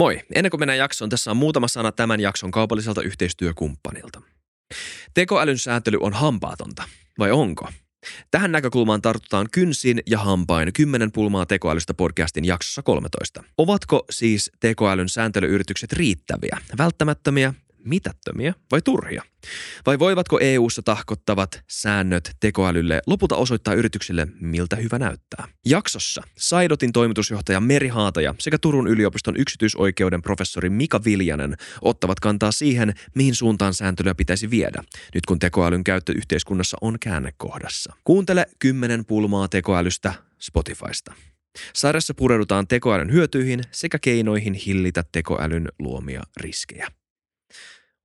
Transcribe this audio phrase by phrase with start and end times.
[0.00, 0.20] Moi!
[0.34, 4.22] Ennen kuin mennään jaksoon, tässä on muutama sana tämän jakson kaupalliselta yhteistyökumppanilta.
[5.14, 6.82] Tekoälyn sääntely on hampaatonta,
[7.18, 7.68] vai onko?
[8.30, 13.44] Tähän näkökulmaan tartutaan kynsin ja hampain 10 pulmaa tekoälystä podcastin jaksossa 13.
[13.58, 17.54] Ovatko siis tekoälyn sääntelyyritykset riittäviä, välttämättömiä
[17.84, 19.22] mitättömiä vai turhia?
[19.86, 25.48] Vai voivatko EU-ssa tahkottavat säännöt tekoälylle lopulta osoittaa yrityksille, miltä hyvä näyttää?
[25.66, 32.94] Jaksossa Saidotin toimitusjohtaja Meri Haataja sekä Turun yliopiston yksityisoikeuden professori Mika Viljanen ottavat kantaa siihen,
[33.14, 34.82] mihin suuntaan sääntelyä pitäisi viedä,
[35.14, 37.92] nyt kun tekoälyn käyttö yhteiskunnassa on käännekohdassa.
[38.04, 41.14] Kuuntele 10 pulmaa tekoälystä Spotifysta.
[41.74, 46.88] Sarjassa pureudutaan tekoälyn hyötyihin sekä keinoihin hillitä tekoälyn luomia riskejä.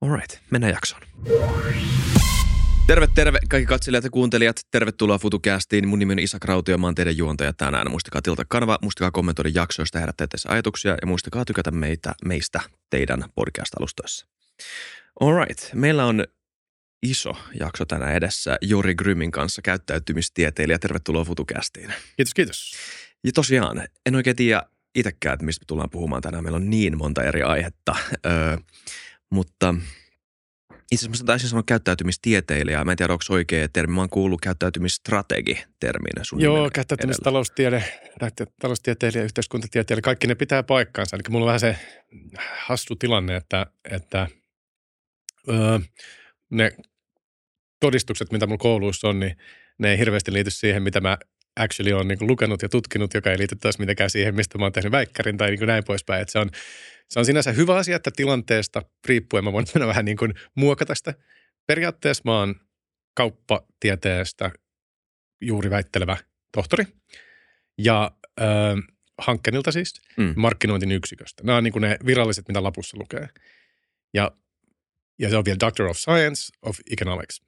[0.02, 1.02] Alright, mennään jaksoon.
[2.86, 4.60] Terve, terve kaikki katselijat ja kuuntelijat.
[4.70, 5.88] Tervetuloa FutuCastiin.
[5.88, 7.90] Mun nimi on Isa Krautio, mä oon teidän juontaja tänään.
[7.90, 12.60] Muistakaa tilata kanava, muistakaa kommentoida jaksoista, herättää tässä ajatuksia ja muistakaa tykätä meitä, meistä
[12.90, 14.26] teidän podcast-alustoissa.
[15.20, 16.24] Alright, meillä on
[17.02, 20.78] iso jakso tänään edessä Jori Grymin kanssa, käyttäytymistieteilijä.
[20.78, 21.92] Tervetuloa FutuCastiin.
[22.16, 22.72] Kiitos, kiitos.
[23.24, 24.62] Ja tosiaan, en oikein tiedä
[24.94, 26.44] itsekään, että mistä me tullaan puhumaan tänään.
[26.44, 27.96] Meillä on niin monta eri aihetta.
[28.26, 28.56] Öö,
[29.30, 29.74] mutta
[30.92, 32.84] itse asiassa taisin sanoa käyttäytymistieteilijä.
[32.84, 33.94] Mä en tiedä, onko oikea termi.
[33.94, 37.84] Mä oon kuullut käyttäytymistrategi terminä sun Joo, käyttäytymistaloustiede,
[38.60, 41.16] taloustieteilijä, yhteiskuntatieteilijä, kaikki ne pitää paikkaansa.
[41.16, 41.76] Eli mulla on vähän se
[42.56, 44.28] hassu tilanne, että, että
[45.48, 45.78] öö,
[46.50, 46.72] ne
[47.80, 49.36] todistukset, mitä mulla kouluissa on, niin
[49.78, 51.18] ne ei hirveästi liity siihen, mitä mä
[51.56, 54.72] actually on niin lukenut ja tutkinut, joka ei liity taas mitenkään siihen, mistä mä oon
[54.72, 56.22] tehnyt väikkärin tai niin näin poispäin.
[56.22, 56.50] Että se on,
[57.08, 61.14] se on sinänsä hyvä asia, että tilanteesta riippuen mä voin vähän niin kuin muokata sitä.
[61.66, 62.54] Periaatteessa mä oon
[63.14, 64.50] kauppatieteestä
[65.40, 66.16] juuri väittelevä
[66.52, 66.86] tohtori
[67.78, 68.46] ja äh,
[69.18, 70.34] Hankkenilta siis, mm.
[70.36, 71.42] markkinointin yksiköstä.
[71.44, 73.28] Nämä on niin kuin ne viralliset, mitä lapussa lukee.
[74.14, 74.32] Ja,
[75.18, 77.42] ja se on vielä Doctor of Science of Economics.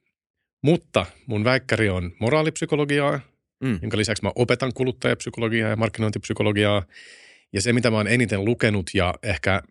[0.61, 3.19] Mutta mun väikkäri on moraalipsykologiaa,
[3.63, 3.79] mm.
[3.81, 6.83] jonka lisäksi mä opetan kuluttajapsykologiaa ja markkinointipsykologiaa.
[7.53, 9.61] Ja se, mitä mä oon eniten lukenut ja ehkä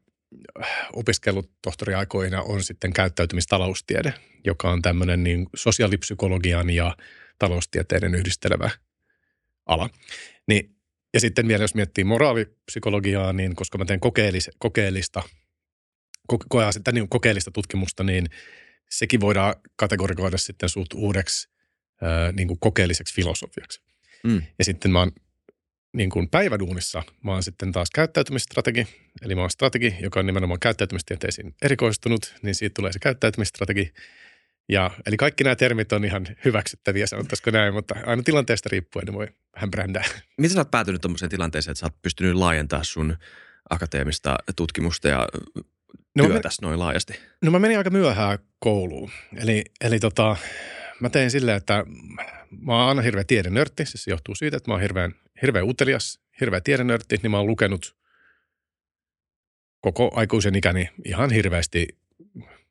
[0.92, 6.96] opiskellut tohtoriaikoina on sitten käyttäytymistaloustiede, joka on tämmöinen niin sosiaalipsykologian ja
[7.38, 8.70] taloustieteiden yhdistelevä
[9.66, 9.90] ala.
[10.48, 10.76] Niin,
[11.14, 15.22] ja sitten vielä jos miettii moraalipsykologiaa, niin koska mä teen kokeellis, kokeellista,
[16.26, 18.26] koke, sitä niin kokeellista tutkimusta, niin
[18.90, 21.48] sekin voidaan kategorikoida sitten suht uudeksi
[22.32, 23.82] niin kuin kokeelliseksi filosofiaksi.
[24.24, 24.42] Mm.
[24.58, 25.12] Ja sitten mä oon
[25.93, 28.87] niin kuin päiväduunissa mä oon sitten taas käyttäytymistrategi,
[29.22, 33.93] eli mä oon strategi, joka on nimenomaan käyttäytymistieteisiin erikoistunut, niin siitä tulee se käyttäytymistrategi.
[34.69, 39.12] Ja, eli kaikki nämä termit on ihan hyväksyttäviä, sanottaisiko näin, mutta aina tilanteesta riippuen ne
[39.12, 40.04] voi vähän brändää.
[40.38, 43.16] Miten sä oot päätynyt tuommoiseen tilanteeseen, että sä oot pystynyt laajentamaan sun
[43.70, 45.28] akateemista tutkimusta ja
[46.16, 46.25] no,
[46.62, 47.20] noin laajasti?
[47.43, 49.10] No mä menin aika myöhään kouluun.
[49.37, 50.37] Eli, eli tota,
[51.00, 51.84] mä tein silleen, että
[52.60, 53.86] mä oon aina hirveä tiedenörtti.
[53.86, 57.47] Siis se johtuu siitä, että mä oon hirveän, hirveän utelias, hirveä tiedenörtti, niin mä oon
[57.47, 57.97] lukenut
[59.81, 61.88] koko aikuisen ikäni ihan hirveästi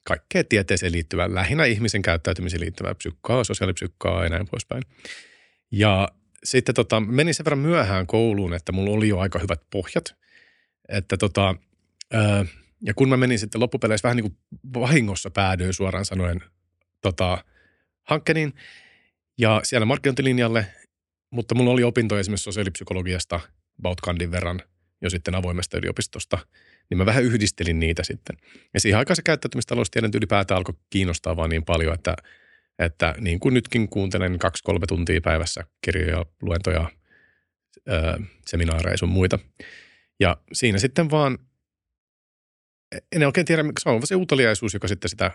[0.04, 4.84] kaikkea tieteeseen liittyvää, lähinnä ihmisen käyttäytymiseen liittyvää psykkaa, sosiaalipsykkaa ja näin poispäin.
[5.72, 6.10] Ja
[6.44, 10.16] sitten tota, menin sen verran myöhään kouluun, että mulla oli jo aika hyvät pohjat.
[10.90, 11.56] Että tota,
[12.14, 12.46] ää,
[12.82, 14.38] ja kun mä menin sitten loppupeleissä vähän niin kuin
[14.74, 16.44] vahingossa päädyin suoraan sanoen
[17.02, 17.44] tota,
[18.07, 18.53] hankkeen
[19.38, 20.66] ja siellä markkinointilinjalle,
[21.31, 23.40] mutta mulla oli opintoja esimerkiksi sosiaalipsykologiasta
[23.79, 24.62] about kandin verran
[25.01, 26.38] jo sitten avoimesta yliopistosta,
[26.90, 28.38] niin mä vähän yhdistelin niitä sitten.
[28.73, 32.16] Ja siihen aikaan se käyttäytymistaloustiede ylipäätään alkoi kiinnostaa vaan niin paljon, että,
[32.79, 36.89] että niin kuin nytkin kuuntelen kaksi-kolme tuntia päivässä kirjoja, luentoja,
[37.89, 39.39] öö, seminaareja ja sun muita.
[40.19, 41.38] Ja siinä sitten vaan,
[43.12, 45.31] en oikein tiedä, se on se uteliaisuus, joka sitten sitä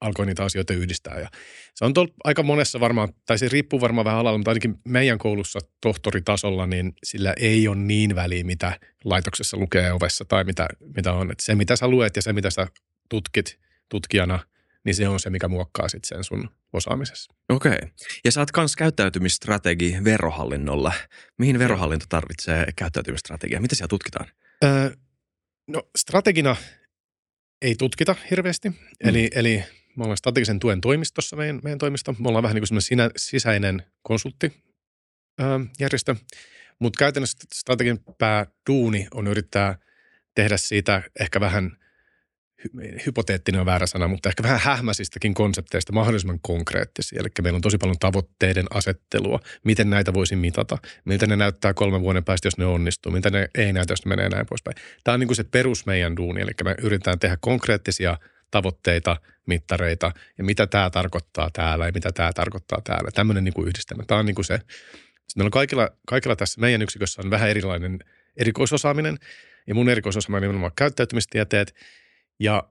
[0.00, 1.20] alkoi niitä asioita yhdistää.
[1.20, 1.28] Ja
[1.74, 5.18] se on tol, aika monessa varmaan, tai se riippuu varmaan vähän alalla, mutta ainakin meidän
[5.18, 11.12] koulussa tohtoritasolla, niin sillä ei ole niin väliä, mitä laitoksessa lukee ovessa tai mitä, mitä
[11.12, 11.30] on.
[11.30, 12.66] Et se, mitä sä luet ja se, mitä sä
[13.08, 14.38] tutkit tutkijana,
[14.84, 17.34] niin se on se, mikä muokkaa sitten sen sun osaamisessa.
[17.48, 17.72] Okei.
[17.72, 17.88] Okay.
[18.24, 20.92] Ja sä oot kans käyttäytymistrategi verohallinnolla.
[21.38, 23.60] Mihin verohallinto tarvitsee käyttäytymistrategiaa?
[23.60, 24.26] Mitä siellä tutkitaan?
[24.64, 24.90] Öö,
[25.66, 26.56] no strategina
[27.62, 28.68] ei tutkita hirveästi.
[28.68, 28.76] Mm.
[29.00, 29.64] Eli, eli
[29.96, 32.14] me ollaan strategisen tuen toimistossa, meidän, meidän toimisto.
[32.18, 36.16] Me ollaan vähän niin kuin sinä, sisäinen konsulttijärjestö.
[36.78, 39.78] Mutta käytännössä strategin pääduuni on yrittää
[40.34, 41.76] tehdä siitä ehkä vähän
[43.06, 47.20] hypoteettinen on väärä sana, mutta ehkä vähän hähmäisistäkin konsepteista mahdollisimman konkreettisia.
[47.20, 52.00] Eli meillä on tosi paljon tavoitteiden asettelua, miten näitä voisi mitata, miltä ne näyttää kolmen
[52.00, 54.74] vuoden päästä, jos ne onnistuu, mitä ne ei näytä, jos ne menee näin poispäin.
[55.04, 58.18] Tämä on niin kuin se perus meidän duuni, eli me yritetään tehdä konkreettisia
[58.50, 59.16] tavoitteita,
[59.46, 63.10] mittareita ja mitä tämä tarkoittaa täällä ja mitä tämä tarkoittaa täällä.
[63.10, 64.04] Tämmöinen niin kuin yhdistelmä.
[64.06, 64.56] Tämä on niin kuin se.
[64.56, 67.98] Sitten meillä on kaikilla, kaikilla tässä meidän yksikössä on vähän erilainen
[68.36, 69.18] erikoisosaaminen
[69.66, 71.74] ja mun erikoisosaaminen on nimenomaan käyttäytymistieteet–
[72.38, 72.68] ja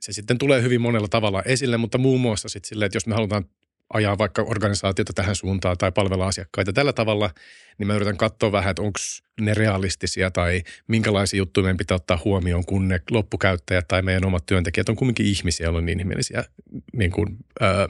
[0.00, 3.14] se sitten tulee hyvin monella tavalla esille, mutta muun muassa sitten silleen, että jos me
[3.14, 3.44] halutaan
[3.92, 7.30] ajaa vaikka organisaatiota tähän suuntaan tai palvella asiakkaita tällä tavalla,
[7.78, 8.98] niin mä yritän katsoa vähän, että onko
[9.40, 14.46] ne realistisia tai minkälaisia juttuja meidän pitää ottaa huomioon, kun ne loppukäyttäjät tai meidän omat
[14.46, 16.44] työntekijät on kumminkin ihmisiä, joilla on niin ihmeellisiä
[16.92, 17.88] niin kuin, öö,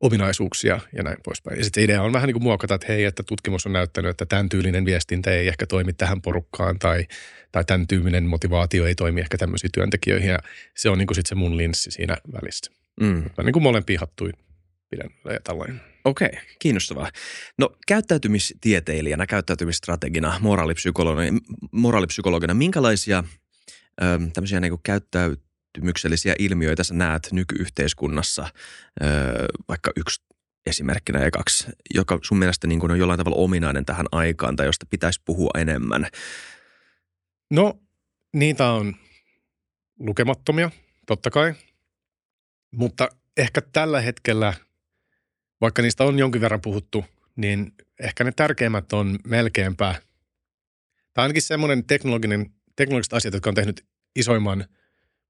[0.00, 1.58] ominaisuuksia ja näin poispäin.
[1.58, 4.26] Ja sitten idea on vähän niin kuin muokata, että hei, että tutkimus on näyttänyt, että
[4.26, 7.06] tämän tyylinen viestintä ei ehkä toimi tähän porukkaan tai,
[7.52, 10.30] tai tämän tyylinen motivaatio ei toimi ehkä tämmöisiin työntekijöihin.
[10.30, 10.38] Ja
[10.76, 12.72] se on niin kuin sitten se mun linssi siinä välissä.
[13.00, 13.24] Mm.
[13.44, 14.32] Niin kuin molempia hattuja
[14.90, 15.10] pidän
[15.44, 15.80] tällainen.
[16.04, 17.10] Okei, okay, kiinnostavaa.
[17.58, 21.38] No käyttäytymistieteilijänä, käyttäytymistrategina, moraalipsykologina,
[21.72, 23.24] moraalipsykologina minkälaisia
[24.02, 24.04] ö,
[24.34, 25.40] tämmöisiä niin kuin käyttäyt
[25.72, 28.48] kysymyksellisiä ilmiöitä sä näet nykyyhteiskunnassa,
[29.68, 30.22] vaikka yksi
[30.66, 34.66] esimerkkinä ja kaksi, joka sun mielestä niin kuin on jollain tavalla ominainen tähän aikaan tai
[34.66, 36.06] josta pitäisi puhua enemmän?
[37.50, 37.80] No,
[38.32, 38.94] niitä on
[39.98, 40.70] lukemattomia,
[41.06, 41.54] totta kai.
[42.70, 44.54] Mutta ehkä tällä hetkellä,
[45.60, 47.04] vaikka niistä on jonkin verran puhuttu,
[47.36, 49.94] niin ehkä ne tärkeimmät on melkeinpä,
[51.14, 53.86] tai ainakin semmoinen teknologinen, teknologiset asiat, jotka on tehnyt
[54.16, 54.64] isoimman–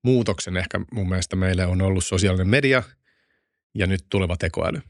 [0.03, 2.83] muutoksen ehkä mun mielestä meille on ollut sosiaalinen media
[3.75, 4.81] ja nyt tuleva tekoäly.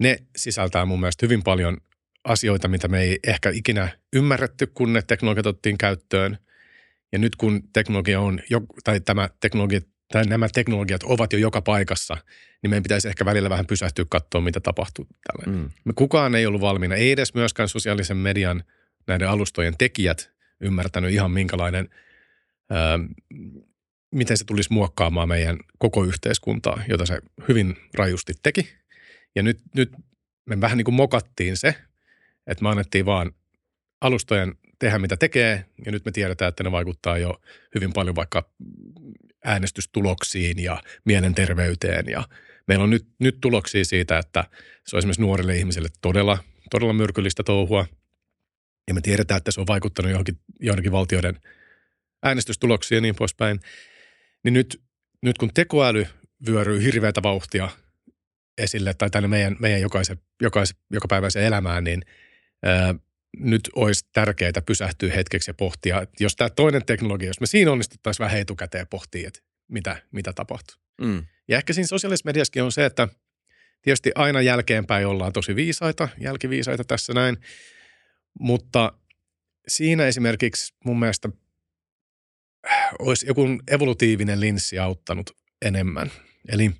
[0.00, 1.76] Ne sisältää mun mielestä hyvin paljon
[2.24, 6.38] asioita, mitä me ei ehkä ikinä ymmärretty, kun ne teknologiat otettiin käyttöön.
[7.12, 8.40] Ja nyt kun teknologia on,
[8.84, 9.80] tai tämä teknologia,
[10.12, 12.16] tai nämä teknologiat ovat jo joka paikassa,
[12.62, 15.58] niin meidän pitäisi ehkä välillä vähän pysähtyä katsoa, mitä tapahtuu tällä.
[15.58, 15.70] Mm.
[15.84, 18.64] Me kukaan ei ollut valmiina, ei edes myöskään sosiaalisen median
[19.06, 21.88] näiden alustojen tekijät ymmärtänyt ihan minkälainen
[24.14, 28.74] miten se tulisi muokkaamaan meidän koko yhteiskuntaa, jota se hyvin rajusti teki.
[29.34, 29.92] Ja nyt, nyt
[30.46, 31.74] me vähän niin kuin mokattiin se,
[32.46, 33.32] että me annettiin vaan
[34.00, 37.40] alustojen tehdä mitä tekee, ja nyt me tiedetään, että ne vaikuttaa jo
[37.74, 38.50] hyvin paljon vaikka
[39.44, 42.06] äänestystuloksiin ja mielenterveyteen.
[42.08, 42.28] Ja
[42.68, 44.44] meillä on nyt, nyt tuloksia siitä, että
[44.86, 46.38] se on esimerkiksi nuorille ihmisille todella,
[46.70, 47.86] todella myrkyllistä touhua.
[48.88, 51.40] Ja me tiedetään, että se on vaikuttanut johonkin, johonkin valtioiden
[52.22, 53.60] äänestystuloksiin ja niin poispäin.
[54.44, 54.82] Niin nyt,
[55.22, 56.06] nyt kun tekoäly
[56.46, 57.68] vyöryy hirveätä vauhtia
[58.58, 62.02] esille tai tänne meidän, meidän jokaisen, jokaisen, jokapäiväiseen elämään, niin
[62.62, 62.94] ää,
[63.38, 67.72] nyt olisi tärkeää pysähtyä hetkeksi ja pohtia, että jos tämä toinen teknologia, jos me siinä
[67.72, 70.76] onnistuttaisiin vähän etukäteen pohtia, että mitä, mitä tapahtuu.
[71.00, 71.24] Mm.
[71.48, 73.08] Ja ehkä siinä sosiaalisessa mediassakin on se, että
[73.82, 77.36] tietysti aina jälkeenpäin ollaan tosi viisaita, jälkiviisaita tässä näin,
[78.40, 78.92] mutta
[79.68, 81.28] siinä esimerkiksi mun mielestä
[82.98, 85.30] olisi joku evolutiivinen linssi auttanut
[85.62, 86.10] enemmän.
[86.48, 86.70] Eli,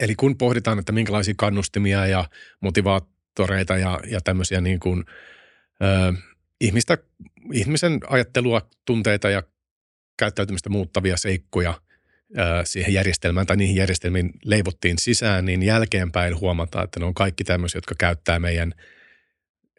[0.00, 2.24] eli kun pohditaan, että minkälaisia kannustimia ja
[3.38, 5.04] motivaattoreita ja, ja tämmöisiä niin kuin,
[5.82, 6.12] ö,
[6.60, 6.98] ihmistä,
[7.52, 9.42] ihmisen ajattelua, tunteita ja
[10.18, 11.74] käyttäytymistä muuttavia seikkoja
[12.38, 17.44] ö, siihen järjestelmään tai niihin järjestelmiin leivottiin sisään, niin jälkeenpäin huomataan, että ne on kaikki
[17.44, 18.74] tämmöisiä, jotka käyttää meidän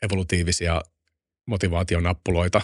[0.01, 0.81] evolutiivisia
[1.45, 2.62] motivaationappuloita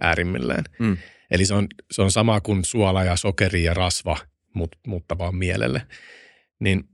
[0.00, 0.64] äärimmilleen.
[0.78, 0.96] Mm.
[1.30, 4.16] Eli se on, se on sama kuin suola ja sokeri ja rasva,
[4.54, 5.86] mut, mutta vaan mielelle.
[6.60, 6.84] Niin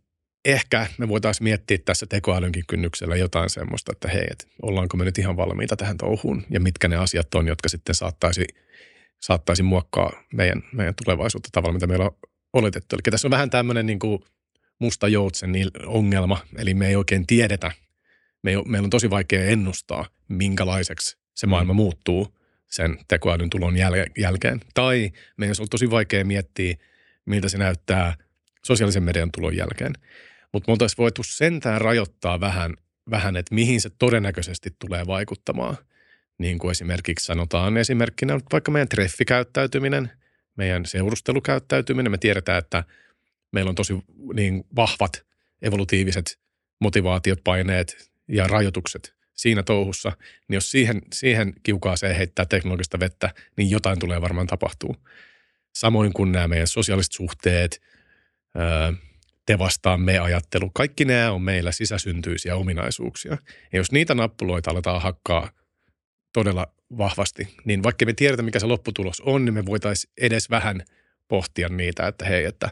[0.48, 5.18] ehkä me voitaisiin miettiä tässä tekoälynkin kynnyksellä jotain semmoista, että hei, et ollaanko me nyt
[5.18, 8.44] ihan valmiita tähän touhuun ja mitkä ne asiat on, jotka sitten saattaisi,
[9.20, 12.16] saattaisi muokkaa meidän, meidän tulevaisuutta tavalla, mitä meillä on
[12.52, 12.96] oletettu.
[12.96, 14.22] Eli tässä on vähän tämmöinen niin kuin
[14.78, 15.52] musta joutsen
[15.86, 17.72] ongelma, eli me ei oikein tiedetä,
[18.42, 21.76] me ei, meillä on tosi vaikea ennustaa, minkälaiseksi se maailma mm.
[21.76, 24.60] muuttuu sen tekoälyn tulon jäl- jälkeen.
[24.74, 26.76] Tai meidän on tosi vaikea miettiä,
[27.26, 28.16] miltä se näyttää
[28.64, 29.92] sosiaalisen median tulon jälkeen.
[30.52, 32.74] Mutta me oltaisiin voitu sentään rajoittaa vähän,
[33.10, 35.76] vähän, että mihin se todennäköisesti tulee vaikuttamaan.
[36.38, 40.10] Niin kuin esimerkiksi sanotaan esimerkkinä vaikka meidän treffikäyttäytyminen,
[40.56, 42.12] meidän seurustelukäyttäytyminen.
[42.12, 42.84] Me tiedetään, että
[43.52, 43.94] meillä on tosi
[44.34, 45.26] niin vahvat
[45.62, 46.38] evolutiiviset
[46.80, 50.12] motivaatiot, paineet ja rajoitukset siinä touhussa,
[50.48, 54.96] niin jos siihen, siihen kiukaaseen heittää teknologista vettä, niin jotain tulee varmaan tapahtuu.
[55.74, 57.82] Samoin kuin nämä meidän sosiaaliset suhteet,
[59.48, 63.38] te vastaan me ajattelu, kaikki nämä on meillä sisäsyntyisiä ominaisuuksia.
[63.72, 65.50] Ja jos niitä nappuloita aletaan hakkaa
[66.32, 66.66] todella
[66.98, 70.82] vahvasti, niin vaikka me tiedetä, mikä se lopputulos on, niin me voitaisiin edes vähän
[71.28, 72.70] pohtia niitä, että hei, että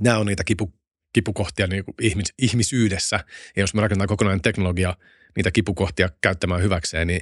[0.00, 0.72] nämä on niitä kipu,
[1.12, 3.24] kipukohtia niin kuin ihmis, ihmisyydessä.
[3.56, 4.94] Ja jos me rakennetaan kokonainen teknologia
[5.36, 7.20] niitä kipukohtia käyttämään hyväkseen, niin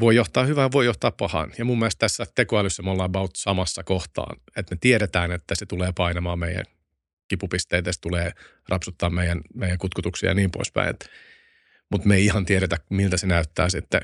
[0.00, 1.52] voi johtaa hyvään, voi johtaa pahaan.
[1.58, 5.66] Ja mun mielestä tässä tekoälyssä me ollaan about samassa kohtaan, että me tiedetään, että se
[5.66, 6.64] tulee painamaan meidän
[7.28, 8.32] kipupisteitä, tulee
[8.68, 10.94] rapsuttaa meidän, meidän kutkutuksia ja niin poispäin.
[11.90, 14.00] Mutta me ei ihan tiedetä, miltä se näyttää sitten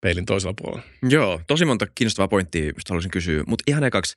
[0.00, 0.82] peilin toisella puolella.
[1.02, 3.44] Joo, tosi monta kiinnostavaa pointtia, mistä haluaisin kysyä.
[3.46, 4.16] Mutta ihan ekaksi,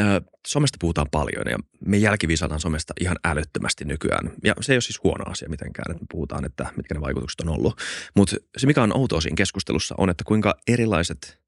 [0.00, 0.06] äh,
[0.46, 4.30] somesta puhutaan paljon ja me jälkiviisataan somesta ihan älyttömästi nykyään.
[4.44, 7.40] Ja se ei ole siis huono asia mitenkään, että me puhutaan, että mitkä ne vaikutukset
[7.40, 7.80] on ollut.
[8.16, 11.40] Mutta se, mikä on outoa siinä keskustelussa, on, että kuinka erilaiset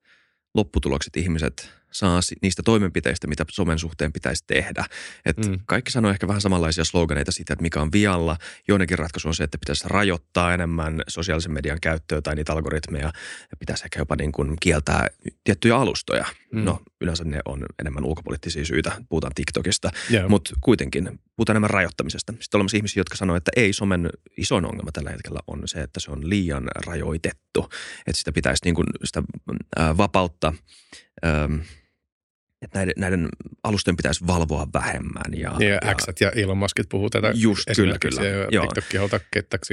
[0.54, 4.84] lopputulokset ihmiset saa niistä toimenpiteistä, mitä somen suhteen pitäisi tehdä.
[5.24, 5.58] Et mm.
[5.66, 8.36] Kaikki sanoo ehkä vähän samanlaisia sloganeita siitä, että mikä on vialla.
[8.68, 13.12] Joidenkin ratkaisu on se, että pitäisi rajoittaa enemmän sosiaalisen median käyttöä tai niitä algoritmeja.
[13.58, 15.06] Pitäisi ehkä jopa niin kuin kieltää
[15.44, 16.24] tiettyjä alustoja.
[16.52, 16.64] Mm.
[16.64, 18.92] No yleensä ne on enemmän ulkopoliittisia syitä.
[19.08, 20.28] Puhutaan TikTokista, yeah.
[20.28, 22.32] mutta kuitenkin puhutaan enemmän rajoittamisesta.
[22.32, 25.80] Sitten on olemassa ihmisiä, jotka sanoo, että ei somen isoin ongelma tällä hetkellä on se,
[25.80, 27.68] että se on liian rajoitettu.
[28.06, 29.22] Että sitä pitäisi niin kuin sitä
[29.96, 30.52] vapautta
[32.62, 33.28] että näiden, näiden
[33.62, 35.32] alusten pitäisi valvoa vähemmän.
[35.32, 38.22] Ja, ja, ja Xat ja Elon Muskit puhuu tätä just, kyllä, kyllä.
[38.50, 39.20] Ja TikTok hauta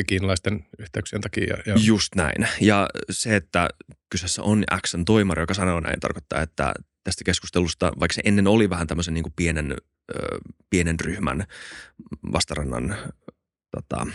[0.07, 1.57] kiinalaisten yhteyksien takia.
[1.65, 2.47] Ja, Just näin.
[2.61, 3.69] Ja se, että
[4.09, 6.73] kyseessä on Xn toimari, joka sanoo näin, tarkoittaa, että
[7.03, 9.75] tästä keskustelusta, vaikka se ennen oli vähän tämmöisen niin kuin pienen,
[10.15, 10.37] ö,
[10.69, 11.45] pienen ryhmän
[12.33, 12.95] vastarannan
[13.71, 14.07] tota,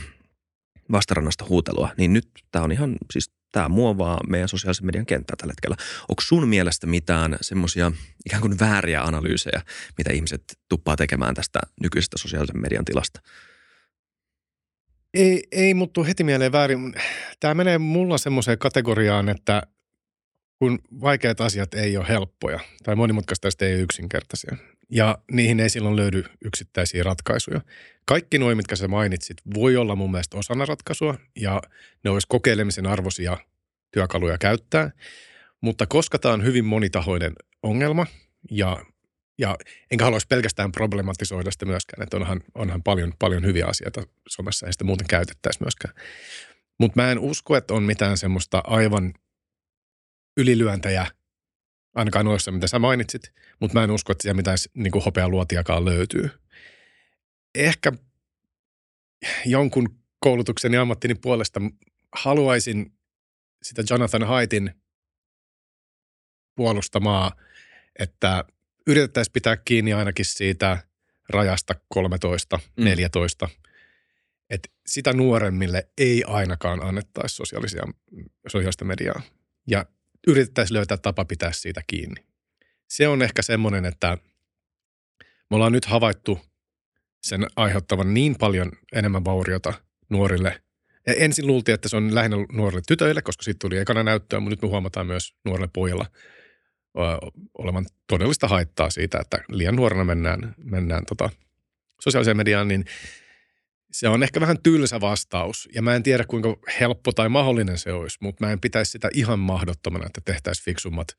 [0.93, 5.53] vastarannasta huutelua, niin nyt tämä on ihan siis tämä muovaa meidän sosiaalisen median kenttää tällä
[5.53, 5.77] hetkellä.
[6.09, 7.93] Onko sun mielestä mitään semmoisia
[8.27, 9.63] ikään kuin vääriä analyysejä,
[9.99, 13.21] mitä ihmiset tuppaa tekemään tästä nykyisestä sosiaalisen median tilasta?
[15.15, 16.95] Ei, ei mutta heti mieleen väärin.
[17.41, 19.63] Tämä menee mulla semmoiseen kategoriaan, että
[20.59, 24.57] kun vaikeat asiat ei ole helppoja tai monimutkaista ei ole yksinkertaisia.
[24.91, 27.61] Ja niihin ei silloin löydy yksittäisiä ratkaisuja.
[28.05, 31.63] Kaikki nuo, mitkä sä mainitsit, voi olla mun mielestä osana ratkaisua ja
[32.05, 33.37] ne olisi kokeilemisen arvoisia
[33.93, 34.91] työkaluja käyttää.
[35.61, 37.33] Mutta koska tämä on hyvin monitahoinen
[37.63, 38.07] ongelma
[38.51, 38.85] ja,
[39.39, 39.57] ja
[39.91, 44.73] enkä haluaisi pelkästään problematisoida sitä myöskään, että onhan, onhan paljon, paljon hyviä asioita somessa ja
[44.73, 45.95] sitä muuten käytettäisiin myöskään.
[46.79, 49.15] Mutta mä en usko, että on mitään semmoista aivan
[50.37, 51.07] ylilyöntäjä–
[51.95, 53.23] ainakaan noissa, mitä sä mainitsit,
[53.61, 56.31] mutta mä en usko, että siellä mitään niin kuin hopealuotiakaan löytyy.
[57.55, 57.93] Ehkä
[59.47, 61.61] jonkun koulutuksen ja ammattini puolesta
[62.13, 62.93] haluaisin
[63.63, 64.75] sitä Jonathan Haitin
[66.57, 67.33] puolustamaa,
[67.99, 68.45] että
[68.87, 70.79] yritettäisiin pitää kiinni ainakin siitä
[71.29, 72.85] rajasta 13, mm.
[72.85, 73.49] 14,
[74.51, 77.83] että sitä nuoremmille ei ainakaan annettaisi sosiaalisia,
[78.49, 79.23] sosiaalista mediaa.
[79.67, 79.87] Ja
[80.27, 82.25] yritettäisiin löytää tapa pitää siitä kiinni.
[82.89, 84.19] Se on ehkä semmoinen, että
[85.51, 86.41] me ollaan nyt havaittu
[87.23, 89.73] sen aiheuttavan niin paljon enemmän vauriota
[90.09, 90.63] nuorille.
[91.07, 94.51] Ja ensin luultiin, että se on lähinnä nuorille tytöille, koska siitä tuli ekana näyttöä, mutta
[94.51, 96.07] nyt me huomataan myös nuorille pojilla
[97.59, 101.31] olevan todellista haittaa siitä, että liian nuorena mennään, mennään tota,
[102.01, 102.85] sosiaaliseen mediaan, niin
[103.93, 107.93] se on ehkä vähän tylsä vastaus ja mä en tiedä kuinka helppo tai mahdollinen se
[107.93, 111.17] olisi, mutta mä en pitäisi sitä ihan mahdottomana, että tehtäisiin fiksummat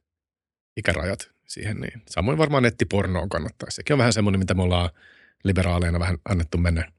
[0.77, 1.77] ikärajat siihen.
[1.77, 2.01] Niin.
[2.09, 3.75] Samoin varmaan nettipornoon kannattaisi.
[3.75, 4.89] Sekin on vähän semmoinen, mitä me ollaan
[5.43, 6.91] liberaaleina vähän annettu mennä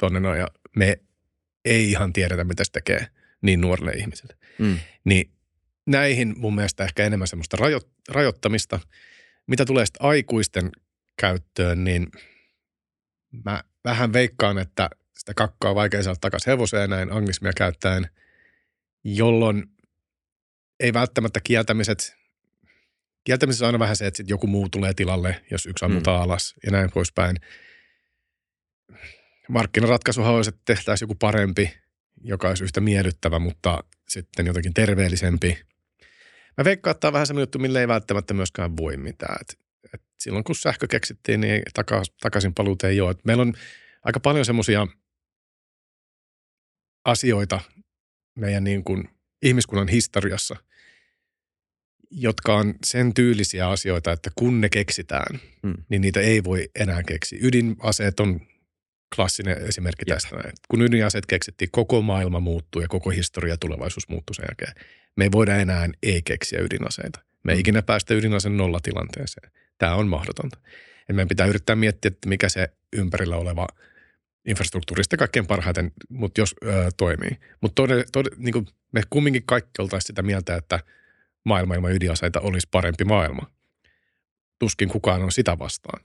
[0.00, 0.96] tuonne noin ja me
[1.64, 3.06] ei ihan tiedetä, mitä se tekee
[3.42, 4.36] niin nuorille ihmisille.
[4.58, 4.78] Mm.
[5.04, 5.30] Niin
[5.86, 8.80] näihin mun mielestä ehkä enemmän semmoista rajo- rajoittamista.
[9.46, 10.70] Mitä tulee sitten aikuisten
[11.20, 12.06] käyttöön, niin
[13.44, 18.10] mä vähän veikkaan, että sitä kakkaa on vaikea saada takaisin hevoseen näin anglismia käyttäen,
[19.04, 19.64] jolloin
[20.80, 22.16] ei välttämättä kieltämiset,
[23.24, 26.24] kieltämisessä on aina vähän se, että sit joku muu tulee tilalle, jos yksi ammutaan mm.
[26.24, 27.36] alas ja näin poispäin.
[29.48, 31.74] Markkinaratkaisuhan olisi, että tehtäisiin joku parempi,
[32.24, 35.58] joka olisi yhtä miellyttävä, mutta sitten jotenkin terveellisempi.
[36.58, 39.36] Mä veikkaan, että tämä on vähän semmoinen juttu, mille ei välttämättä myöskään voi mitään.
[39.40, 39.58] Et,
[39.94, 41.62] et silloin kun sähkö keksittiin, niin
[42.20, 43.10] takaisin paluut ei ole.
[43.10, 43.54] Et meillä on
[44.04, 44.86] aika paljon semmoisia–
[47.06, 47.60] asioita
[48.34, 49.08] meidän niin kuin
[49.42, 50.56] ihmiskunnan historiassa,
[52.10, 55.74] jotka on sen tyylisiä asioita, että kun ne keksitään, hmm.
[55.88, 57.38] niin niitä ei voi enää keksiä.
[57.42, 58.40] Ydinaseet on
[59.16, 60.16] klassinen esimerkki Jep.
[60.16, 60.36] tästä.
[60.36, 60.52] Näin.
[60.68, 64.86] Kun ydinaseet keksittiin, koko maailma muuttuu ja koko historia ja tulevaisuus muuttuu sen jälkeen.
[65.16, 67.20] Me ei voida enää ei keksiä ydinaseita.
[67.42, 67.60] Me ei hmm.
[67.60, 69.50] ikinä päästä ydinaseen nollatilanteeseen.
[69.78, 70.58] Tämä on mahdotonta.
[71.08, 73.66] Ja meidän pitää yrittää miettiä, että mikä se ympärillä oleva
[74.46, 77.38] infrastruktuurista kaikkein parhaiten, mutta jos ö, toimii.
[77.60, 80.80] Mutta tode, tode, niin me kumminkin kaikki oltaisiin sitä mieltä, että
[81.44, 83.50] maailma ilman ydinaseita olisi parempi maailma.
[84.58, 86.02] Tuskin kukaan on sitä vastaan.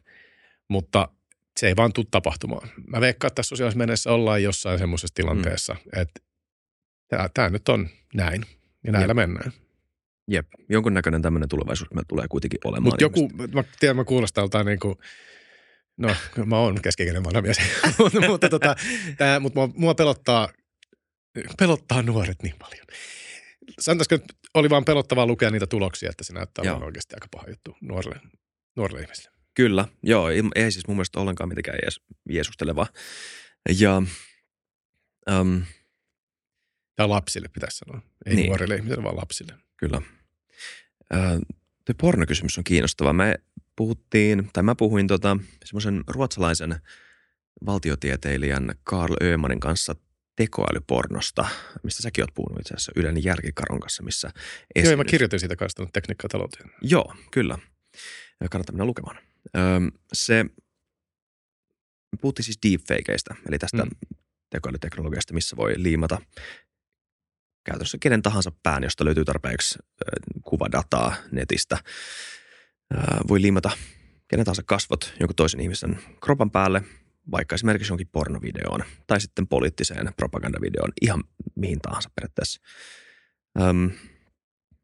[0.67, 1.09] Mutta
[1.57, 2.69] se ei vaan tule tapahtumaan.
[2.87, 6.01] Mä veikkaan, että tässä sosiaalisessa menessä ollaan jossain semmoisessa tilanteessa, mm.
[6.01, 6.21] että
[7.33, 8.45] tämä nyt on näin
[8.83, 9.15] ja näillä Jep.
[9.15, 9.51] mennään.
[10.27, 12.83] Jep, jonkunnäköinen tämmöinen tulevaisuus meillä tulee kuitenkin olemaan.
[12.83, 14.95] Mutta joku, mä tiedän, mä kuulostan tältä niin kuin,
[16.01, 17.57] no mä oon keskikäinen vanha mies,
[18.29, 18.75] mutta, tota,
[19.17, 20.49] tää, mutta mua, mua pelottaa,
[21.59, 22.85] pelottaa nuoret niin paljon.
[23.79, 27.49] Sanotaanko, että oli vaan pelottavaa lukea niitä tuloksia, että se näyttää olevan oikeasti aika paha
[27.49, 28.19] juttu nuorille,
[28.75, 29.31] nuorille ihmisille.
[29.53, 32.87] Kyllä, joo, ei siis mun mielestä ollenkaan mitenkään jees, jeesusteleva.
[33.79, 34.01] Ja
[35.31, 35.63] um,
[36.95, 38.01] tai lapsille pitäisi sanoa.
[38.25, 38.47] Ei niin.
[38.47, 39.53] nuorille ihmisille, vaan lapsille.
[39.77, 40.01] Kyllä.
[41.85, 43.13] Tuo pornokysymys on kiinnostava.
[43.13, 43.35] Me
[43.75, 46.75] puhuttiin, tai mä puhuin tota, semmoisen ruotsalaisen
[47.65, 49.95] valtiotieteilijän Karl Öhmanin kanssa
[50.35, 51.45] tekoälypornosta,
[51.83, 54.31] mistä säkin oot puhunut itse asiassa Ylen järkikaron kanssa, missä
[54.75, 54.97] esiinnyt.
[54.97, 56.69] Joo, mä kirjoitin siitä kanssa tekniikkatalouteen.
[56.81, 57.57] Joo, kyllä.
[58.51, 59.17] Kannattaa mennä lukemaan.
[59.57, 59.79] Öö,
[60.13, 60.45] se,
[62.21, 63.91] puhuttiin siis deepfakeista, eli tästä mm.
[64.49, 66.21] tekoälyteknologiasta, missä voi liimata
[67.63, 69.79] käytännössä kenen tahansa pään, josta löytyy tarpeeksi
[70.43, 71.77] kuvadataa netistä.
[73.27, 73.71] Voi liimata
[74.27, 76.81] kenen tahansa kasvot jonkun toisen ihmisen kropan päälle,
[77.31, 81.23] vaikka esimerkiksi jonkin pornovideoon tai sitten poliittiseen propagandavideoon, ihan
[81.55, 82.61] mihin tahansa periaatteessa.
[83.61, 83.91] Öm,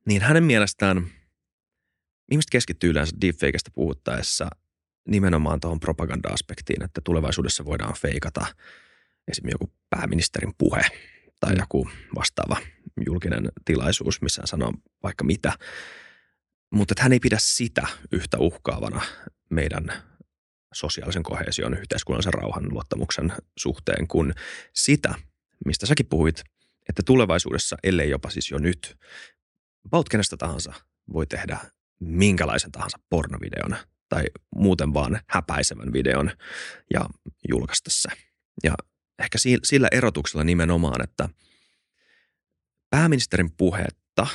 [0.08, 1.08] niin hänen mielestään
[2.32, 4.50] ihmiset keskittyy yleensä deepfakeista puhuttaessa
[5.08, 8.46] nimenomaan tuohon propaganda-aspektiin, että tulevaisuudessa voidaan feikata
[9.28, 10.82] esimerkiksi joku pääministerin puhe–
[11.40, 12.58] tai joku vastaava
[13.06, 14.74] julkinen tilaisuus, missä hän sanoo
[15.04, 15.54] vaikka mitä.
[16.72, 19.02] Mutta hän ei pidä sitä yhtä uhkaavana
[19.50, 19.94] meidän
[20.74, 24.34] sosiaalisen kohesion, yhteiskunnallisen rauhan luottamuksen suhteen kuin
[24.74, 25.16] sitä,
[25.66, 26.44] mistä säkin puhuit,
[26.90, 28.98] että tulevaisuudessa, ellei jopa siis jo nyt,
[29.86, 30.74] about kenestä tahansa
[31.14, 31.58] voi tehdä
[32.00, 33.78] minkälaisen tahansa pornovideon
[34.10, 34.24] tai
[34.56, 36.32] muuten vaan häpäisevän videon
[36.94, 37.06] ja
[37.50, 38.10] julkaista se.
[38.64, 38.74] Ja
[39.20, 41.30] ehkä sillä erotuksella nimenomaan, että
[42.90, 44.28] pääministerin puhetta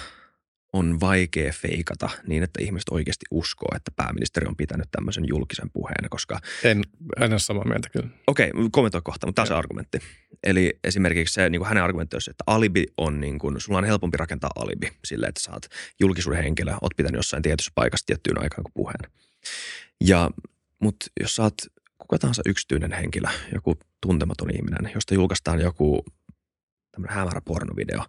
[0.73, 6.11] on vaikea feikata niin, että ihmiset oikeasti uskoo, että pääministeri on pitänyt tämmöisen julkisen puheen,
[6.11, 6.41] koska...
[6.65, 6.83] En,
[7.21, 8.09] en ole samaa mieltä kyllä.
[8.27, 9.99] Okei, okay, kommentoi kohta, mutta tämä on se argumentti.
[10.43, 13.79] Eli esimerkiksi se, niin kuin hänen argumentti on se, että alibi on niin kuin, sulla
[13.79, 15.67] on helpompi rakentaa alibi sille, että sä oot
[16.01, 19.11] julkisuuden henkilö, oot pitänyt jossain tietyssä paikassa tiettyyn aikaan kuin puheen.
[20.05, 20.31] Ja,
[20.79, 21.55] mutta jos sä oot
[21.99, 26.05] kuka tahansa yksityinen henkilö, joku tuntematon ihminen, josta julkaistaan joku
[26.93, 28.05] tämmöinen hämärä pornovideo,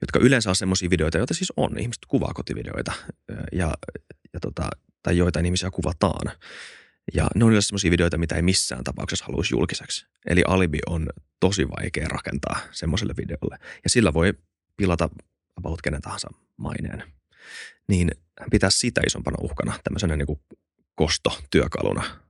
[0.00, 1.78] jotka yleensä on semmoisia videoita, joita siis on.
[1.78, 2.92] Ihmiset kuvaa kotivideoita
[3.52, 3.74] ja,
[4.32, 4.68] ja tota,
[5.02, 6.36] tai joitain ihmisiä kuvataan.
[7.14, 10.06] Ja ne on yleensä semmoisia videoita, mitä ei missään tapauksessa haluaisi julkiseksi.
[10.26, 11.08] Eli alibi on
[11.40, 13.58] tosi vaikea rakentaa semmoiselle videolle.
[13.84, 14.34] Ja sillä voi
[14.76, 15.08] pilata
[15.56, 17.02] about kenen tahansa maineen.
[17.88, 18.10] Niin
[18.50, 20.40] pitää sitä isompana uhkana tämmöisenä niin kuin
[20.94, 22.26] kostotyökaluna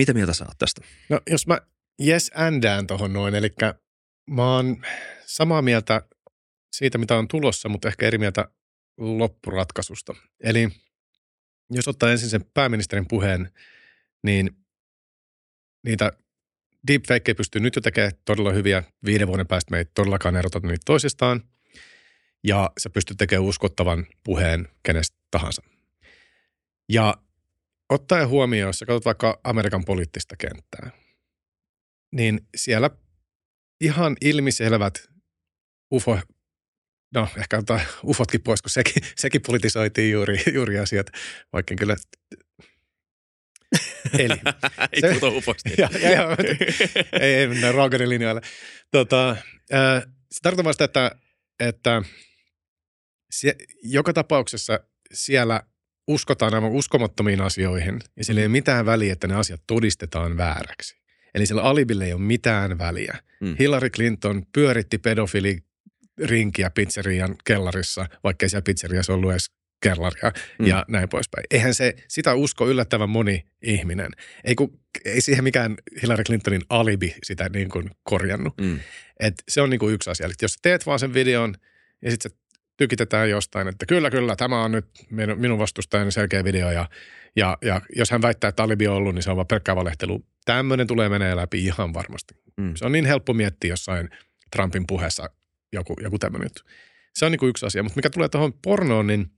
[0.00, 0.80] mitä mieltä sä oot tästä?
[1.08, 1.60] No jos mä
[2.06, 3.50] yes andään tuohon noin, eli
[4.30, 4.82] mä oon
[5.26, 6.02] samaa mieltä
[6.72, 8.48] siitä, mitä on tulossa, mutta ehkä eri mieltä
[8.98, 10.14] loppuratkaisusta.
[10.40, 10.68] Eli
[11.70, 13.52] jos ottaa ensin sen pääministerin puheen,
[14.22, 14.50] niin
[15.84, 16.12] niitä
[16.88, 18.82] deepfakeja pystyy nyt jo tekemään todella hyviä.
[19.04, 21.42] Viiden vuoden päästä me ei todellakaan erota niitä toisistaan.
[22.44, 25.62] Ja sä pystyt tekemään uskottavan puheen kenestä tahansa.
[26.88, 27.14] Ja
[27.88, 30.90] ottaen huomioon, jos sä katsot vaikka Amerikan poliittista kenttää,
[32.12, 32.90] niin siellä
[33.80, 35.08] ihan ilmiselvät
[35.92, 36.20] UFO,
[37.14, 41.06] no ehkä ottaa UFOtkin pois, kun sekin, sekin politisoitiin juuri, juuri asiat,
[41.52, 41.96] vaikka kyllä
[44.18, 44.34] Eli.
[44.92, 46.36] ei puhuta ja, ja, ja,
[47.20, 48.40] ei, ei mennä Rogerin linjoille.
[48.90, 51.10] Tota, äh, se tarkoittaa vasta, että,
[51.60, 52.02] että
[53.30, 54.80] se, joka tapauksessa
[55.12, 55.62] siellä
[56.08, 60.99] uskotaan aivan uskomattomiin asioihin ja sillä ei ole mitään väliä, että ne asiat todistetaan vääräksi.
[61.34, 63.18] Eli sillä alibille ei ole mitään väliä.
[63.40, 63.56] Mm.
[63.58, 65.58] Hillary Clinton pyöritti pedofili
[66.24, 69.50] rinkiä pizzerian kellarissa, vaikka siellä pizzeriassa ollut edes
[69.82, 70.66] kellaria mm.
[70.66, 71.44] ja näin poispäin.
[71.50, 74.10] Eihän se, sitä usko yllättävän moni ihminen.
[74.44, 78.54] Ei, kun, ei siihen mikään Hillary Clintonin alibi sitä niin kuin korjannut.
[78.60, 78.80] Mm.
[79.20, 80.26] Et se on niin kuin yksi asia.
[80.26, 81.54] Eli jos teet vaan sen videon
[82.02, 82.30] ja sitten
[82.76, 84.86] tykitetään jostain, että kyllä, kyllä, tämä on nyt
[85.36, 86.88] minun vastustajani selkeä video ja,
[87.36, 90.24] ja, ja jos hän väittää, että alibi on ollut, niin se on vaan pelkkää valehtelu.
[90.44, 92.34] Tämmöinen tulee menee läpi ihan varmasti.
[92.56, 92.76] Mm.
[92.76, 94.08] Se on niin helppo miettiä jossain
[94.56, 95.30] Trumpin puheessa
[95.72, 96.62] joku, joku tämmöinen juttu.
[97.14, 97.82] Se on niin kuin yksi asia.
[97.82, 99.30] Mutta mikä tulee tuohon pornoon, niin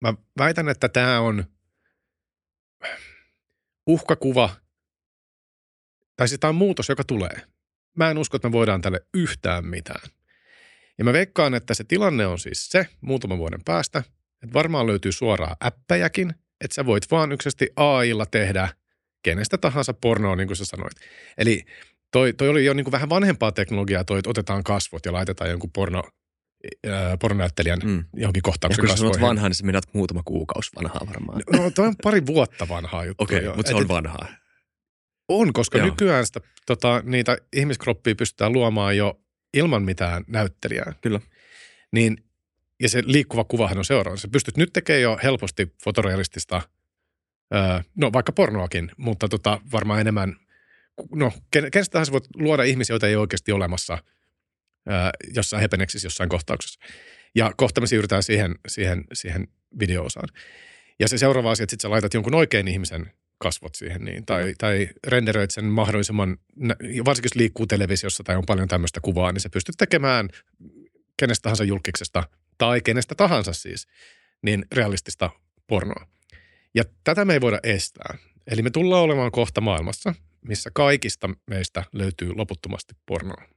[0.00, 1.44] mä väitän, että tämä on
[3.86, 4.50] uhkakuva
[6.16, 7.40] tai siis tämä on muutos, joka tulee.
[7.96, 10.10] Mä en usko, että me voidaan tälle yhtään mitään.
[10.98, 13.98] Ja mä veikkaan, että se tilanne on siis se muutaman vuoden päästä,
[14.42, 18.68] että varmaan löytyy suoraan äppäjäkin, että sä voit vaan yksisesti AIlla tehdä
[19.24, 20.96] kenestä tahansa pornoa, niin kuin sä sanoit.
[21.38, 21.64] Eli
[22.10, 25.50] toi, toi oli jo niin kuin vähän vanhempaa teknologiaa, toi, että otetaan kasvot ja laitetaan
[25.50, 26.02] jonkun porno,
[26.86, 28.04] äh, pornonäyttelijän mm.
[28.16, 29.20] johonkin kohtauksen ja kun kasvoihin.
[29.20, 31.42] kun vanhaa, niin se menät muutama kuukausi vanhaa varmaan.
[31.52, 33.24] No toi on pari vuotta vanhaa juttu.
[33.24, 34.28] Okei, okay, mutta se on vanhaa.
[35.28, 35.86] On, koska Joo.
[35.86, 39.20] nykyään sitä, tota, niitä ihmiskroppia pystytään luomaan jo
[39.54, 40.92] ilman mitään näyttelijää.
[41.00, 41.20] Kyllä.
[41.92, 42.16] Niin,
[42.82, 44.16] ja se liikkuva kuvahan on seuraava.
[44.16, 46.62] Se pystyt nyt tekemään jo helposti fotorealistista,
[47.54, 50.36] öö, no vaikka pornoakin, mutta tota, varmaan enemmän,
[51.14, 53.98] no kenestä tahansa voit luoda ihmisiä, joita ei oikeasti olemassa
[54.90, 54.94] öö,
[55.34, 56.80] jossain hepeneksissä jossain kohtauksessa.
[57.34, 59.48] Ja kohta me siirrytään siihen, siihen, siihen
[59.80, 60.28] video-osaan.
[61.00, 64.44] Ja se seuraava asia, että sit sä laitat jonkun oikein ihmisen kasvot siihen niin, tai,
[64.44, 64.54] mm.
[64.58, 66.36] tai renderöit sen mahdollisimman,
[67.04, 70.28] varsinkin jos liikkuu televisiossa tai on paljon tämmöistä kuvaa, niin se pystyt tekemään
[71.16, 72.22] kenestä tahansa julkiksesta
[72.58, 73.88] tai kenestä tahansa siis,
[74.42, 75.30] niin realistista
[75.66, 76.06] pornoa.
[76.74, 78.18] Ja tätä me ei voida estää.
[78.46, 80.14] Eli me tullaan olemaan kohta maailmassa,
[80.48, 83.54] missä kaikista meistä löytyy loputtomasti pornoa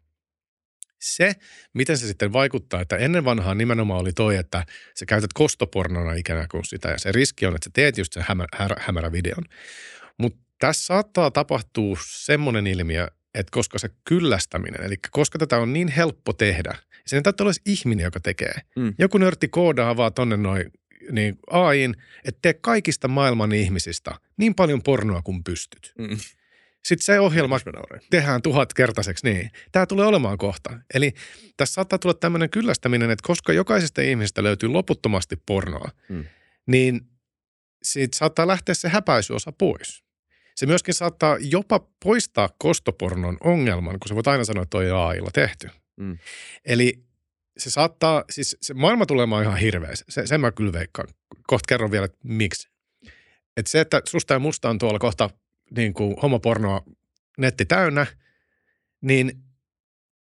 [0.99, 1.36] se,
[1.73, 4.65] miten se sitten vaikuttaa, että ennen vanhaa nimenomaan oli toi, että
[4.99, 8.25] sä käytät kostopornona ikään kuin sitä ja se riski on, että sä teet just sen
[8.27, 8.45] hämä,
[8.80, 9.43] hämärä videon.
[10.17, 15.88] Mutta tässä saattaa tapahtua semmoinen ilmiö, että koska se kyllästäminen, eli koska tätä on niin
[15.88, 16.75] helppo tehdä,
[17.06, 18.53] sen täytyy olla ihminen, joka tekee.
[18.75, 18.93] Mm.
[18.99, 20.71] Joku nörtti koodaa vaan tonne noin
[21.12, 25.93] niin AIin, että tee kaikista maailman ihmisistä niin paljon pornoa kuin pystyt.
[25.97, 26.17] Mm.
[26.88, 27.60] Sitten se ohjelma
[28.10, 30.79] tehdään tuhatkertaiseksi, niin tämä tulee olemaan kohta.
[30.93, 31.13] Eli
[31.57, 36.25] tässä saattaa tulla tämmöinen kyllästäminen, että koska jokaisesta ihmisestä löytyy loputtomasti pornoa, hmm.
[36.65, 37.01] niin
[37.83, 40.03] siitä saattaa lähteä se häpäisyosa pois.
[40.55, 45.07] Se myöskin saattaa jopa poistaa kostopornon ongelman, kun se voit aina sanoa, että toi on
[45.07, 45.69] AIlla tehty.
[46.01, 46.17] Hmm.
[46.65, 47.07] Eli
[47.58, 49.91] se saattaa, siis se maailma tulemaan ihan hirveä.
[50.10, 51.08] Se, sen mä kyllä veikkaan.
[51.48, 52.70] Kohta kerron vielä, että miksi.
[53.58, 55.30] Että se, että susta ja musta on tuolla kohta
[55.76, 56.84] niin kuin homopornoa
[57.38, 58.06] netti täynnä,
[59.02, 59.32] niin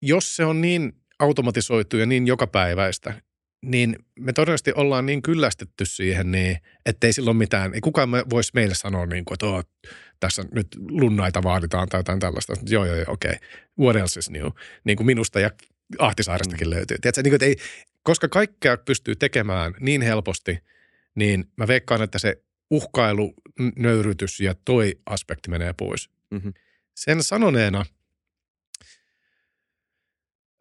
[0.02, 3.22] jos se on niin automatisoitu ja niin jokapäiväistä,
[3.66, 8.76] niin me todennäköisesti ollaan niin kyllästetty siihen, niin ettei silloin mitään, ei kukaan voisi meille
[8.76, 9.64] sanoa, niin kuin, että oh,
[10.20, 12.54] tässä nyt lunnaita vaaditaan tai jotain tällaista.
[12.70, 13.32] Joo, joo, joo, okei.
[13.32, 13.48] Okay.
[13.80, 14.48] What else is new?
[14.84, 15.52] Niin kuin minusta ja
[16.00, 16.74] Ahtisaarestakin mm.
[16.74, 16.98] löytyy.
[17.02, 17.56] Tiedätkö, niin kuin, että ei,
[18.04, 20.60] koska kaikkea pystyy tekemään niin helposti,
[21.16, 23.34] niin mä veikkaan, että se uhkailu,
[23.76, 26.10] nöyrytys ja toi aspekti menee pois.
[26.32, 26.54] Mm-hmm.
[26.96, 27.86] Sen sanoneena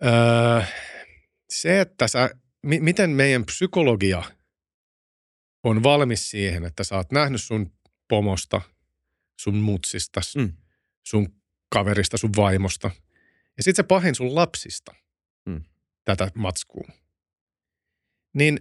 [0.05, 0.63] öö,
[1.51, 2.31] se, että sä,
[2.63, 4.23] mi- miten meidän psykologia
[5.63, 7.73] on valmis siihen, että sä oot nähnyt sun
[8.09, 8.61] pomosta,
[9.41, 10.53] sun mutsista, mm.
[11.03, 11.35] sun
[11.69, 12.91] kaverista, sun vaimosta.
[13.57, 14.95] Ja sitten se pahin sun lapsista.
[16.05, 16.89] Tätä matskua.
[18.35, 18.59] Niin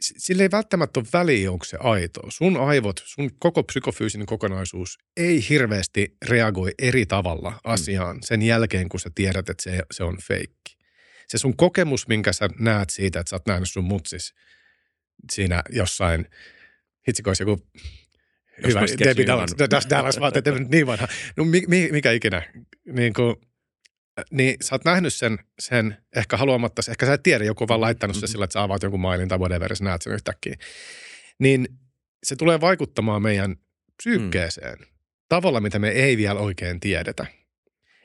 [0.00, 2.20] sillä ei välttämättä ole väliä, onko se aito.
[2.28, 7.58] Sun aivot, sun koko psykofyysinen kokonaisuus ei hirveästi reagoi eri tavalla mm.
[7.64, 10.78] asiaan sen jälkeen, kun sä tiedät, että se, se on feikki.
[11.28, 14.34] Se sun kokemus, minkä sä näet siitä, että sä oot nähnyt sun mutsis
[15.32, 16.26] siinä jossain,
[17.08, 17.66] hitsikö olisi joku
[18.66, 21.08] hyvä Debbie Dallas, Dallas, että niin vanha.
[21.36, 21.44] No
[21.90, 22.42] mikä ikinä,
[22.92, 23.36] niin kuin,
[24.30, 27.80] niin sä oot nähnyt sen, sen ehkä haluamatta, ehkä sä et tiedä, joku on vaan
[27.80, 28.26] laittanut mm-hmm.
[28.26, 30.56] se sillä, että sä avaat jonkun mailin tai whatever, sä näet sen yhtäkkiä.
[31.38, 31.68] Niin
[32.24, 33.56] se tulee vaikuttamaan meidän
[33.96, 34.86] psyykkeeseen mm.
[35.28, 37.26] tavalla, mitä me ei vielä oikein tiedetä.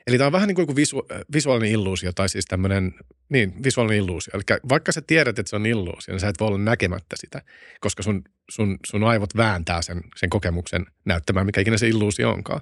[0.06, 2.94] Eli tämä on vähän niin kuin visu, visuaalinen illuusio, tai siis tämmöinen,
[3.28, 4.30] niin, visuaalinen illuusio.
[4.34, 7.42] Eli vaikka sä tiedät, että se on illuusio, niin sä et voi olla näkemättä sitä,
[7.80, 12.60] koska sun, sun, sun aivot vääntää sen, sen kokemuksen näyttämään, mikä ikinä se illuusio onkaan.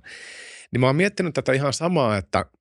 [0.73, 2.45] Niin mä oon miettinyt tätä ihan samaa, että–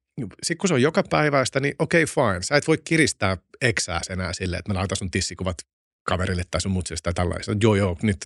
[0.44, 2.42] sitten kun se on joka päiväistä, niin okei okay, fine.
[2.42, 5.58] Sä et voi kiristää eksää enää silleen, että mä laitan sun tissikuvat
[6.04, 7.56] kaverille tai sun mutsille tai tällaista.
[7.62, 8.18] Joo, joo, nyt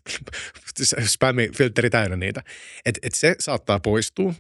[1.16, 2.44] spämmifiltteri täynnä niitä.
[2.86, 4.34] Et, et se saattaa poistua,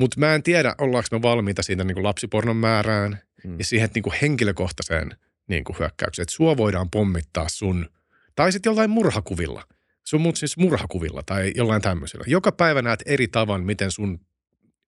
[0.00, 3.58] mutta mä en tiedä, ollaanko me valmiita siitä niin kuin lapsipornon määrään mm.
[3.58, 5.16] ja siihen niin kuin henkilökohtaiseen
[5.48, 6.22] niin kuin hyökkäykseen.
[6.22, 7.90] Että sua voidaan pommittaa sun,
[8.36, 9.64] tai sitten jollain murhakuvilla.
[10.04, 12.24] Sun mut siis murhakuvilla tai jollain tämmöisellä.
[12.26, 14.20] Joka päivä näet eri tavan, miten sun,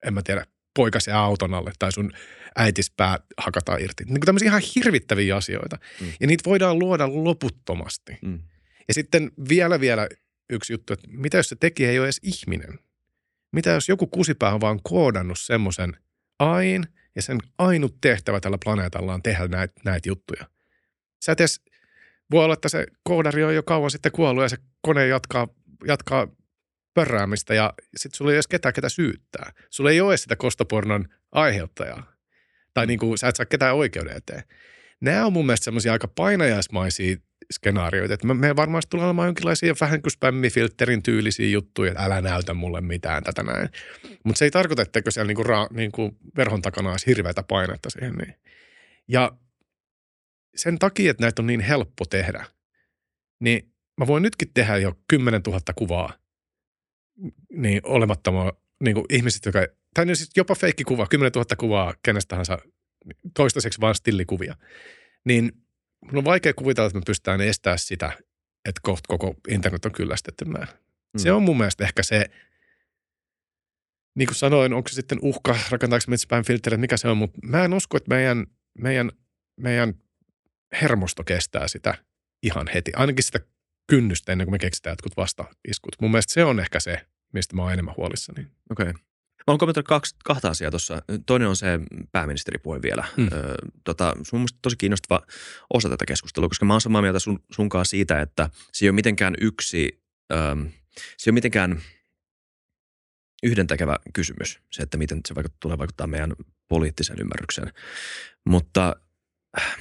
[0.06, 2.12] en mä tiedä, poikasi auton alle tai sun
[2.56, 4.04] äitispää hakataan irti.
[4.04, 5.78] Niin kuin tämmöisiä ihan hirvittäviä asioita.
[6.00, 6.12] Mm.
[6.20, 8.18] Ja niitä voidaan luoda loputtomasti.
[8.22, 8.38] Mm.
[8.88, 10.08] Ja sitten vielä vielä
[10.50, 12.78] yksi juttu, että mitä jos se tekijä ei ole edes ihminen?
[13.52, 15.96] Mitä jos joku kusipää on vaan koodannut semmoisen
[16.38, 20.46] ain ja sen ainut tehtävä tällä planeetalla on tehdä näitä näit juttuja.
[21.24, 21.60] Sä et edes,
[22.30, 25.48] voi olla, että se koodari on jo kauan sitten kuollut ja se kone jatkaa,
[25.86, 26.28] jatkaa
[26.94, 29.52] pörräämistä ja sitten sulla ei edes ketään, ketä syyttää.
[29.70, 32.12] Sulla ei ole sitä kostopornon aiheuttajaa.
[32.74, 34.42] Tai niin kuin, sä et saa ketään oikeuden eteen.
[35.00, 37.16] Nämä on mun mielestä semmoisia aika painajaismaisia
[37.52, 38.14] skenaarioita.
[38.14, 42.80] Että me varmasti tulee olemaan jonkinlaisia vähän kuin spämmifilterin tyylisiä juttuja, että älä näytä mulle
[42.80, 43.68] mitään tätä näin.
[44.24, 48.14] Mutta se ei tarkoita, etteikö siellä niinku ra, niinku verhon takana olisi hirveätä painetta siihen.
[48.14, 48.34] Niin.
[49.08, 49.32] Ja
[50.56, 52.44] sen takia, että näitä on niin helppo tehdä,
[53.40, 56.21] niin mä voin nytkin tehdä jo 10 000 kuvaa
[57.52, 58.52] niin olemattomaa
[58.84, 62.58] niin kuin ihmiset, jotka, tai niin siis jopa feikkikuva, 10 000 kuvaa kenestä tahansa,
[63.36, 64.56] toistaiseksi vain stillikuvia.
[65.24, 65.52] Niin
[66.02, 68.12] mun on vaikea kuvitella, että me pystytään estämään sitä,
[68.64, 70.68] että kohta koko internet on kyllästetty näin.
[70.68, 71.18] Mm.
[71.18, 72.26] Se on mun mielestä ehkä se,
[74.14, 77.64] niin kuin sanoin, onko se sitten uhka, rakentaako metsäpään filteri, mikä se on, mutta mä
[77.64, 78.46] en usko, että meidän,
[78.78, 79.10] meidän,
[79.56, 79.94] meidän
[80.82, 81.94] hermosto kestää sitä
[82.42, 82.92] ihan heti.
[82.96, 83.40] Ainakin sitä
[83.92, 85.96] kynnystä ennen kuin me keksitään jotkut vastaiskut.
[86.00, 88.40] Mun mielestä se on ehkä se, mistä mä oon enemmän huolissani.
[88.70, 88.90] Okei.
[88.90, 88.92] Okay.
[89.36, 91.02] Mä oon kommentoinut kaksi, kahta asiaa tuossa.
[91.26, 91.66] Toinen on se
[92.12, 93.04] pääministeripuhe vielä.
[93.16, 93.26] Mm.
[93.32, 95.22] Ö, tota, se on tosi kiinnostava
[95.74, 98.94] osa tätä keskustelua, koska mä oon samaa mieltä sun, sunkaan siitä, että se ei ole
[98.94, 100.02] mitenkään yksi,
[100.32, 100.36] ö,
[101.16, 101.82] se ei ole mitenkään
[103.42, 106.32] yhdentäkevä kysymys, se, että miten se vaikuttaa, tulee vaikuttaa meidän
[106.68, 107.72] poliittiseen ymmärrykseen.
[108.44, 108.96] Mutta
[109.60, 109.78] äh,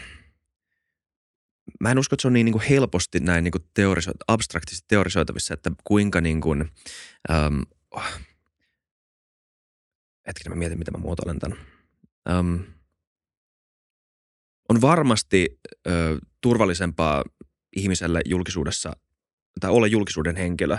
[1.81, 4.85] mä en usko, että se on niin, niin kuin helposti näin niin kuin teoriso- abstraktisti
[4.87, 6.71] teorisoitavissa, että kuinka niin kuin,
[7.31, 7.61] ähm,
[10.27, 11.57] hetkinen mä mietin, mitä mä muotoilen tämän.
[12.29, 12.55] Ähm,
[14.69, 17.23] on varmasti ö, turvallisempaa
[17.75, 18.93] ihmiselle julkisuudessa
[19.59, 20.77] tai olla julkisuuden henkilö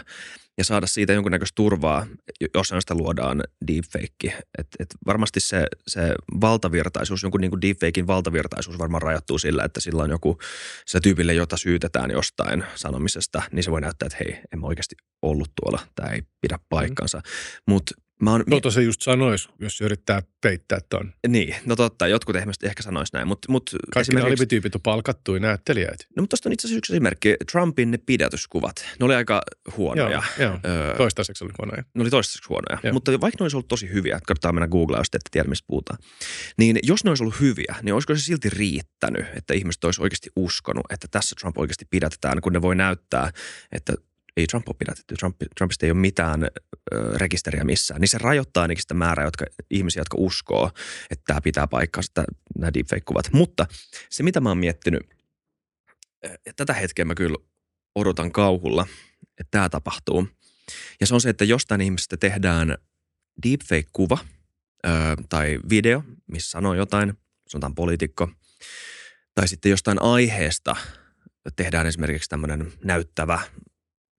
[0.58, 2.06] ja saada siitä jonkunnäköistä turvaa,
[2.54, 4.42] jos sitä luodaan deepfake.
[4.58, 9.80] Et, et varmasti se, se valtavirtaisuus, jonkun niin kuin deepfakein valtavirtaisuus varmaan rajoittuu sillä, että
[9.80, 10.38] sillä on joku
[10.86, 14.94] se tyypille, jota syytetään jostain sanomisesta, niin se voi näyttää, että hei, en mä oikeasti
[15.22, 16.64] ollut tuolla, tämä ei pidä mm.
[16.68, 17.18] paikkansa.
[17.18, 17.72] Mm.
[17.72, 21.12] Mutta Mä oon, tota se just sanois, jos yrittää peittää ton.
[21.28, 23.28] Niin, no totta, jotkut ehkä, ehkä sanois näin.
[23.28, 24.26] Mut, mut Kaikki esimerkiksi...
[24.26, 26.04] alibityypit on palkattuja näyttelijöitä.
[26.16, 27.36] No mutta tuosta on itse asiassa yksi esimerkki.
[27.52, 29.42] Trumpin ne pidätyskuvat, ne oli aika
[29.76, 30.22] huonoja.
[30.38, 30.58] Joo, joo.
[30.64, 31.82] Öö, toistaiseksi oli huonoja.
[31.94, 32.92] Ne oli toistaiseksi huonoja, joo.
[32.92, 35.48] mutta vaikka ne olisi ollut tosi hyviä, että kannattaa mennä Googlea, jos te ette tiedä,
[35.48, 35.98] mistä puhutaan.
[36.58, 40.30] Niin jos ne olisi ollut hyviä, niin olisiko se silti riittänyt, että ihmiset olisi oikeasti
[40.36, 43.30] uskonut, että tässä Trump oikeasti pidätetään, kun ne voi näyttää,
[43.72, 43.94] että
[44.36, 46.48] ei Trump ole pidätetty, Trump, Trumpista ei ole mitään ö,
[47.14, 50.70] rekisteriä missään, niin se rajoittaa ainakin sitä määrää jotka, ihmisiä, jotka uskoo,
[51.10, 52.24] että tämä pitää paikkaa sitä,
[52.58, 53.32] nämä deepfake-kuvat.
[53.32, 53.66] Mutta
[54.10, 55.02] se, mitä mä oon miettinyt,
[56.46, 57.36] ja tätä hetkeä mä kyllä
[57.94, 58.86] odotan kauhulla,
[59.22, 60.28] että tämä tapahtuu.
[61.00, 62.78] Ja se on se, että jostain ihmisestä tehdään
[63.42, 64.18] deepfake-kuva
[64.86, 64.88] ö,
[65.28, 67.12] tai video, missä sanoo jotain,
[67.48, 68.30] sanotaan poliitikko,
[69.34, 70.76] tai sitten jostain aiheesta
[71.56, 73.40] tehdään esimerkiksi tämmöinen näyttävä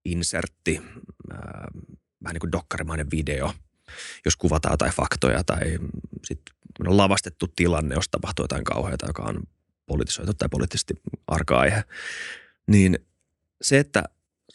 [0.04, 0.80] insertti,
[2.24, 3.54] vähän niin kuin dokkarimainen video,
[4.24, 5.78] jos kuvataan jotain faktoja tai
[6.24, 6.54] sitten
[6.86, 9.42] lavastettu tilanne, jos tapahtuu jotain kauheata, joka on
[9.86, 10.94] politisoitu tai poliittisesti
[11.26, 11.84] arka aihe,
[12.66, 12.98] niin
[13.62, 14.04] se, että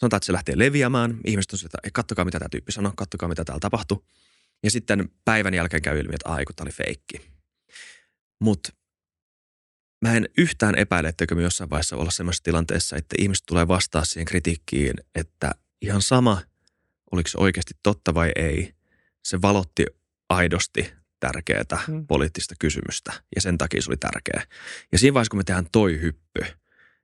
[0.00, 3.28] sanotaan, että se lähtee leviämään, ihmiset on sitä, että kattokaa mitä tämä tyyppi sanoo, kattokaa
[3.28, 4.06] mitä täällä tapahtuu.
[4.62, 7.20] Ja sitten päivän jälkeen käy ilmi, että aiku, tämä oli feikki.
[8.38, 8.72] Mutta
[10.00, 14.04] mä en yhtään epäile, etteikö me jossain vaiheessa olla sellaisessa tilanteessa, että ihmiset tulee vastaa
[14.04, 15.50] siihen kritiikkiin, että
[15.82, 16.42] ihan sama,
[17.12, 18.74] oliko se oikeasti totta vai ei,
[19.24, 19.86] se valotti
[20.28, 22.06] aidosti tärkeää hmm.
[22.06, 24.42] poliittista kysymystä ja sen takia se oli tärkeä.
[24.92, 26.40] Ja siinä vaiheessa, kun me tehdään toi hyppy,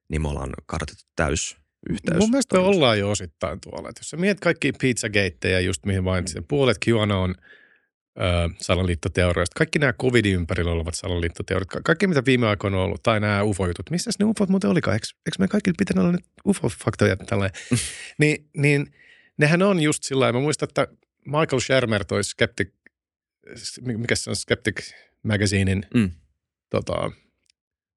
[0.09, 1.57] niin me ollaan kartettu täys
[1.91, 2.19] yhteys.
[2.19, 3.89] Mun mielestä me ollaan jo osittain tuolla.
[3.89, 7.35] Että jos sä mietit kaikki pizzageitteja, just mihin mainitsin, puolet QAnon–
[8.59, 9.59] salaliittoteorioista.
[9.59, 13.91] Kaikki nämä covidin ympärillä olevat salaliittoteoriat, kaikki mitä viime aikoina on ollut, tai nämä UFO-jutut.
[13.91, 14.95] Missä ne UFOt muuten olikaan?
[14.95, 17.51] Eikö, eikö me kaikki pitänyt olla nyt UFO-faktoja tällä?
[18.19, 18.95] niin, niin
[19.39, 20.89] nehän on just sillä Mä muistan, että
[21.25, 22.69] Michael Shermer toi Skeptic,
[23.81, 26.11] mikä se on Skeptic Magazinein mm.
[26.71, 27.11] tota,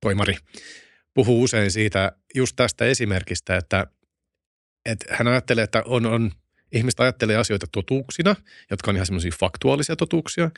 [0.02, 0.38] toimari,
[1.14, 3.88] puhuu usein siitä just tästä esimerkistä, että,
[4.86, 6.32] että hän ajattelee, että on, on
[6.72, 8.36] ihmiset ajattelee asioita totuuksina,
[8.72, 10.52] jotka on ihan semmoisia faktuaalisia totuuksia,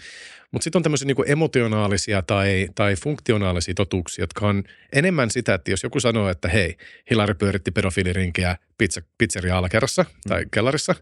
[0.51, 5.71] mutta sitten on tämmöisiä niin emotionaalisia tai, tai funktionaalisia totuuksia, jotka on enemmän sitä, että
[5.71, 6.77] jos joku sanoo, että hei,
[7.09, 10.29] Hilari pyöritti pedofiilirinkiä pizza, pizzeria alakerrassa mm.
[10.29, 10.95] tai kellarissa,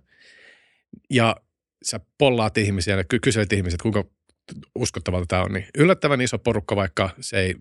[1.09, 1.35] ja
[1.83, 4.05] sä pollaat ihmisiä ja kyselet ihmiset, kuinka
[4.75, 7.55] uskottavalta tämä on, niin yllättävän iso porukka, vaikka se ei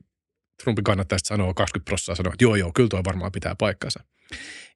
[0.63, 4.05] Trumpin kannattajista sanoa 20 prosenttia sanoa, että joo joo, kyllä tuo varmaan pitää paikkansa.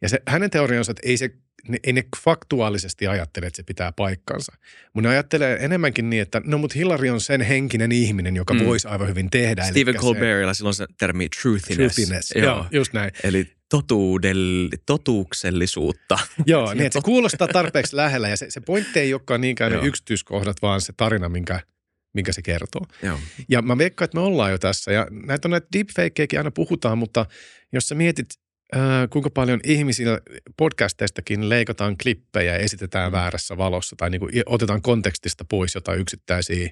[0.02, 1.30] Ja se, hänen teoriansa, että ei se
[1.68, 4.52] ne, ei ne faktuaalisesti ajattele, että se pitää paikkansa.
[4.94, 8.64] Mutta ne ajattelee enemmänkin niin, että no mutta Hillary on sen henkinen ihminen, joka mm.
[8.64, 9.64] voisi aivan hyvin tehdä.
[9.64, 11.94] Stephen Colbertilla silloin se termi truthiness.
[11.94, 12.44] Truthiness, joo.
[12.44, 13.10] joo, just näin.
[13.22, 16.18] Eli totuudell, totuuksellisuutta.
[16.46, 19.78] Joo, niin että se kuulostaa tarpeeksi lähellä ja se, se pointti ei olekaan niinkään ne
[19.82, 21.60] yksityiskohdat, vaan se tarina, minkä,
[22.14, 22.86] minkä se kertoo.
[23.02, 23.18] Joo.
[23.48, 26.98] Ja mä veikkaan, että me ollaan jo tässä ja näitä on näitä deepfakejakin aina puhutaan,
[26.98, 27.26] mutta
[27.72, 28.26] jos sä mietit
[28.76, 30.20] äh, kuinka paljon ihmisillä
[30.56, 33.16] podcasteistakin leikataan klippejä ja esitetään mm.
[33.16, 36.70] väärässä valossa tai niin kuin otetaan kontekstista pois jotain yksittäisiä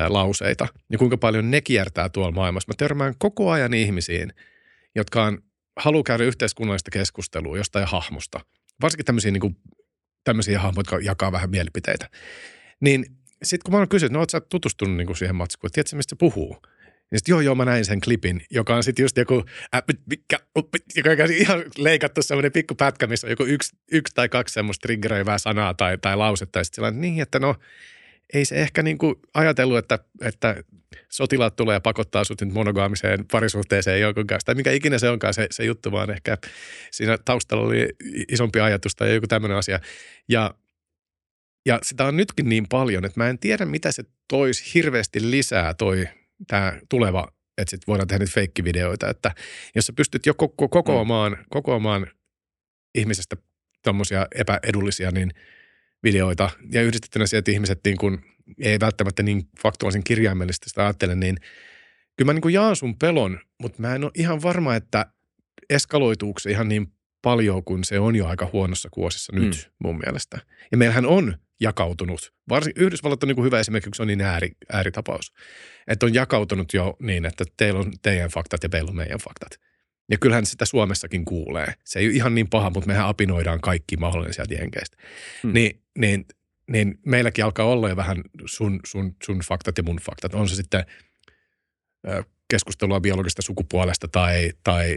[0.00, 2.72] äh, lauseita, niin kuinka paljon ne kiertää tuolla maailmassa.
[2.72, 4.32] Mä törmään koko ajan ihmisiin,
[4.94, 5.38] jotka on,
[5.76, 8.40] haluaa käydä yhteiskunnallista keskustelua jostain hahmosta.
[8.82, 9.56] Varsinkin tämmöisiä, niin kuin,
[10.24, 12.10] tämmöisiä hahmoja, jotka jakaa vähän mielipiteitä.
[12.80, 13.06] Niin
[13.42, 16.10] sitten kun mä oon kysynyt, no oot sä tutustunut niin kuin siihen matskuun, tiedätkö mistä
[16.10, 16.56] se puhuu?
[17.12, 19.44] Ja sitten joo, joo, mä näin sen klipin, joka on sitten just joku,
[20.96, 24.82] joka on ihan leikattu semmoinen pikku pätkä, missä on joku yksi, yksi tai kaksi semmoista
[24.82, 26.58] triggeröivää sanaa tai, tai lausetta.
[26.58, 27.54] Ja sitten sellainen, niin, että no,
[28.34, 30.56] ei se ehkä niin kuin ajatellut, että, että
[31.08, 34.46] sotilaat tulee ja pakottaa sut nyt monogaamiseen parisuhteeseen jonkun kanssa.
[34.46, 36.38] Tai mikä ikinä se onkaan se, se juttu, vaan ehkä
[36.90, 37.88] siinä taustalla oli
[38.28, 39.80] isompi ajatus tai joku tämmöinen asia.
[40.28, 40.54] Ja,
[41.66, 45.74] ja sitä on nytkin niin paljon, että mä en tiedä, mitä se toisi hirveästi lisää
[45.74, 46.08] toi
[46.46, 49.34] tämä tuleva, että sitten voidaan tehdä feikkivideoita, että
[49.74, 51.44] jos sä pystyt jo koko, kokoamaan, mm.
[51.50, 52.06] kokoamaan
[52.94, 53.36] ihmisestä
[53.84, 55.30] tuommoisia epäedullisia niin
[56.02, 58.18] videoita ja yhdistettynä sieltä ihmiset niin kuin,
[58.58, 61.36] ei välttämättä niin faktuaalisen kirjaimellisesti sitä ajattele, niin
[62.16, 65.06] kyllä mä niin kuin jaan sun pelon, mutta mä en ole ihan varma, että
[65.70, 69.86] eskaloituuko se ihan niin paljon, kun se on jo aika huonossa kuosissa nyt mm.
[69.86, 70.38] mun mielestä.
[70.70, 72.32] Ja meillähän on jakautunut.
[72.48, 75.32] Varsin, Yhdysvallat on niin kuin hyvä esimerkki, kun se on niin ääri, ääritapaus.
[75.88, 79.60] Että on jakautunut jo niin, että teillä on teidän faktat ja meillä on meidän faktat.
[80.10, 81.74] Ja kyllähän sitä Suomessakin kuulee.
[81.84, 84.96] Se ei ole ihan niin paha, mutta mehän apinoidaan kaikki mahdollinen sieltä jenkeistä.
[85.42, 85.52] Hmm.
[85.52, 86.24] Niin, niin,
[86.70, 90.34] niin meilläkin alkaa olla jo vähän sun, sun, sun faktat ja mun faktat.
[90.34, 90.84] On se sitten
[92.50, 94.96] keskustelua biologista sukupuolesta tai, tai,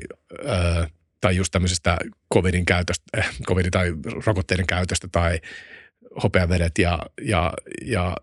[1.21, 1.97] tai just tämmöisestä
[2.33, 3.93] covidin käytöstä, äh, covidin tai
[4.25, 5.39] rokotteiden käytöstä tai
[6.23, 7.53] hopeavedet ja, ja,
[7.85, 8.15] ja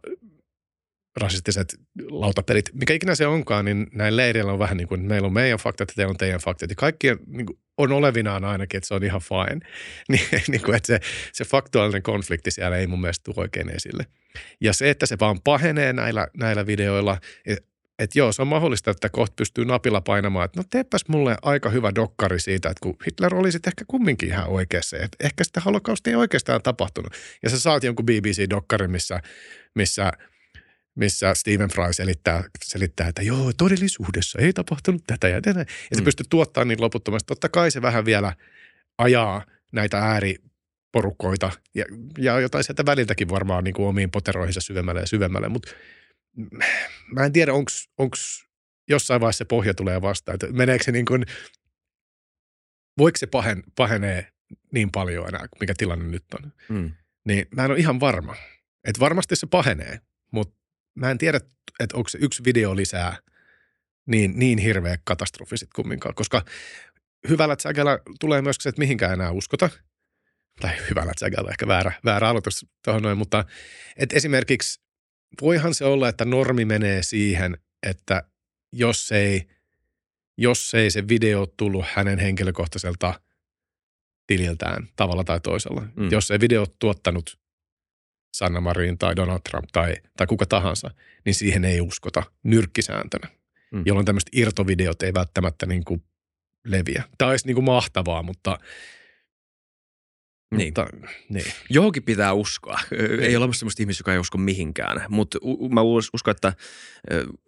[1.17, 1.75] rasistiset
[2.11, 5.59] lautapelit, mikä ikinä se onkaan, niin näin leireillä on vähän niin kuin, meillä on meidän
[5.59, 6.71] faktat ja teillä on teidän faktat.
[6.71, 9.61] Ja kaikkien niin kuin, on olevinaan ainakin, että se on ihan fine.
[10.09, 11.01] Niin, niin kuin, että se,
[11.33, 14.07] se faktuaalinen konflikti siellä ei mun mielestä tule oikein esille.
[14.61, 17.19] Ja se, että se vaan pahenee näillä, näillä videoilla,
[17.99, 21.71] että joo, se on mahdollista, että kohta pystyy napilla painamaan, että no teepäs mulle aika
[21.71, 26.11] hyvä dokkari siitä, että kun Hitler olisi ehkä kumminkin ihan oikeassa, että ehkä sitä holokaustia
[26.11, 27.13] ei oikeastaan tapahtunut.
[27.43, 29.21] Ja sä saat jonkun BBC-dokkarin, missä,
[29.75, 30.13] missä
[30.97, 35.61] missä Stephen Fry selittää, selittää, että joo, todellisuudessa ei tapahtunut tätä ja tätä.
[35.61, 36.05] Ja se mm.
[36.05, 37.27] pystyy tuottamaan niin loputtomasti.
[37.27, 38.33] Totta kai se vähän vielä
[38.99, 41.85] ajaa näitä ääriporukkoita ja,
[42.19, 45.71] ja jotain sieltä väliltäkin varmaan niin kuin omiin poteroihinsa syvemmälle ja syvemmälle, mutta
[47.13, 47.53] mä en tiedä,
[47.99, 48.17] onko
[48.89, 51.25] jossain vaiheessa se pohja tulee vastaan, että meneekö se niin kuin,
[52.99, 54.33] voiko se pahen, pahenee
[54.73, 56.53] niin paljon enää, mikä tilanne nyt on.
[56.69, 56.93] Mm.
[57.25, 58.37] Niin mä en ole ihan varma.
[58.85, 60.01] Että varmasti se pahenee,
[60.33, 60.57] mutta
[60.95, 61.41] mä en tiedä,
[61.81, 63.19] että onko se yksi video lisää
[64.07, 66.45] niin, niin hirveä katastrofi sitten kumminkaan, koska
[67.29, 69.71] hyvällä sägällä tulee myös se, että mihinkään enää uskota.
[70.61, 73.45] Tai hyvällä sägällä ehkä väärä, väärä aloitus tuohon noin, mutta
[73.97, 74.86] et esimerkiksi
[75.41, 78.23] voihan se olla, että normi menee siihen, että
[78.73, 79.47] jos ei,
[80.39, 83.21] jos ei se video tullut hänen henkilökohtaiselta
[84.27, 85.83] tililtään tavalla tai toisella.
[85.97, 86.11] Mm.
[86.11, 87.39] Jos ei video tuottanut
[88.35, 90.91] Sanna Marin tai Donald Trump tai, tai kuka tahansa,
[91.25, 93.29] niin siihen ei uskota nyrkkisääntönä,
[93.73, 93.83] mm.
[93.87, 96.03] jolloin tämmöiset irtovideot ei välttämättä niin kuin
[96.65, 97.05] leviä.
[97.19, 98.59] Tämä olisi niin kuin mahtavaa, mutta
[100.51, 100.69] niin.
[100.69, 100.87] Mutta,
[101.29, 101.53] niin.
[101.71, 102.81] Johonkin pitää uskoa.
[102.91, 103.21] Niin.
[103.21, 105.05] Ei ole sellaista ihmistä, joka ei usko mihinkään.
[105.09, 105.39] Mutta
[105.71, 106.53] mä uskon, että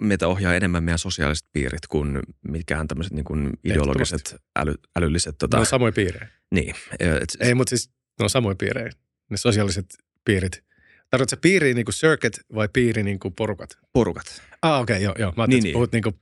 [0.00, 5.38] meitä ohjaa enemmän meidän sosiaaliset piirit kuin mikään tämmöiset niin kuin ideologiset, äly, älylliset...
[5.38, 5.56] Tota...
[5.56, 6.28] Ne on samoja piirejä.
[6.54, 6.74] Niin.
[7.00, 8.90] Et, ei, mutta siis ne on samoja piirejä.
[9.30, 9.86] Ne sosiaaliset
[10.24, 10.64] piirit.
[11.10, 13.78] Tarkoitatko piiri niin kuin circuit vai piiri niin kuin porukat?
[13.92, 14.42] Porukat.
[14.62, 15.32] Ah, okei, okay, joo, joo.
[15.36, 15.72] Mä niin, niin.
[15.72, 16.14] puhut niin kuin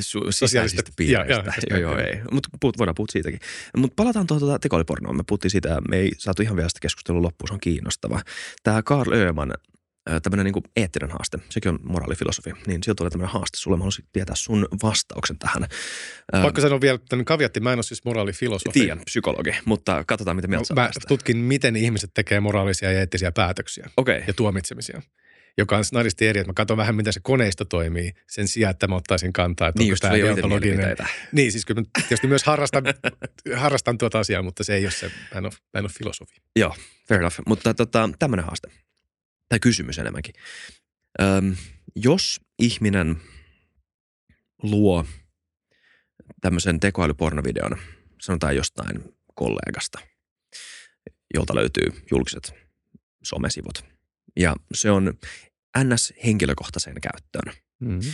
[0.00, 1.52] Su- sisäisistä piireistä.
[1.70, 2.20] Joo, joo, ei.
[2.30, 3.40] Mutta puhut, voidaan puhua siitäkin.
[3.76, 5.16] Mutta palataan tuohon tuota tekoälypornoon.
[5.16, 8.20] Me puhuttiin siitä, me ei saatu ihan vielä sitä keskustelua loppuun, se on kiinnostava.
[8.62, 9.52] Tämä Karl Öhman,
[10.22, 13.76] tämmöinen niin eettinen haaste, sekin on moraalifilosofi, niin sieltä tulee tämmöinen haaste sulle.
[13.76, 15.66] Mä haluaisin tietää sun vastauksen tähän.
[16.42, 18.80] Pakko sanoa vielä tämän kaviatti, mä en ole siis moraalifilosofi.
[18.80, 23.32] Tiedän, psykologi, mutta katsotaan, miten mieltä no, Mä tutkin, miten ihmiset tekee moraalisia ja eettisiä
[23.32, 24.22] päätöksiä okay.
[24.26, 25.02] ja tuomitsemisia
[25.58, 28.88] joka on snadisti eri, että mä katson vähän, miten se koneisto toimii sen sijaan, että
[28.88, 30.96] mä ottaisin kantaa, että niin, onko tämä deontologinen.
[31.32, 32.84] Niin, siis kyllä mä tietysti myös harrastan,
[33.56, 36.36] harrastan tuota asiaa, mutta se ei ole se, mä en ole, mä en ole filosofi.
[36.56, 36.74] Joo,
[37.08, 37.36] fair enough.
[37.46, 38.68] Mutta tota, tämmöinen haaste,
[39.48, 40.34] tai kysymys enemmänkin.
[41.22, 41.56] Öm,
[41.96, 43.16] jos ihminen
[44.62, 45.04] luo
[46.40, 47.76] tämmöisen tekoälypornovideon,
[48.20, 49.98] sanotaan jostain kollegasta,
[51.34, 52.54] jolta löytyy julkiset
[53.22, 53.84] somesivut.
[54.36, 55.18] Ja se on
[55.84, 56.12] ns.
[56.24, 57.54] henkilökohtaiseen käyttöön.
[57.80, 58.12] Mm-hmm.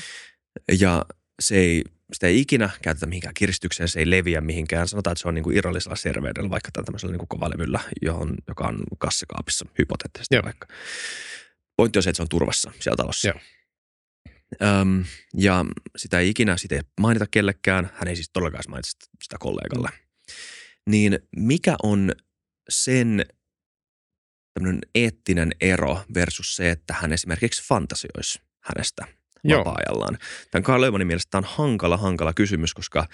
[0.81, 1.05] Ja
[1.43, 4.89] se ei, sitä ei ikinä käytetä mihinkään kiristykseen, se ei leviä mihinkään.
[4.89, 8.65] Sanotaan, että se on niin kuin irrallisella serveydellä, vaikka tämmöisellä niin kuin kovalevyllä, johon, joka
[8.69, 10.43] on kassakaapissa hypoteettisesti Joo.
[10.45, 10.67] vaikka.
[11.77, 13.29] Pointti on se, että se on turvassa siellä talossa.
[13.29, 13.39] Joo.
[14.63, 15.05] Öm,
[15.37, 15.65] ja
[15.97, 19.89] sitä ei ikinä sitä ei mainita kellekään, hän ei siis todellakaan mainita sitä- sitä kollegalle.
[20.91, 22.13] Niin mikä on
[22.69, 23.27] sen
[24.55, 29.07] tämmöinen eettinen ero versus se, että hän esimerkiksi fantasioisi hänestä
[29.49, 30.19] vapaa-ajallaan.
[30.51, 33.07] Tämän Carl Leumanin mielestä tämä on hankala, hankala kysymys, koska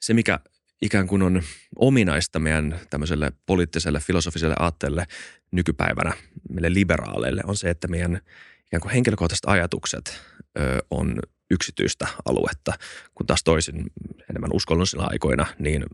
[0.00, 0.40] se, mikä
[0.82, 1.42] ikään kuin on
[1.76, 5.06] ominaista meidän tämmöiselle poliittiselle, filosofiselle aatteelle
[5.52, 6.12] nykypäivänä,
[6.50, 8.20] meille liberaaleille, on se, että meidän
[8.66, 10.20] ikään kuin henkilökohtaiset ajatukset
[10.58, 11.18] ö, on
[11.50, 12.72] yksityistä aluetta,
[13.14, 13.84] kun taas toisin
[14.30, 15.84] enemmän uskonnollisilla aikoina, niin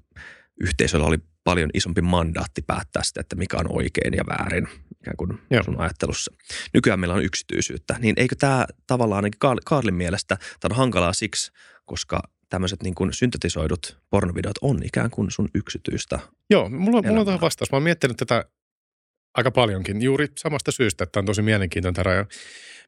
[0.61, 1.19] yhteisöllä oli
[1.49, 4.69] paljon isompi mandaatti päättää sitä, että mikä on oikein ja väärin
[5.01, 5.63] ikään kuin Joo.
[5.63, 6.33] sun ajattelussa.
[6.75, 11.13] Nykyään meillä on yksityisyyttä, niin eikö tämä tavallaan ainakin Karl- Karlin mielestä, tämä on hankalaa
[11.13, 11.53] siksi,
[11.85, 16.19] koska tämmöiset niin kuin syntetisoidut pornovideot on ikään kuin sun yksityistä.
[16.51, 17.73] Joo, mulla, mulla on tähän vastaus.
[17.73, 18.45] Mä oon miettinyt tätä
[19.35, 22.27] aika paljonkin, juuri samasta syystä, että on tosi mielenkiintoinen tämä raja.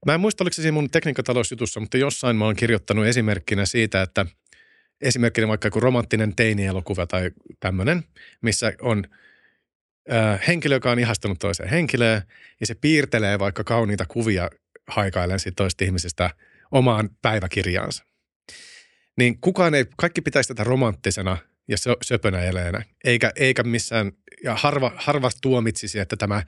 [0.06, 4.02] Mä en muista, oliko se siinä mun tekniikkatalousjutussa, mutta jossain mä oon kirjoittanut esimerkkinä siitä,
[4.02, 4.26] että
[5.00, 7.30] esimerkkinä vaikka joku romanttinen teinielokuva tai
[7.60, 8.04] tämmöinen,
[8.42, 9.04] missä on
[10.12, 12.22] äh, henkilö, joka on ihastunut toiseen henkilöön
[12.60, 14.50] ja se piirtelee vaikka kauniita kuvia
[14.88, 16.30] haikaillen siitä toista ihmisestä
[16.70, 18.04] omaan päiväkirjaansa.
[19.18, 21.36] Niin kukaan ei, kaikki pitäisi tätä romanttisena
[21.68, 24.12] ja sö- söpönä eleenä, eikä, eikä missään,
[24.44, 26.42] ja harva, harva tuomitsisi, että tämä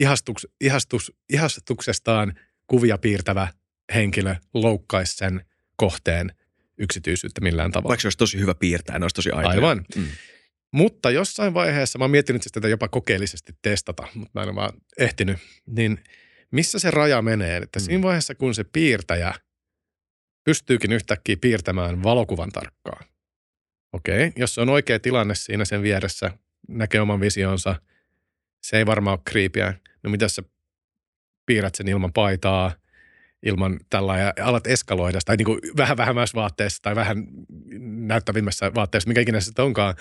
[0.00, 3.48] ihastuks, ihastus, ihastuksestaan kuvia piirtävä
[3.94, 5.44] henkilö loukkaisi sen
[5.76, 6.32] kohteen
[6.80, 7.88] yksityisyyttä millään tavalla.
[7.88, 9.50] Vaikka se olisi tosi hyvä piirtää, ne olisi tosi aitoja.
[9.50, 9.84] Aivan.
[9.96, 10.06] Mm.
[10.72, 14.56] Mutta jossain vaiheessa, mä oon miettinyt siis tätä jopa kokeellisesti testata, mutta mä en ole
[14.56, 16.04] vaan ehtinyt, niin
[16.50, 17.56] missä se raja menee?
[17.56, 17.84] Että Mm.
[17.84, 19.34] siinä vaiheessa, kun se piirtäjä
[20.44, 23.04] pystyykin yhtäkkiä piirtämään valokuvan tarkkaan.
[23.92, 26.30] Okei, jos se on oikea tilanne siinä sen vieressä,
[26.68, 27.82] näkee oman visionsa,
[28.62, 29.74] se ei varmaan ole kriipiä.
[30.02, 30.42] No mitä sä
[31.46, 32.72] piirrät sen ilman paitaa,
[33.42, 37.26] ilman tällä ja alat eskaloida, tai niin kuin vähän vähemmässä vaatteessa tai vähän
[38.06, 39.94] näyttävimmässä vaatteessa, mikä ikinä sitten onkaan,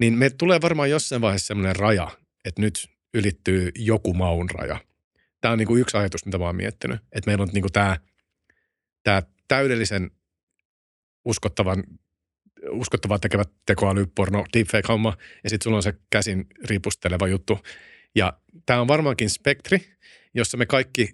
[0.00, 2.10] niin me tulee varmaan jossain vaiheessa sellainen raja,
[2.44, 4.80] että nyt ylittyy joku maun raja.
[5.40, 7.00] Tämä on niin kuin yksi ajatus, mitä mä oon miettinyt.
[7.12, 7.96] Että meillä on niin kuin tämä,
[9.04, 10.10] tämä täydellisen
[11.24, 11.84] uskottavan,
[12.70, 17.58] uskottavaa tekevä tekoäly, porno, deepfake-homma, ja sitten sulla on se käsin riipusteleva juttu.
[18.14, 18.32] Ja
[18.66, 19.96] tämä on varmaankin spektri,
[20.34, 21.08] jossa me kaikki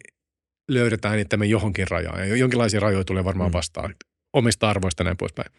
[0.68, 2.28] löydetään itsemme johonkin rajaan.
[2.28, 3.52] Ja jonkinlaisia rajoja tulee varmaan Mm.
[3.52, 3.94] vastaan
[4.32, 5.52] omista arvoista ja näin poispäin.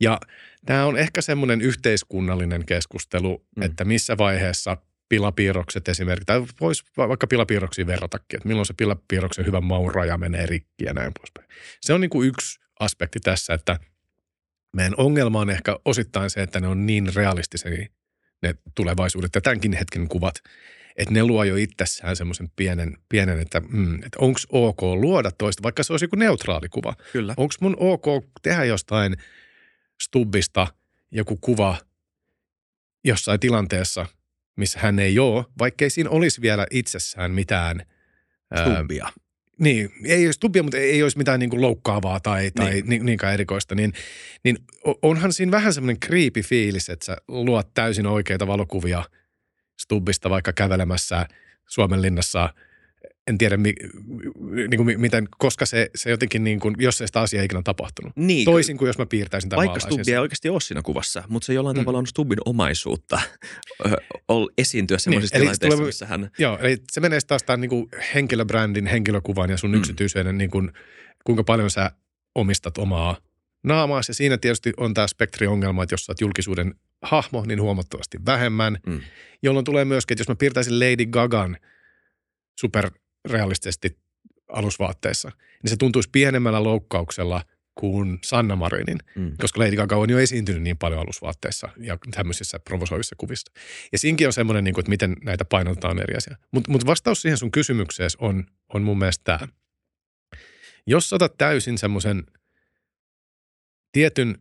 [0.00, 0.20] Ja
[0.66, 3.60] tämä on ehkä semmoinen yhteiskunnallinen keskustelu, Mm.
[3.60, 3.66] mm.
[3.66, 4.76] että missä vaiheessa
[5.08, 10.18] pilapiirrokset esimerkiksi, tai voisi va- vaikka pilapiirroksiin verratakin, että milloin se pilapiirroksen hyvä maun raja
[10.18, 11.48] menee rikki ja näin poispäin.
[11.80, 13.78] Se on niin kuin yksi aspekti tässä, että
[14.76, 17.86] meidän ongelma on ehkä osittain se, että ne on niin realistisia
[18.42, 20.34] ne tulevaisuudet ja tämänkin hetken kuvat,
[20.96, 25.62] että ne luo jo itsessään semmoisen pienen, pienen että, mm, että onko ok luoda toista,
[25.62, 26.94] vaikka se olisi joku neutraali kuva.
[27.12, 27.34] Kyllä.
[27.36, 28.04] Onko mun ok
[28.42, 29.16] tehdä jostain
[30.02, 30.66] stubbista
[31.10, 31.76] joku kuva
[33.04, 34.06] jossain tilanteessa,
[34.56, 37.82] missä hän ei ole, vaikkei siinä olisi vielä itsessään mitään
[38.50, 39.08] ää, Stubbia.
[39.60, 42.88] niin, ei olisi tubbia, mutta ei, olisi mitään niin kuin loukkaavaa tai, tai Niin.
[42.88, 43.06] niin.
[43.06, 43.92] niinkään erikoista, niin,
[44.44, 44.58] niin
[45.02, 49.04] onhan siinä vähän semmoinen creepy fiilis, että sä luot täysin oikeita valokuvia
[49.80, 51.26] stubbista vaikka kävelemässä
[51.68, 52.54] Suomen linnassa.
[53.26, 53.74] En tiedä, mi,
[54.50, 57.60] niin kuin, mi- miten, koska se, se jotenkin, niin kuin, jos ei sitä asiaa ikinä
[57.64, 58.12] tapahtunut.
[58.16, 59.80] Niin, Toisin kuin jos mä piirtäisin tämän Vaikka.
[59.80, 61.80] Stubbi ei oikeasti ole siinä kuvassa, mutta se jollain Mm.
[61.80, 63.20] tavalla on Stubbin omaisuutta
[64.58, 66.30] esiintyä sellaisissa eli se tilanteissa, tulee- missä hän...
[66.38, 69.76] Joo, eli se menee taas tämän niin kuin henkilöbrändin, henkilökuvan ja sun Mm.
[69.78, 70.72] yksityisyyden, niin kuin,
[71.24, 71.90] kuinka paljon sä
[72.34, 73.16] omistat omaa
[73.64, 74.00] naamaa.
[74.08, 78.78] Ja siinä tietysti on tämä spektriongelma, että jos sä oot julkisuuden hahmo, niin huomattavasti vähemmän.
[78.86, 79.00] Mm.
[79.42, 81.56] Jolloin tulee myöskin, että jos mä piirtäisin Lady Gagan
[82.60, 83.98] superrealistisesti
[84.48, 85.32] alusvaatteissa,
[85.62, 87.42] niin se tuntuisi pienemmällä loukkauksella
[87.74, 89.36] kuin Sanna Marinin, Mm.
[89.40, 93.52] koska Lady Gaga on jo esiintynyt niin paljon alusvaatteissa ja tämmöisissä provosoivissa kuvissa.
[93.92, 96.36] Ja siinkin on semmoinen, niin kuin, että miten näitä painotetaan eri asia.
[96.50, 99.48] Mutta mut vastaus siihen sun kysymykseen on, on mun mielestä tämä.
[100.86, 102.24] Jos otat täysin semmoisen
[103.92, 104.38] tietyn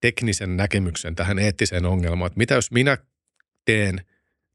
[0.00, 2.98] teknisen näkemyksen tähän eettiseen ongelmaan, että mitä jos minä
[3.64, 4.06] teen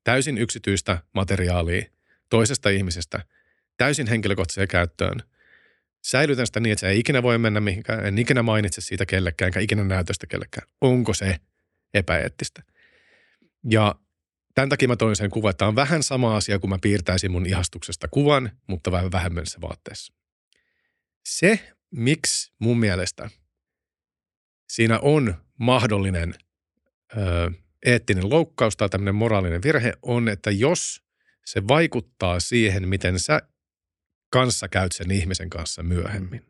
[0.03, 1.85] täysin yksityistä materiaalia
[2.29, 3.25] toisesta ihmisestä
[3.77, 5.23] täysin henkilökohtaiseen käyttöön,
[6.05, 9.47] säilytän sitä niin, että se ei ikinä voi mennä mihinkään, en ikinä mainitse siitä kellekään,
[9.47, 10.67] enkä ikinä näytä sitä kellekään.
[10.81, 11.39] Onko se
[11.93, 12.63] epäeettistä?
[13.69, 13.95] Ja
[14.55, 17.45] tämän takia mä toin sen kuvan, että on vähän sama asia, kun mä piirtäisin mun
[17.45, 20.13] ihastuksesta kuvan, mutta vähän vähemmässä vaatteessa.
[21.25, 21.59] Se,
[21.91, 23.29] miksi mun mielestä
[24.73, 26.33] siinä on mahdollinen
[27.17, 27.51] ö,
[27.85, 31.03] eettinen loukkaus tai tämmöinen moraalinen virhe, on, että jos
[31.45, 33.41] se vaikuttaa siihen, miten sä
[34.29, 36.45] kanssa käyt sen ihmisen kanssa myöhemmin.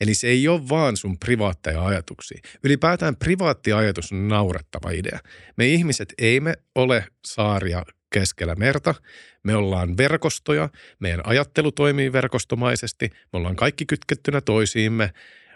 [0.00, 2.40] Eli se ei ole vaan sun privaatteja ajatuksia.
[2.64, 5.18] Ylipäätään privaatti ajatus on naurettava idea.
[5.56, 8.94] Me ihmiset ei me ole saaria keskellä merta.
[9.42, 10.68] Me ollaan verkostoja,
[10.98, 15.12] meidän ajattelu toimii verkostomaisesti, me ollaan kaikki kytkettynä toisiimme.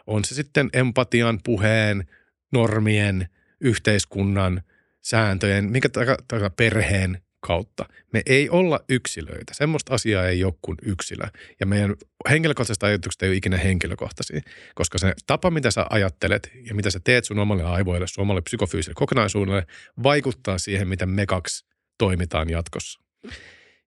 [0.06, 2.08] On se sitten empatian, puheen,
[2.52, 3.28] normien,
[3.60, 4.62] yhteiskunnan,
[5.00, 5.88] sääntöjen, minkä
[6.28, 7.84] takaa perheen kautta.
[8.12, 9.54] Me ei olla yksilöitä.
[9.54, 11.24] Semmoista asiaa ei ole kuin yksilö.
[11.60, 11.94] Ja meidän
[12.30, 14.40] henkilökohtaiset ajatukset ei ole ikinä henkilökohtaisia,
[14.74, 18.40] koska se tapa, mitä sä ajattelet ja mitä sä teet sun omalle aivoille, sun omalle
[18.42, 19.66] psykofyysille kokonaisuudelle,
[20.02, 21.66] vaikuttaa siihen, miten me kaksi
[21.98, 23.00] toimitaan jatkossa.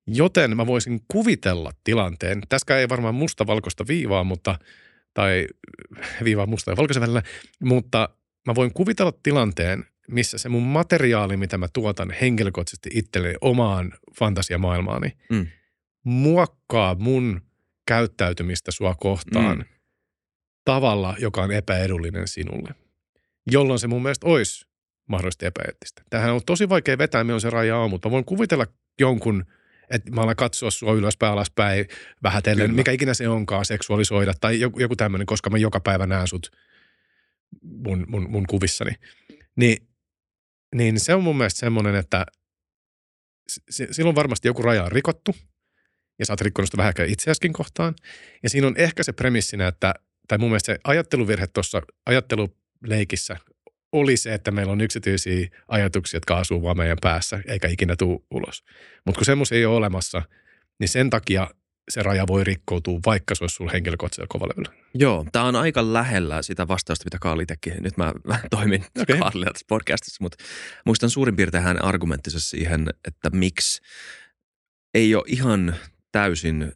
[0.07, 4.59] Joten mä voisin kuvitella tilanteen, tässä ei varmaan musta-valkoista viivaa, mutta,
[5.16, 5.47] tai
[6.24, 7.24] viivaa musta ja valkoisen välillä,
[7.63, 8.09] mutta
[8.47, 15.18] mä voin kuvitella tilanteen, missä se mun materiaali, mitä mä tuotan henkilökohtaisesti itselleni omaan fantasiamaailmaani,
[15.30, 15.47] mm.
[16.03, 17.41] muokkaa mun
[17.88, 19.66] käyttäytymistä sua kohtaan mm.
[20.66, 22.76] tavalla, joka on epäedullinen sinulle.
[23.51, 24.68] Jolloin se mun mielestä olisi
[25.09, 26.01] mahdollisesti epäeettistä.
[26.09, 28.66] Tähän on tosi vaikea vetää, milloin se raja on, mutta mä voin kuvitella
[28.99, 29.45] jonkun,
[29.90, 31.86] että mä alan katsoa sua ylöspäin, alaspäin,
[32.24, 32.76] vähätellen, Kyllä.
[32.76, 36.52] mikä ikinä se onkaan, seksuaalisoida tai joku, joku tämmöinen, koska mä joka päivä näen sut
[37.62, 38.92] mun, mun, mun kuvissani.
[39.56, 39.88] Niin
[40.76, 42.26] niin se on mun mielestä semmoinen, että
[43.70, 45.36] silloin varmasti joku raja on rikottu
[46.20, 47.96] ja sä oot rikkonut sitä vähän itseäskin kohtaan.
[48.44, 49.94] Ja siinä on ehkä se premissinä, että,
[50.28, 53.38] tai mun mielestä se ajatteluvirhe tuossa ajatteluleikissä
[53.92, 58.26] oli se, että meillä on yksityisiä ajatuksia, jotka asuu vaan meidän päässä, eikä ikinä tuu
[58.32, 58.64] ulos.
[59.06, 60.22] Mutta kun semmoisia ei ole olemassa,
[60.80, 61.48] niin sen takia
[61.90, 64.72] se raja voi rikkoutua, vaikka se olisi sulla henkilökohtaisella kovalevyllä.
[64.94, 67.70] Joo, tämä on aika lähellä sitä vastausta, mitä Kaali teki.
[67.70, 69.20] Nyt mä, mä toimin okay.
[69.20, 70.44] Kaalilla tässä podcastissa, mutta
[70.86, 73.82] muistan suurin piirtein hän argumenttinsa siihen, että miksi
[74.94, 75.76] ei ole ihan
[76.12, 76.72] täysin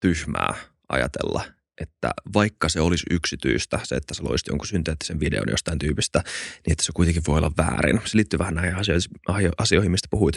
[0.00, 0.54] tyhmää
[0.88, 1.44] ajatella,
[1.80, 6.22] että vaikka se olisi yksityistä, se, että sä loisit jonkun synteettisen videon jostain tyypistä,
[6.66, 8.00] niin että se kuitenkin voi olla väärin.
[8.04, 8.76] Se liittyy vähän näihin
[9.58, 10.36] asioihin, mistä puhuit.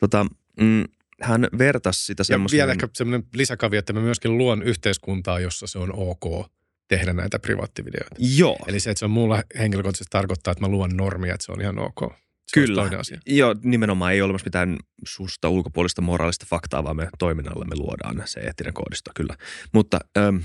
[0.00, 0.26] Tota,
[0.60, 0.84] mm,
[1.22, 2.58] hän vertasi sitä semmoisen...
[2.58, 6.50] Ja vielä ehkä semmoinen lisäkavi, että mä myöskin luon yhteiskuntaa, jossa se on ok
[6.88, 8.16] tehdä näitä privaattivideoita.
[8.18, 8.58] Joo.
[8.66, 11.60] Eli se, että se on mulla henkilökohtaisesti tarkoittaa, että mä luon normia, että se on
[11.60, 12.12] ihan ok.
[12.46, 12.90] Se Kyllä.
[12.98, 13.20] Asia.
[13.26, 14.76] Joo, nimenomaan ei ole olemassa mitään
[15.06, 19.36] susta ulkopuolista moraalista faktaa, vaan me toiminnalle me luodaan se eettinen koodisto, kyllä.
[19.72, 20.36] Mutta ähm,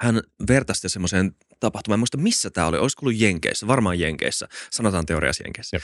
[0.00, 5.06] hän vertasi semmoiseen tapahtumaan, en muista missä tämä oli, olisiko ollut Jenkeissä, varmaan Jenkeissä, sanotaan
[5.06, 5.76] teoriassa Jenkeissä.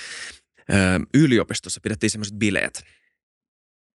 [0.73, 2.85] Ähm, yliopistossa pidettiin semmoiset bileet,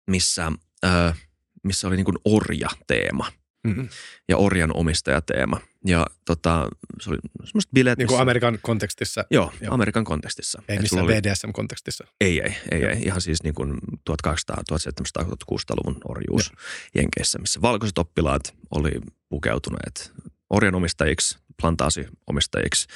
[0.07, 0.51] missä,
[0.85, 1.27] äh,
[1.63, 3.31] missä oli niin kuin orja-teema.
[3.67, 3.89] Mm-hmm.
[4.29, 5.59] Ja orjan omistajateema.
[5.85, 6.67] Ja tota,
[7.01, 7.97] se oli semmoista bileet.
[7.97, 9.25] Niin kuin Amerikan kontekstissa.
[9.31, 10.61] Joo, joo, Amerikan kontekstissa.
[10.67, 12.07] Ei missään oli, BDSM-kontekstissa.
[12.21, 13.01] Ei, ei, ei, ei.
[13.01, 13.73] Ihan siis niin kuin
[14.09, 16.61] 1800-1600-luvun orjuus joo.
[16.95, 18.91] Jenkeissä, missä valkoiset oppilaat oli
[19.29, 20.11] pukeutuneet
[20.49, 22.87] orjanomistajiksi, plantaasiomistajiksi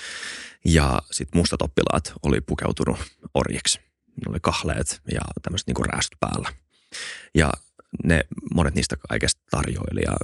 [0.65, 2.97] ja sitten mustat oppilaat oli pukeutunut
[3.34, 3.80] orjiksi.
[4.07, 6.49] Ne oli kahleet ja tämmöiset niin rääsyt päällä.
[7.36, 7.51] Ja
[8.03, 8.24] ne
[8.55, 10.15] monet niistä kaikesta tarjoili ja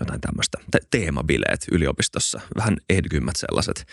[0.00, 3.86] jotain tämmöistä te- teemabileet yliopistossa, vähän ehdykymmät sellaiset.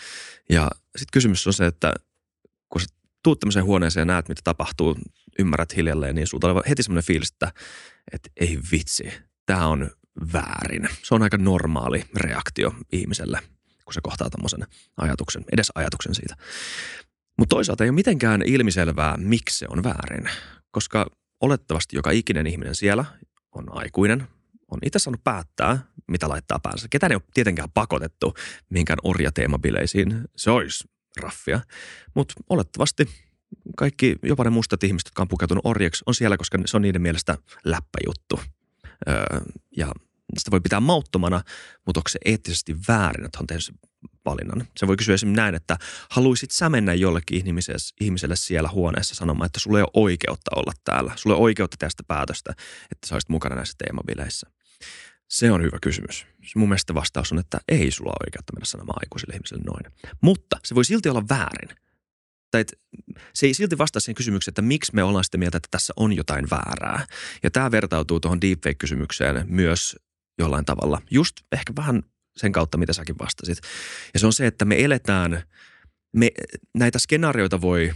[0.50, 1.94] Ja sitten kysymys on se, että
[2.68, 2.86] kun sä
[3.22, 4.96] tuut tämmöiseen huoneeseen ja näet, mitä tapahtuu,
[5.38, 7.52] ymmärrät hiljalleen, niin sulta on heti semmoinen fiilis, että,
[8.12, 9.12] että ei vitsi,
[9.46, 9.90] tämä on
[10.32, 10.88] väärin.
[11.02, 13.38] Se on aika normaali reaktio ihmiselle,
[13.84, 16.36] kun se kohtaa tämmöisen ajatuksen, edes ajatuksen siitä.
[17.38, 20.30] Mutta toisaalta ei ole mitenkään ilmiselvää, miksi se on väärin,
[20.70, 21.06] koska
[21.40, 23.04] olettavasti joka ikinen ihminen siellä
[23.52, 24.28] on aikuinen,
[24.70, 26.88] on itse saanut päättää, mitä laittaa päänsä.
[26.90, 28.34] Ketään ei ole tietenkään pakotettu
[28.70, 30.24] mihinkään orjateemabileisiin.
[30.36, 30.88] Se olisi
[31.20, 31.60] raffia.
[32.14, 33.08] Mutta olettavasti
[33.76, 37.02] kaikki, jopa ne mustat ihmiset, jotka on pukeutunut orjaksi, on siellä, koska se on niiden
[37.02, 38.40] mielestä läppäjuttu.
[39.08, 39.40] Öö,
[39.76, 39.92] ja
[40.38, 41.42] sitä voi pitää mauttomana,
[41.86, 43.70] mutta onko se eettisesti väärin, että on tehnyt
[44.24, 44.66] valinnan.
[44.76, 45.76] Se voi kysyä esimerkiksi näin, että
[46.10, 47.44] haluaisit sä mennä jollekin
[48.00, 51.12] ihmiselle siellä huoneessa sanomaan, että sulla ei ole oikeutta olla täällä.
[51.16, 52.50] Sulla ei ole oikeutta tästä päätöstä,
[52.92, 54.50] että sä olisit mukana näissä teemabileissä.
[55.28, 56.26] Se on hyvä kysymys.
[56.56, 60.14] Mun mielestä vastaus on, että ei sulla ole oikeutta mennä sanomaan aikuisille ihmisille noin.
[60.20, 61.76] Mutta se voi silti olla väärin.
[62.50, 62.64] Tai
[63.34, 66.12] se ei silti vastaa siihen kysymykseen, että miksi me ollaan sitä mieltä, että tässä on
[66.12, 67.06] jotain väärää.
[67.42, 69.96] Ja tämä vertautuu tuohon deepfake-kysymykseen myös
[70.38, 71.02] jollain tavalla.
[71.10, 72.02] Just ehkä vähän
[72.36, 73.58] sen kautta, mitä säkin vastasit.
[74.14, 75.42] Ja se on se, että me eletään,
[76.16, 76.30] me,
[76.74, 77.92] näitä skenaarioita voi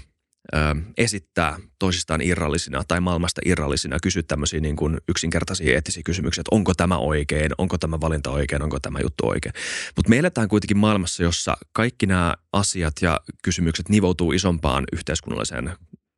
[0.55, 0.59] ö,
[0.99, 6.74] esittää toisistaan irrallisina tai maailmasta irrallisina, kysyä tämmöisiä niin kuin yksinkertaisia eettisiä kysymyksiä, että onko
[6.74, 9.53] tämä oikein, onko tämä valinta oikein, onko tämä juttu oikein.
[9.97, 15.72] Mutta me eletään kuitenkin maailmassa, jossa kaikki nämä asiat ja kysymykset nivoutuu isompaan yhteiskunnalliseen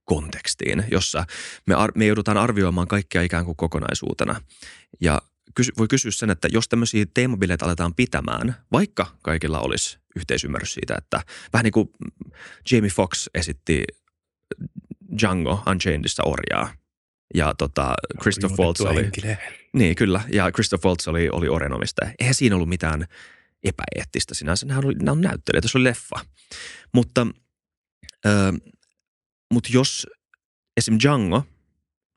[0.05, 1.25] kontekstiin, jossa
[1.67, 4.41] me, ar- me joudutaan arvioimaan kaikkia ikään kuin kokonaisuutena.
[5.01, 5.23] Ja
[5.55, 10.95] kysy- voi kysyä sen, että jos tämmöisiä teemabileitä aletaan pitämään, vaikka kaikilla olisi yhteisymmärrys siitä,
[10.99, 11.23] että
[11.53, 11.89] vähän niin kuin
[12.71, 13.85] Jamie Foxx esitti
[15.21, 16.75] Django Unchainedissa orjaa.
[17.35, 19.37] Ja tota, Christoph Waltz oli, Henkilö.
[19.73, 22.11] niin kyllä, ja Christoph Waltz oli, oli orjanomistaja.
[22.19, 23.07] Eihän siinä ollut mitään
[23.65, 26.17] epäeettistä sinänsä, nämä, oli, nämä on näyttelijöitä, se oli leffa.
[26.95, 27.27] Mutta,
[28.27, 28.31] ö,
[29.53, 30.07] mutta jos
[30.77, 30.99] esim.
[31.03, 31.45] Django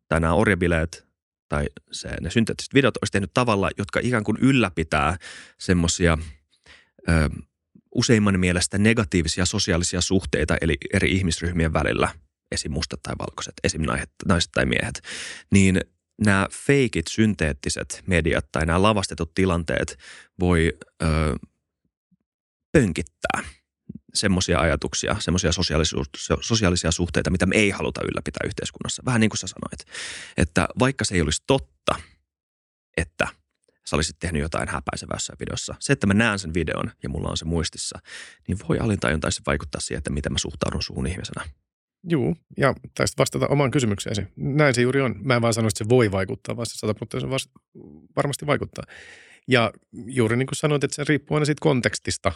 [0.08, 1.08] tai nämä orjabileet
[1.50, 5.18] tai se, ne synteettiset videot olisi tehnyt tavalla, jotka ikään kuin ylläpitää
[5.58, 6.18] semmoisia
[7.96, 12.10] useimman mielestä negatiivisia sosiaalisia suhteita eli eri ihmisryhmien välillä,
[12.52, 12.72] esim.
[12.72, 13.82] mustat tai valkoiset, esim.
[14.26, 15.02] naiset, tai miehet,
[15.52, 15.82] niin
[16.26, 19.98] nämä feikit, synteettiset mediat tai nämä lavastetut tilanteet
[20.40, 21.06] voi ö,
[22.72, 23.44] pönkittää
[24.14, 25.52] semmoisia ajatuksia, semmoisia
[26.42, 29.04] sosiaalisia suhteita, mitä me ei haluta ylläpitää yhteiskunnassa.
[29.06, 29.86] Vähän niin kuin sä sanoit,
[30.38, 31.96] että vaikka se ei olisi totta,
[32.98, 33.28] että
[33.90, 35.76] sä olisit tehnyt jotain häpäisevää videossa.
[35.80, 38.00] Se, että mä näen sen videon ja mulla on se muistissa,
[38.48, 41.46] niin voi alintajuntaisesti vaikuttaa siihen, että miten mä suhtaudun suun ihmisenä.
[42.10, 44.28] Juu, ja taisit vastata omaan kysymykseesi.
[44.36, 45.16] Näin se juuri on.
[45.20, 47.80] Mä en vaan sano, että se voi vaikuttaa, vaan se sataprosenttisesti se
[48.16, 48.84] varmasti vaikuttaa.
[49.48, 52.32] Ja juuri niin kuin sanoit, että se riippuu aina siitä kontekstista,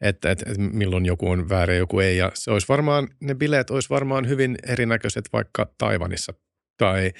[0.00, 2.16] että, että, että milloin joku on väärä ja joku ei.
[2.16, 6.34] Ja se olisi varmaan, ne bileet olisi varmaan hyvin erinäköiset vaikka Taivanissa
[6.78, 7.12] tai,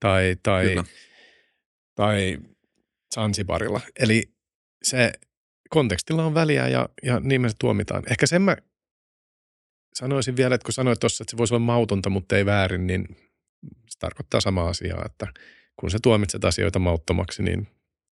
[0.00, 0.84] tai, tai, Kyllä.
[1.94, 2.38] tai
[3.14, 3.80] Zanzibarilla.
[3.98, 4.32] Eli
[4.82, 5.12] se
[5.70, 8.02] kontekstilla on väliä ja, ja niin me se tuomitaan.
[8.10, 8.56] Ehkä sen mä
[9.94, 13.16] sanoisin vielä, että kun sanoit tuossa, että se voisi olla mautonta, mutta ei väärin, niin
[13.88, 15.26] se tarkoittaa samaa asiaa, että
[15.76, 17.68] kun sä tuomitset asioita mauttomaksi, niin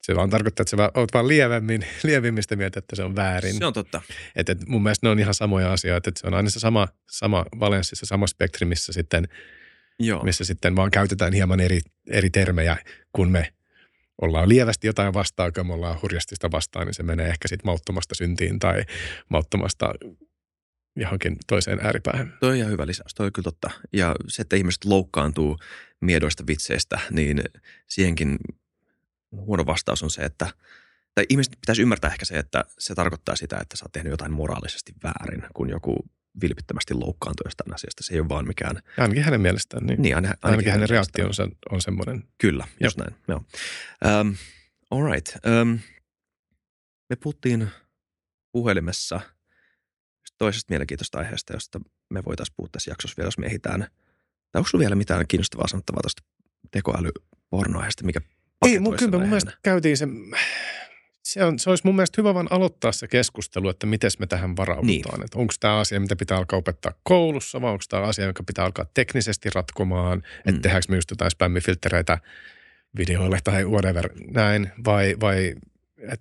[0.02, 3.54] se vaan tarkoittaa, että sä oot vaan lievemmin, lievimmistä mieltä, että se on väärin.
[3.54, 4.02] Se on totta.
[4.36, 6.88] Et, et mun mielestä ne on ihan samoja asioita, että se on aina se sama,
[7.10, 9.28] sama valenssi, se sama spektri, missä sitten,
[9.98, 10.22] Joo.
[10.22, 11.80] missä sitten vaan käytetään hieman eri,
[12.10, 12.76] eri termejä,
[13.12, 13.52] kun me
[14.22, 17.66] ollaan lievästi jotain vastaan, kun me ollaan hurjasti sitä vastaan, niin se menee ehkä sitten
[17.66, 18.84] mauttomasta syntiin tai
[19.28, 19.94] mauttomasta
[20.96, 22.36] johonkin toiseen ääripäähän.
[22.40, 23.70] Toi on ihan hyvä lisäys, toi on kyllä totta.
[23.92, 25.58] Ja se, että ihmiset loukkaantuu
[26.00, 27.42] miedoista vitseistä, niin
[27.86, 28.38] siihenkin
[29.32, 30.46] huono vastaus on se, että
[31.14, 34.32] tai ihmiset pitäisi ymmärtää ehkä se, että se tarkoittaa sitä, että sä oot tehnyt jotain
[34.32, 35.96] moraalisesti väärin, kun joku
[36.42, 38.02] vilpittömästi loukkaantuu jostain asiasta.
[38.02, 38.76] Se ei ole vaan mikään...
[38.96, 39.86] Ja ainakin hänen mielestään.
[39.86, 42.24] Niin, niin ainakin, ainakin, ainakin hänen reaktionsa on, on semmoinen.
[42.38, 43.06] Kyllä, just Jop.
[43.06, 43.20] näin.
[43.28, 43.44] Joo.
[44.20, 44.36] Um,
[44.90, 45.28] all right.
[45.46, 45.78] Um,
[47.10, 47.68] me puhuttiin
[48.52, 49.20] puhelimessa
[50.38, 51.80] toisesta mielenkiintoista aiheesta, josta
[52.10, 53.80] me voitaisiin puhua tässä jaksossa vielä, jos me ehditään.
[53.80, 56.22] Tai onko sinulla vielä mitään kiinnostavaa sanottavaa tuosta
[56.70, 58.20] tekoälypornoaiheesta, mikä
[58.66, 60.06] Ei, mun, kyllä mun mielestä käytiin se,
[61.34, 64.56] se, on, se olisi mun mielestä hyvä vaan aloittaa se keskustelu, että miten me tähän
[64.56, 65.18] varaudutaan.
[65.18, 65.24] Niin.
[65.24, 68.64] Että onko tämä asia, mitä pitää alkaa opettaa koulussa, vai onko tämä asia, joka pitää
[68.64, 70.24] alkaa teknisesti ratkomaan, mm.
[70.48, 72.18] että tehdäänkö me just jotain spämmifiltreitä
[72.98, 75.54] videoille tai whatever, näin, vai, vai
[76.12, 76.20] et,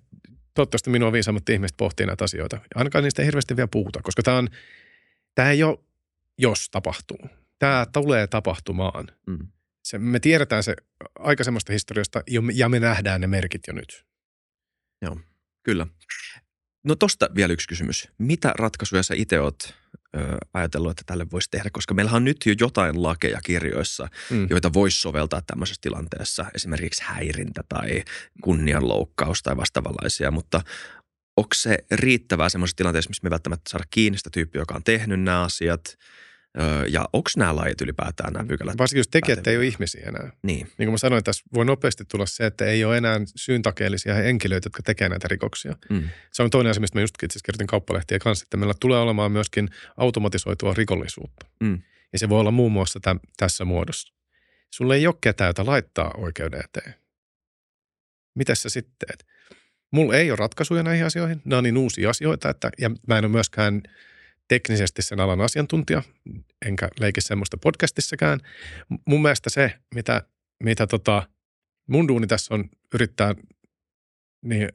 [0.54, 2.60] toivottavasti minua viisaammat ihmiset pohtii näitä asioita.
[2.74, 4.48] Ainakaan niistä ei hirveästi vielä puhuta, koska tämä on,
[5.34, 5.78] tämä ei ole,
[6.38, 7.18] jos tapahtuu.
[7.58, 9.06] Tämä tulee tapahtumaan.
[9.26, 9.38] Mm.
[9.82, 10.74] Se, me tiedetään se
[11.18, 14.04] aikaisemmasta historiasta ja me nähdään ne merkit jo nyt.
[15.04, 15.18] Joo,
[15.62, 15.86] kyllä.
[16.84, 18.08] No tosta vielä yksi kysymys.
[18.18, 19.74] Mitä ratkaisuja sä itse oot
[20.16, 21.70] ö, ajatellut, että tälle voisi tehdä?
[21.72, 24.46] Koska meillähän on nyt jo jotain lakeja kirjoissa, mm.
[24.50, 26.46] joita voisi soveltaa tämmöisessä tilanteessa.
[26.54, 28.04] Esimerkiksi häirintä tai
[28.42, 30.60] kunnianloukkaus tai vastaavanlaisia, mutta
[31.36, 35.20] onko se riittävää semmoisessa tilanteessa, missä me välttämättä saada kiinni sitä tyyppiä, joka on tehnyt
[35.20, 35.82] nämä asiat–
[36.88, 38.78] ja onko nämä lajit ylipäätään nämä pykälät?
[38.78, 40.32] Varsinkin jos tekijät ei ole ihmisiä enää.
[40.42, 40.66] Niin.
[40.66, 44.66] Niin kuin mä sanoin, tässä voi nopeasti tulla se, että ei ole enää syyntakeellisia henkilöitä,
[44.66, 45.76] jotka tekevät näitä rikoksia.
[45.90, 46.08] Mm.
[46.32, 49.32] Se on toinen asia, mistä mä just itse kirjoitin kauppalehtiä kanssa, että meillä tulee olemaan
[49.32, 51.46] myöskin automatisoitua rikollisuutta.
[51.60, 51.82] Mm.
[52.12, 54.14] Ja se voi olla muun muassa täm, tässä muodossa.
[54.70, 56.94] Sulle ei ole ketään, jota laittaa oikeuden eteen.
[58.34, 59.26] Mitä sä sitten teet?
[59.90, 61.42] Mulla ei ole ratkaisuja näihin asioihin.
[61.44, 63.82] Nämä on niin uusia asioita, että, ja mä en ole myöskään–
[64.48, 66.02] teknisesti sen alan asiantuntija,
[66.66, 68.40] enkä leiki semmoista podcastissakaan.
[69.06, 70.22] Mun mielestä se, mitä,
[70.62, 71.28] mitä tota,
[71.86, 72.64] mun duuni tässä on
[72.94, 73.34] yrittää,
[74.42, 74.68] niin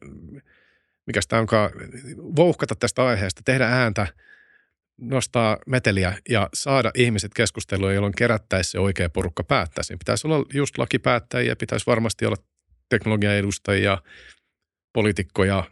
[1.07, 1.71] mikä sitä onkaan,
[2.17, 4.07] vouhkata tästä aiheesta, tehdä ääntä,
[4.97, 9.83] nostaa meteliä ja saada ihmiset keskusteluun, jolloin kerättäisiin se oikea porukka päättää.
[9.83, 12.37] Siinä pitäisi olla just lakipäättäjiä, pitäisi varmasti olla
[12.89, 13.97] teknologian edustajia,
[14.93, 15.63] poliitikkoja,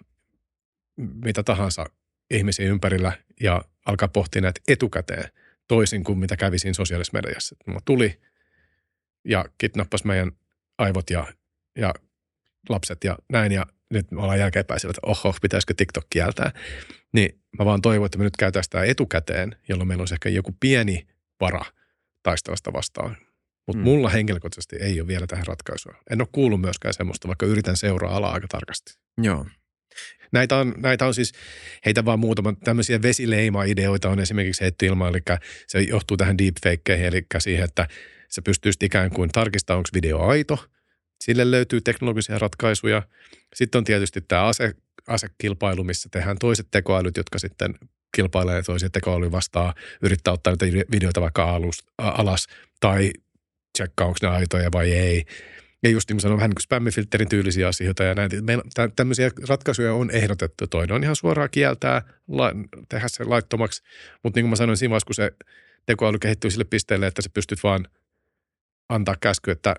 [0.98, 1.86] mitä tahansa
[2.32, 3.12] ihmisiä ympärillä
[3.42, 5.32] ja alkaa pohtia näitä etukäteen.
[5.68, 7.56] toisin kuin mitä kävi siinä sosiaalisessa mediassa.
[7.68, 8.20] Mulla tuli
[9.26, 10.32] ja kidnappasi meidän
[10.78, 11.28] aivot ja,
[11.78, 11.94] ja
[12.70, 16.52] lapset ja näin ja nyt me ollaan jälkeenpäin sillä, että oho, pitäisikö TikTok kieltää.
[17.14, 20.56] Niin mä vaan toivon, että me nyt käytäisiin sitä etukäteen, jolloin meillä on ehkä joku
[20.60, 21.08] pieni
[21.42, 21.66] vara
[22.24, 23.18] taistelasta vastaan.
[23.68, 23.84] Mutta mm.
[23.84, 25.96] mulla henkilökohtaisesti ei ole vielä tähän ratkaisua.
[26.10, 29.00] En ole kuullut myöskään semmoista, vaikka yritän seuraa alaa aika tarkasti.
[29.18, 29.46] Joo.
[30.32, 31.34] Näitä on, näitä on siis,
[31.86, 35.20] heitä vaan muutama tämmöisiä vesileima-ideoita on esimerkiksi heitty ilman, eli
[35.68, 37.88] se johtuu tähän deepfakeihin, eli siihen, että
[38.30, 40.66] se pystyy ikään kuin tarkistamaan, onko video aito.
[41.24, 43.02] Sille löytyy teknologisia ratkaisuja.
[43.56, 44.74] Sitten on tietysti tämä ase,
[45.08, 47.76] asekilpailu, missä tehdään toiset tekoälyt, jotka sitten
[48.16, 52.48] kilpailee toisia tekoälyä vastaan, yrittää ottaa niitä videoita vaikka alus, alas
[52.80, 53.12] tai
[53.74, 55.26] tsekkaa, onko ne aitoja vai ei.
[55.84, 58.32] Ja just niin kuin sanoin, vähän niin kuin spämmifilterin tyylisiä asioita ja näin.
[58.42, 58.64] Meillä
[58.96, 60.68] tämmöisiä ratkaisuja on ehdotettu.
[60.68, 62.52] Toinen on ihan suoraan kieltää, la,
[62.90, 63.84] tehdä se laittomaksi.
[64.24, 65.32] Mutta niin kuin mä sanoin, siinä vaiheessa, kun se
[65.86, 67.88] tekoäly kehittyy sille pisteelle, että sä pystyt vaan
[68.90, 69.76] antaa käsky, että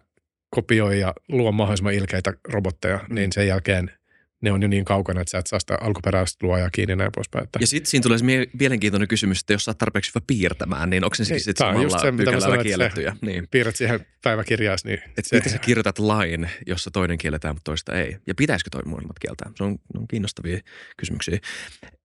[0.51, 3.98] kopioi ja luo mahdollisimman ilkeitä robotteja, niin sen jälkeen
[4.43, 7.45] ne on jo niin kaukana, että sä et saa sitä alkuperäistä luojaa kiinni näin poispäin.
[7.45, 7.59] Että.
[7.61, 8.25] Ja sitten siinä tulee se
[8.59, 12.13] mielenkiintoinen kysymys, että jos sä oot tarpeeksi hyvä piirtämään, niin onko se sitten samalla se,
[12.13, 13.17] pykälällä kiellettyjä?
[13.21, 13.49] Niin.
[13.51, 14.89] Piirrät siihen päiväkirjaasi.
[14.89, 15.37] Niin et se...
[15.37, 18.17] Miten sä kirjoitat lain, jossa toinen kielletään, mutta toista ei?
[18.27, 19.51] Ja pitäisikö toi molemmat kieltää?
[19.57, 20.59] Se on, on kiinnostavia
[20.97, 21.39] kysymyksiä.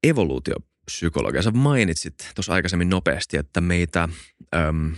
[0.03, 1.41] Evoluutiopsykologia.
[1.41, 4.09] Sä mainitsit tuossa aikaisemmin nopeasti, että meitä...
[4.55, 4.95] Äm,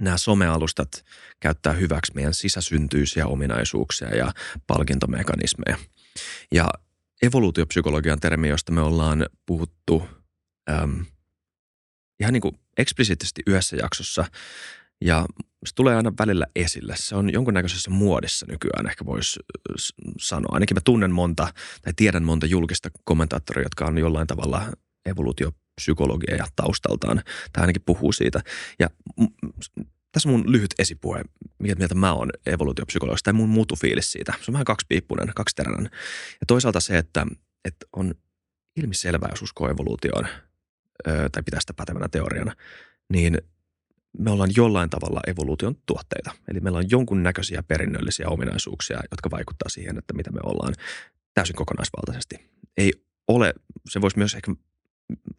[0.00, 1.04] nämä somealustat
[1.40, 4.32] käyttää hyväksi meidän sisäsyntyisiä ominaisuuksia ja
[4.66, 5.76] palkintomekanismeja.
[6.52, 6.68] Ja
[7.22, 10.08] evoluutiopsykologian termi, josta me ollaan puhuttu
[10.70, 11.06] äm,
[12.20, 14.24] ihan niin kuin eksplisiittisesti yhdessä jaksossa,
[15.04, 15.26] ja
[15.66, 16.94] se tulee aina välillä esille.
[16.96, 19.40] Se on jonkunnäköisessä muodissa nykyään, ehkä voisi
[20.20, 20.48] sanoa.
[20.52, 21.52] Ainakin mä tunnen monta
[21.82, 24.72] tai tiedän monta julkista kommentaattoria, jotka on jollain tavalla
[25.06, 28.40] evoluutiopsykologia ja taustaltaan, tai ainakin puhuu siitä.
[28.78, 28.90] Ja
[30.12, 31.22] tässä mun lyhyt esipuhe,
[31.66, 34.32] mikä mieltä mä oon evoluutiopsykologista, tai mun muutufiilis siitä.
[34.40, 35.90] Se on vähän kaksipiippunen, kaksiteräinen.
[36.40, 37.26] Ja toisaalta se, että,
[37.64, 38.14] että on
[38.76, 40.26] ilmiselvää, jos uskoo evoluutioon,
[41.04, 42.52] tai pitää sitä pätevänä teoriana,
[43.12, 43.38] niin
[44.18, 46.30] me ollaan jollain tavalla evoluution tuotteita.
[46.48, 50.74] Eli meillä on jonkunnäköisiä perinnöllisiä ominaisuuksia, jotka vaikuttaa siihen, että mitä me ollaan
[51.34, 52.50] täysin kokonaisvaltaisesti.
[52.76, 52.92] Ei
[53.28, 53.54] ole,
[53.88, 54.54] se voisi myös ehkä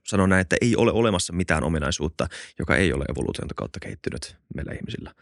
[0.07, 2.27] sanon näin, että ei ole olemassa mitään ominaisuutta,
[2.59, 5.13] joka ei ole evoluution kautta kehittynyt meillä ihmisillä.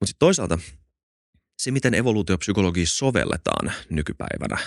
[0.00, 0.58] Mutta sitten toisaalta
[1.58, 4.58] se, miten evoluutiopsykologia sovelletaan nykypäivänä,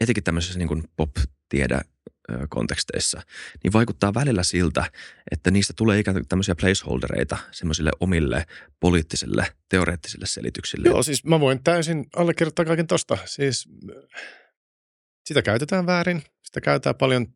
[0.00, 1.80] etenkin tämmöisessä niin pop-tiede
[2.48, 3.22] konteksteissa,
[3.64, 4.90] niin vaikuttaa välillä siltä,
[5.30, 8.46] että niistä tulee ikään kuin tämmöisiä placeholdereita semmoisille omille
[8.80, 10.88] poliittisille, teoreettisille selityksille.
[10.88, 13.18] Joo, siis mä voin täysin allekirjoittaa kaiken tosta.
[13.24, 13.68] Siis
[15.24, 17.26] sitä käytetään väärin, sitä käytetään paljon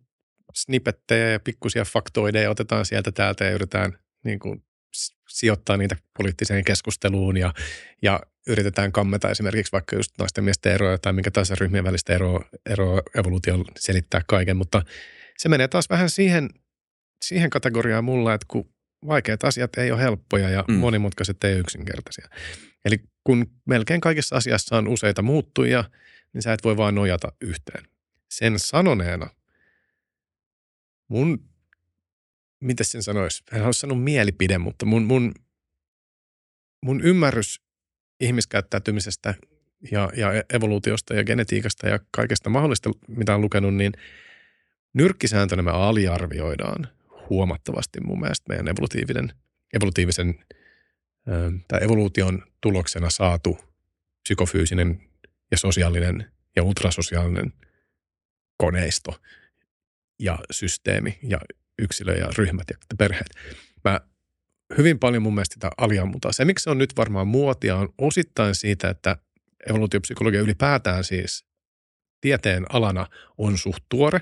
[0.55, 4.64] snippettejä ja pikkusia faktoideja otetaan sieltä täältä ja yritetään niin kuin
[5.28, 7.55] sijoittaa niitä poliittiseen keskusteluun ja,
[8.03, 12.45] ja yritetään kammeta esimerkiksi vaikka just naisten miesten eroa tai minkä tahansa ryhmien välistä eroa,
[12.66, 14.82] eroa evoluutio selittää kaiken, mutta
[15.39, 16.51] se menee taas vähän siihen,
[17.22, 18.72] siihen kategoriaan mulla, että kun
[19.07, 20.74] vaikeat asiat ei ole helppoja ja mm.
[20.74, 22.28] monimutkaiset ei ole yksinkertaisia.
[22.84, 25.84] Eli kun melkein kaikissa asiassa on useita muuttuja,
[26.32, 27.84] niin sä et voi vaan nojata yhteen.
[28.30, 29.30] Sen sanoneena
[31.09, 31.48] mun,
[32.61, 35.35] mitä sen sanoisi, en halua sanoa mielipide, mutta mun, mun,
[36.85, 37.61] mun ymmärrys
[38.21, 39.35] ihmiskäyttäytymisestä
[39.91, 43.93] ja, ja evoluutiosta ja genetiikasta ja kaikesta mahdollista, mitä on lukenut, niin
[44.95, 46.89] nyrkkisääntönä me aliarvioidaan
[47.31, 49.33] huomattavasti mun mielestä meidän evolutiivinen,
[49.75, 50.45] evolutiivisen
[51.69, 53.59] tai evoluution tuloksena saatu
[54.23, 55.01] psykofyysinen
[55.51, 57.53] ja sosiaalinen ja ultrasosiaalinen
[58.57, 59.21] koneisto
[60.19, 61.41] ja systeemi ja
[61.79, 63.31] yksilö ja ryhmät ja perheet.
[63.85, 64.01] Mä
[64.79, 66.35] hyvin paljon mun mielestä sitä aliammutaan.
[66.35, 69.16] Se, miksi se on nyt varmaan muotia, on osittain siitä, että
[69.70, 71.45] evoluutiopsykologia ylipäätään siis
[72.20, 73.07] tieteen alana
[73.39, 74.20] on suht tuore.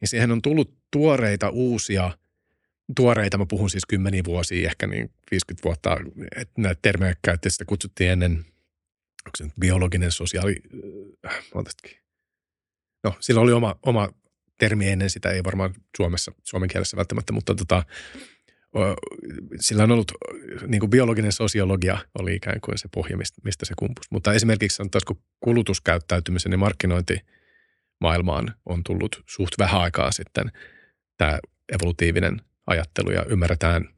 [0.00, 2.18] Ja siihen on tullut tuoreita uusia,
[2.96, 5.96] tuoreita, mä puhun siis kymmeniä vuosia, ehkä niin 50 vuotta,
[6.36, 8.32] että näitä termejä käytti, sitä kutsuttiin ennen,
[9.26, 10.56] onko se nyt biologinen sosiaali,
[11.26, 11.42] äh,
[13.04, 14.08] No, sillä oli oma, oma
[14.58, 17.82] termi ennen sitä ei varmaan Suomessa, suomen kielessä välttämättä, mutta tota,
[19.60, 20.12] sillä on ollut
[20.66, 24.08] niin kuin biologinen sosiologia oli ikään kuin se pohja, mistä se kumpusi.
[24.10, 27.20] Mutta esimerkiksi sanotaanko kulutuskäyttäytymisen ja markkinointi
[28.00, 30.52] maailmaan on tullut suht vähän aikaa sitten
[31.18, 31.38] tämä
[31.72, 33.88] evolutiivinen ajattelu ja ymmärretään,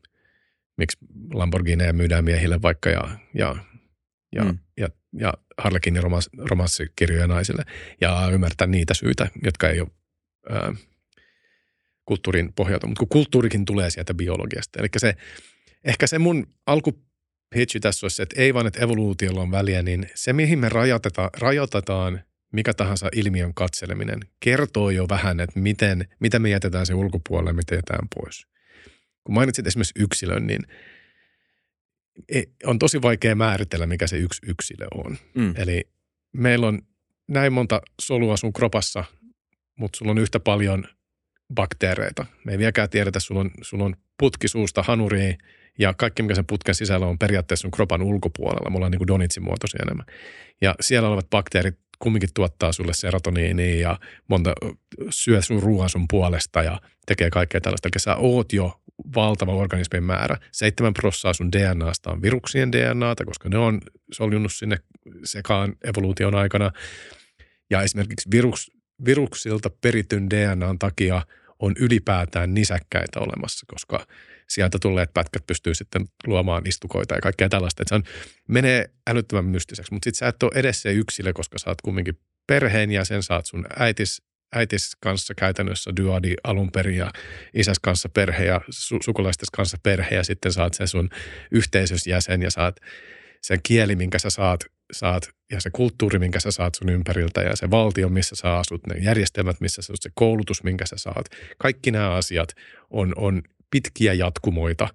[0.78, 0.98] miksi
[1.32, 3.57] Lamborghineja myydään miehille vaikka ja, ja,
[4.32, 4.59] ja, mm.
[4.76, 4.88] ja,
[5.18, 6.02] ja Harlekinin
[6.50, 7.62] romanssikirjoja naisille
[8.00, 9.88] ja ymmärtää niitä syitä, jotka ei ole
[12.05, 14.80] kulttuurin pohjalta, mutta kun kulttuurikin tulee sieltä biologiasta.
[14.80, 15.14] Eli se,
[15.84, 20.32] ehkä se mun alkupitchi tässä olisi, että ei vaan, että evoluutiolla on väliä, niin se,
[20.32, 22.20] mihin me rajoitetaan, rajoitetaan
[22.53, 27.74] mikä tahansa ilmiön katseleminen, kertoo jo vähän, että miten, mitä me jätetään se ulkopuolelle, mitä
[27.74, 28.47] jätetään pois.
[29.24, 30.66] Kun mainitsit esimerkiksi yksilön, niin
[32.28, 35.18] e, on tosi vaikea määritellä, mikä se yksi yksilö on.
[35.34, 35.55] Mm.
[35.57, 35.84] Eli
[36.32, 36.82] meillä on
[37.28, 39.05] näin monta solua sun kropassa,
[39.77, 40.85] mutta sulla on yhtä paljon
[41.55, 42.27] bakteereita.
[42.45, 45.39] Me ei vieläkään tiedetä, sulla on, sulla on putkisuusta hanuriin
[45.79, 48.70] ja kaikki, mikä sen putken sisällä on periaatteessa sun kropan ulkopuolella.
[48.70, 50.07] Me ollaan niin kuin donitsin muotoisia enemmän.
[50.61, 53.99] Ja siellä olevat bakteerit kumminkin tuottaa sulle serotoniinia ja
[54.29, 54.53] monta
[55.11, 57.89] syö sun ruoan sun puolesta ja tekee kaikkea tällaista.
[57.89, 58.81] Eli sä oot jo
[59.14, 60.37] valtava organismin määrä.
[60.53, 63.81] 7 prossaa sun DNAsta on viruksien DNAta, koska ne on
[64.12, 64.79] soljunut sinne
[65.24, 66.70] sekaan evoluution aikana.
[67.70, 68.72] Ja esimerkiksi virus,
[69.05, 71.22] viruksilta perityn DNAn takia
[71.59, 74.07] on ylipäätään nisäkkäitä olemassa, koska
[74.49, 77.82] sieltä tulleet pätkät pystyy sitten luomaan istukoita ja kaikkea tällaista.
[77.82, 78.03] Että se on,
[78.49, 82.18] menee älyttömän mystiseksi, mutta sitten sä et ole edes se yksilö, koska sä oot kumminkin
[82.47, 84.22] perheen ja sen saat sun äitis,
[84.55, 87.12] äitis kanssa käytännössä dyadi alun perin ja
[87.55, 91.11] isäs kanssa perhe ja su- sukulaistes kanssa perhe ja sitten saat sen sun
[91.51, 92.76] yhteisösjäsen ja saat
[93.42, 97.57] sen kieli, minkä sä saat, saat ja se kulttuuri, minkä sä saat sun ympäriltä ja
[97.57, 101.26] se valtio, missä sä asut, ne järjestelmät, missä sä asut, se koulutus, minkä sä saat.
[101.59, 102.49] Kaikki nämä asiat
[102.91, 104.89] on, on pitkiä jatkumoita.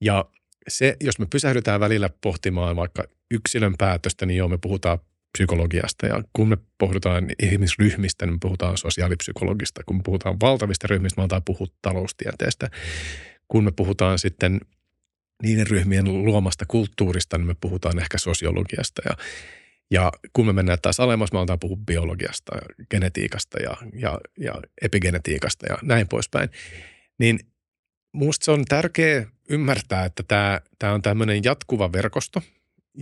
[0.00, 0.24] Ja
[0.68, 4.98] se, jos me pysähdytään välillä pohtimaan vaikka yksilön päätöstä, niin joo, me puhutaan
[5.32, 6.06] psykologiasta.
[6.06, 9.82] Ja kun me pohditaan ihmisryhmistä, niin me puhutaan sosiaalipsykologista.
[9.86, 12.70] Kun me puhutaan valtavista ryhmistä, me aletaan puhua taloustieteestä.
[13.48, 14.60] Kun me puhutaan sitten
[15.42, 19.02] niiden ryhmien luomasta kulttuurista, niin me puhutaan ehkä sosiologiasta.
[19.04, 19.16] Ja,
[19.90, 22.52] ja kun me mennään taas alemmas, me aletaan puhua biologiasta,
[22.90, 26.48] genetiikasta ja, ja, ja epigenetiikasta ja näin poispäin.
[27.18, 27.40] Niin
[28.16, 32.42] Minusta se on tärkeää ymmärtää, että tämä, tämä on tämmöinen jatkuva verkosto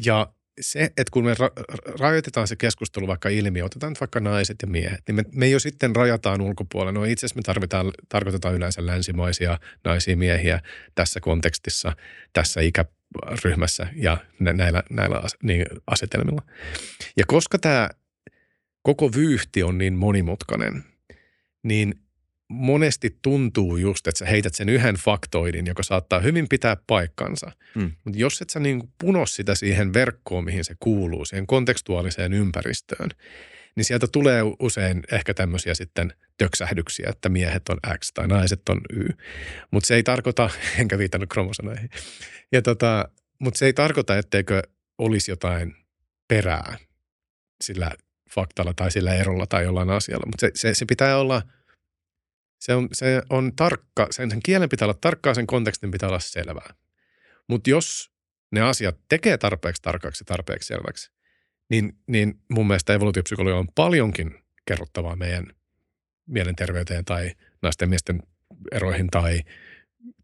[0.05, 1.65] ja se, että kun me ra-
[2.01, 5.59] rajoitetaan se keskustelu vaikka ilmiö, otetaan nyt vaikka naiset ja miehet, niin me, me jo
[5.59, 6.99] sitten rajataan ulkopuolelle.
[6.99, 10.61] No itse asiassa me tarvitaan, tarkoitetaan yleensä länsimaisia naisia miehiä
[10.95, 11.97] tässä kontekstissa,
[12.33, 16.43] tässä ikäryhmässä ja näillä, näillä niin asetelmilla.
[17.17, 17.91] Ja koska tämä
[18.83, 20.85] koko vyyhti on niin monimutkainen,
[21.63, 22.04] niin
[22.49, 27.53] monesti tuntuu just, että sä heität sen yhden faktoidin, joka saattaa hyvin pitää paikkansa.
[27.75, 27.93] Mm.
[28.05, 33.11] Mutta jos et sä niin puno sitä siihen verkkoon, mihin se kuuluu, siihen kontekstuaaliseen ympäristöön,
[33.77, 38.81] niin sieltä tulee usein ehkä tämmöisiä sitten töksähdyksiä, että miehet on X tai naiset on
[38.93, 39.09] Y.
[39.71, 41.91] Mutta se ei tarkoita, enkä viitannut kromosoneihin,
[42.53, 44.63] ja tota, mutta se ei tarkoita, etteikö
[44.99, 45.77] olisi jotain
[46.29, 46.77] perää
[47.65, 47.91] sillä
[48.31, 50.27] faktalla tai sillä erolla tai jollain asialla.
[50.27, 51.43] Mutta se, se, se pitää olla–
[52.65, 56.19] se on, se on tarkka, sen, sen kielen pitää olla tarkkaa, sen kontekstin pitää olla
[56.21, 56.75] selvää.
[57.49, 58.11] Mutta jos
[58.53, 61.11] ne asiat tekee tarpeeksi tarkaksi ja tarpeeksi selväksi,
[61.71, 64.35] niin, niin mun mielestä evoluutiopsykologia on paljonkin
[64.67, 65.47] kerrottavaa meidän
[66.27, 68.23] mielenterveyteen tai naisten miesten
[68.73, 69.41] eroihin tai,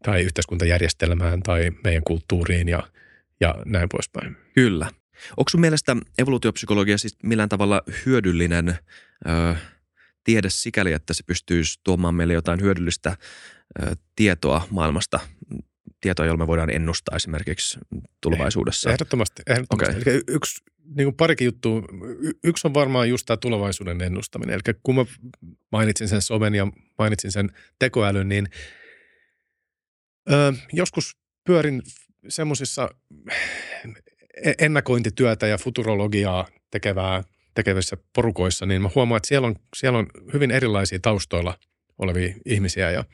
[0.03, 2.83] tai yhteiskuntajärjestelmään tai meidän kulttuuriin ja,
[3.39, 4.37] ja näin poispäin.
[4.55, 4.89] Kyllä.
[5.37, 9.55] Onko sun mielestä evoluutiopsykologia siis millään tavalla hyödyllinen ö,
[10.23, 13.17] tiede sikäli, että se pystyisi tuomaan meille jotain hyödyllistä
[14.15, 15.19] tietoa maailmasta,
[16.01, 17.79] tietoa, jolla me voidaan ennustaa esimerkiksi
[18.21, 18.91] tulevaisuudessa.
[18.91, 19.41] Ehdottomasti.
[19.49, 20.01] ehdottomasti.
[20.01, 20.13] Okay.
[20.13, 20.63] Eli yksi,
[20.95, 21.83] niin kuin parikin juttu.
[22.43, 24.53] Yksi on varmaan just tämä tulevaisuuden ennustaminen.
[24.53, 25.05] Eli kun mä
[25.71, 26.67] mainitsin sen somen ja
[26.97, 27.49] mainitsin sen
[27.79, 28.47] tekoälyn, niin
[30.31, 31.81] ö, joskus pyörin
[32.29, 32.89] semmoisissa
[34.43, 37.23] e-, ennakointityötä ja futurologiaa tekevää
[37.53, 41.57] tekevissä porukoissa, niin mä huomaan, että siellä on, siellä on hyvin erilaisia taustoilla
[41.97, 43.05] olevia ihmisiä ja,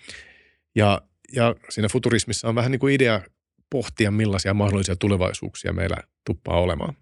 [0.76, 1.02] ja,
[1.34, 3.22] ja siinä futurismissa on vähän niin kuin idea
[3.70, 6.96] pohtia, millaisia mahdollisia tulevaisuuksia meillä tuppaa olemaan.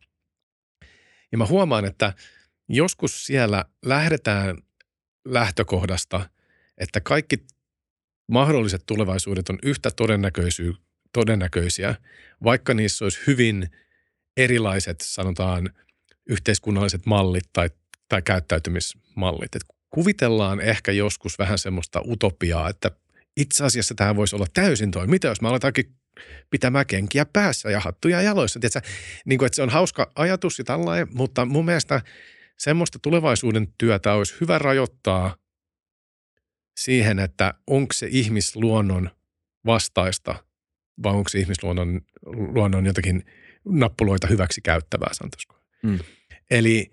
[1.32, 2.14] Ja mä huomaan, että
[2.70, 4.58] joskus siellä lähdetään
[5.26, 6.30] lähtökohdasta,
[6.78, 7.38] että kaikki
[8.32, 9.90] mahdolliset tulevaisuudet on yhtä
[11.14, 11.96] todennäköisiä,
[12.44, 13.70] vaikka niissä olisi hyvin
[14.38, 15.70] erilaiset, sanotaan–
[16.30, 17.70] yhteiskunnalliset mallit tai,
[18.10, 19.56] tai käyttäytymismallit.
[19.56, 22.92] Et kuvitellaan ehkä joskus vähän semmoista utopiaa, että
[23.38, 25.08] itse asiassa tämä voisi olla täysin toi.
[25.08, 25.96] Mitä jos me aletaankin
[26.50, 28.60] pitämään kenkiä päässä ja hattuja jaloissa?
[28.60, 28.90] Tiedätkö,
[29.26, 32.02] niin kuin, että se on hauska ajatus ja tällainen, mutta mun mielestä
[32.58, 35.36] semmoista tulevaisuuden työtä olisi hyvä rajoittaa
[36.80, 39.10] siihen, että onko se ihmisluonnon
[39.66, 40.36] vastaista
[41.04, 43.26] vai onko se ihmisluonnon luonnon jotakin
[43.66, 45.65] nappuloita hyväksi käyttävää, sanotaanko.
[45.86, 46.00] Mm.
[46.52, 46.92] Eli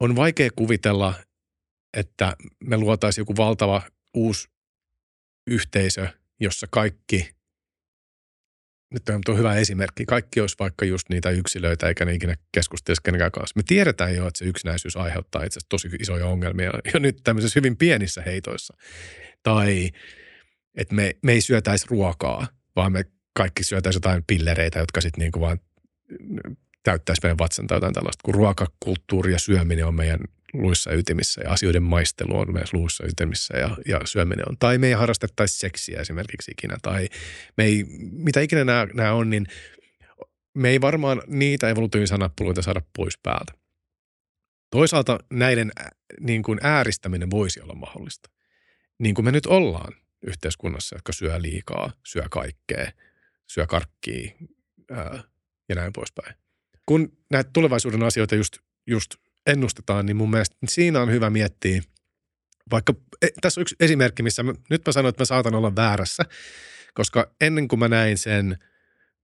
[0.00, 1.14] on vaikea kuvitella,
[1.96, 3.82] että me luotaisiin joku valtava
[4.14, 4.48] uusi
[5.46, 6.08] yhteisö,
[6.40, 7.30] jossa kaikki,
[8.90, 13.32] nyt on hyvä esimerkki, kaikki olisi vaikka just niitä yksilöitä, eikä ne ikinä keskustelisi kenenkään
[13.32, 13.52] kanssa.
[13.56, 17.60] Me tiedetään jo, että se yksinäisyys aiheuttaa itse asiassa tosi isoja ongelmia jo nyt tämmöisissä
[17.60, 18.74] hyvin pienissä heitoissa.
[19.42, 19.90] Tai
[20.74, 22.46] että me, me ei syötäisi ruokaa,
[22.76, 25.60] vaan me kaikki syötäisi jotain pillereitä, jotka sitten niin kuin vaan
[26.90, 30.20] täyttäisi meidän vatsan tai jotain tällaista, kun ruokakulttuuri ja syöminen on meidän
[30.52, 34.56] luissa ytimissä ja asioiden maistelu on meidän luissa ytimissä ja, ja syöminen on.
[34.58, 37.08] Tai me ei harrastettaisi seksiä esimerkiksi ikinä tai
[37.56, 39.46] me ei, mitä ikinä nämä, nämä on, niin
[40.54, 43.52] me ei varmaan niitä evolutiivisia nappuloita saada pois päältä.
[44.70, 45.72] Toisaalta näiden
[46.20, 48.30] niin kuin ääristäminen voisi olla mahdollista.
[48.98, 49.92] Niin kuin me nyt ollaan
[50.26, 52.92] yhteiskunnassa, jotka syö liikaa, syö kaikkea,
[53.46, 54.30] syö karkkia
[54.90, 55.22] ää,
[55.68, 56.47] ja näin poispäin.
[56.88, 59.14] Kun näitä tulevaisuuden asioita just, just
[59.46, 61.82] ennustetaan, niin mun mielestä siinä on hyvä miettiä,
[62.70, 65.76] vaikka e, tässä on yksi esimerkki, missä mä, nyt mä sanoin, että mä saatan olla
[65.76, 66.22] väärässä,
[66.94, 68.58] koska ennen kuin mä näin sen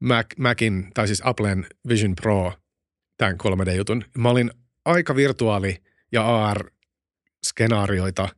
[0.00, 2.52] Mac, Macin, tai siis Applen Vision Pro,
[3.16, 4.50] tämän 3D-jutun, mä olin
[4.84, 8.28] aika virtuaali- ja AR-skenaarioita–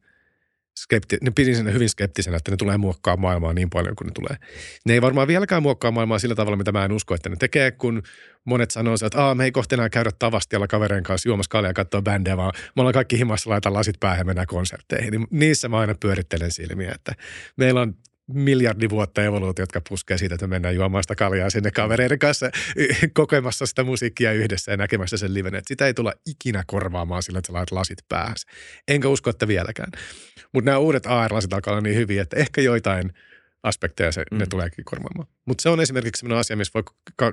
[0.79, 4.13] skepti, ne pidin sen hyvin skeptisenä, että ne tulee muokkaa maailmaa niin paljon kuin ne
[4.13, 4.37] tulee.
[4.85, 7.71] Ne ei varmaan vieläkään muokkaa maailmaa sillä tavalla, mitä mä en usko, että ne tekee,
[7.71, 8.03] kun
[8.45, 11.75] monet sanoo, että Aa, me ei kohta enää käydä tavastialla kavereen kanssa juomassa kaljaa ja
[11.75, 15.11] katsoa bändejä, vaan me ollaan kaikki himassa laita lasit päähän ja mennään konsertteihin.
[15.11, 17.13] Niin niissä mä aina pyörittelen silmiä, että
[17.57, 17.95] meillä on
[18.27, 22.51] miljardi vuotta evoluutio, jotka puskee siitä, että mennään juomaan sitä kaljaa sinne kavereiden kanssa
[23.15, 25.61] kokemassa sitä musiikkia yhdessä ja näkemässä sen livenä.
[25.67, 28.37] Sitä ei tulla ikinä korvaamaan sillä, että sä lasit päähän.
[28.89, 29.93] Enkä usko, että vieläkään.
[30.53, 33.13] Mutta nämä uudet AR-lasit alkaa olla niin hyviä, että ehkä joitain
[33.63, 34.39] aspekteja se, mm.
[34.39, 35.29] ne tuleekin korvaamaan.
[35.45, 36.83] Mutta se on esimerkiksi sellainen asia, missä voi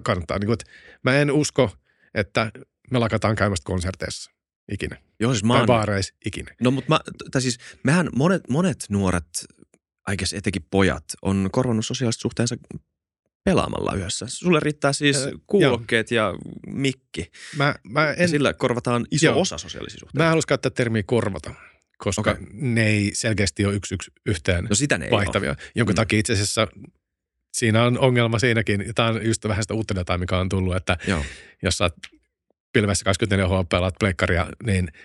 [0.03, 0.39] kannattaa.
[0.39, 0.66] Niin kun, että
[1.03, 1.72] mä en usko,
[2.14, 2.51] että
[2.91, 4.32] me lakataan käymästä konserteissa
[4.72, 4.97] ikinä.
[5.20, 5.66] Joo, siis mä oon...
[5.68, 6.55] baareissa ikinä.
[6.61, 6.99] No mutta mä,
[7.32, 9.28] tai siis mehän monet, monet nuoret
[10.07, 12.55] aikes etenkin pojat, on korvannut sosiaaliset suhteensa
[13.43, 14.26] pelaamalla yhdessä.
[14.30, 16.30] Sulle riittää siis äh, kuulokkeet joo.
[16.30, 16.38] ja
[16.68, 17.32] mikki.
[17.57, 19.41] Mä, mä en, ja sillä korvataan iso joo.
[19.41, 20.24] osa sosiaalisia suhteita.
[20.24, 21.53] Mä haluaisin käyttää termiä korvata,
[22.04, 22.43] koska okay.
[22.54, 25.49] ne ei selkeästi ole yksi, yksi yhteen no sitä ne vaihtavia.
[25.49, 25.58] Ole.
[25.76, 25.95] Jonka mm.
[25.95, 26.68] takia itse asiassa
[27.54, 28.86] siinä on ongelma siinäkin.
[28.95, 31.26] Tämä on just vähän sitä uutta dataa, mikä on tullut, että joo.
[31.64, 31.95] jos sä oot
[32.74, 34.91] pilvessä 24 H pelaat pleikkaria, niin–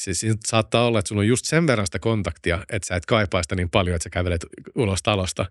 [0.00, 3.42] siis saattaa olla, että sulla on just sen verran sitä kontaktia, että sä et kaipaa
[3.42, 5.46] sitä niin paljon, että sä kävelet ulos talosta.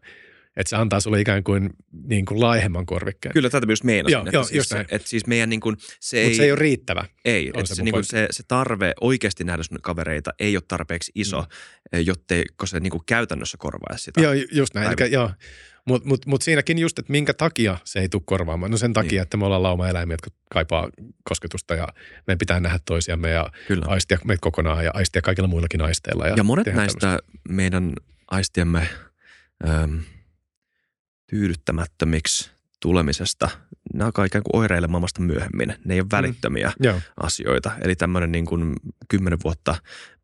[0.60, 1.70] Että se antaa sulle ikään kuin,
[2.08, 3.34] niin kuin laihemman korvikkeen.
[3.34, 4.12] Kyllä, tätä myös meinasin.
[4.12, 6.36] Joo, että, joo, siis, se, että siis meidän niin kuin, se ei...
[6.36, 7.06] se ei ole riittävä.
[7.26, 10.64] Ei, että se, se, niin kuin se, se tarve oikeasti nähdä sun kavereita ei ole
[10.68, 12.00] tarpeeksi iso, mm.
[12.06, 14.22] jotteiko se niin kuin käytännössä korvaisi sitä.
[14.22, 15.02] Joo, just näin.
[15.02, 15.32] Eli, joo.
[15.86, 18.72] Mutta mut, mut siinäkin just, että minkä takia se ei tule korvaamaan.
[18.72, 19.22] No sen takia, niin.
[19.22, 20.90] että me ollaan lauma-eläimiä, jotka kaipaa
[21.24, 21.88] kosketusta ja
[22.28, 23.86] meidän pitää nähdä toisiamme ja Kyllä.
[23.88, 26.28] aistia meitä kokonaan ja aistia kaikilla muillakin aisteilla.
[26.28, 27.32] Ja, ja monet näistä tämmöistä.
[27.50, 27.94] meidän
[28.28, 28.90] aistiemme
[29.68, 29.98] ähm,
[31.30, 33.50] tyydyttämättömiksi tulemisesta,
[33.94, 35.74] nämä alkaa ikään kuin oireilemaan vasta myöhemmin.
[35.86, 36.18] Ne ei ole mm.
[36.18, 37.02] välittömiä mm.
[37.18, 37.72] asioita.
[37.82, 38.76] Eli tämmöinen niin kuin
[39.10, 39.76] kymmenen vuotta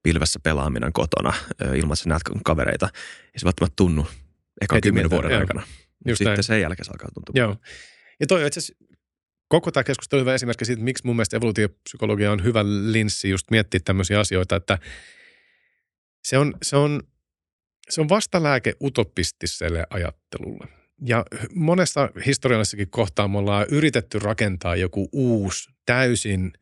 [0.04, 1.34] pilvessä pelaaminen kotona
[1.76, 2.90] ilman, että näet kavereita,
[3.24, 4.08] ei se välttämättä tunnu
[4.62, 5.40] eka kymmenen vuoden joo.
[5.40, 5.64] aikana.
[6.08, 6.44] Just sitten näin.
[6.44, 7.34] sen jälkeen se alkaa tuntua.
[7.36, 7.58] Joo.
[8.20, 8.62] Ja toi itse
[9.48, 13.80] koko tämä keskustelu hyvä esimerkki siitä, miksi mun mielestä evoluutiopsykologia on hyvä linssi just miettiä
[13.86, 14.78] tämmöisiä asioita, että
[16.24, 17.02] se on, se on,
[17.90, 20.85] se on vastalääke utopistiselle ajattelulle.
[21.02, 26.54] Ja monessa historiallisessakin kohtaa me ollaan yritetty rakentaa joku uusi, täysin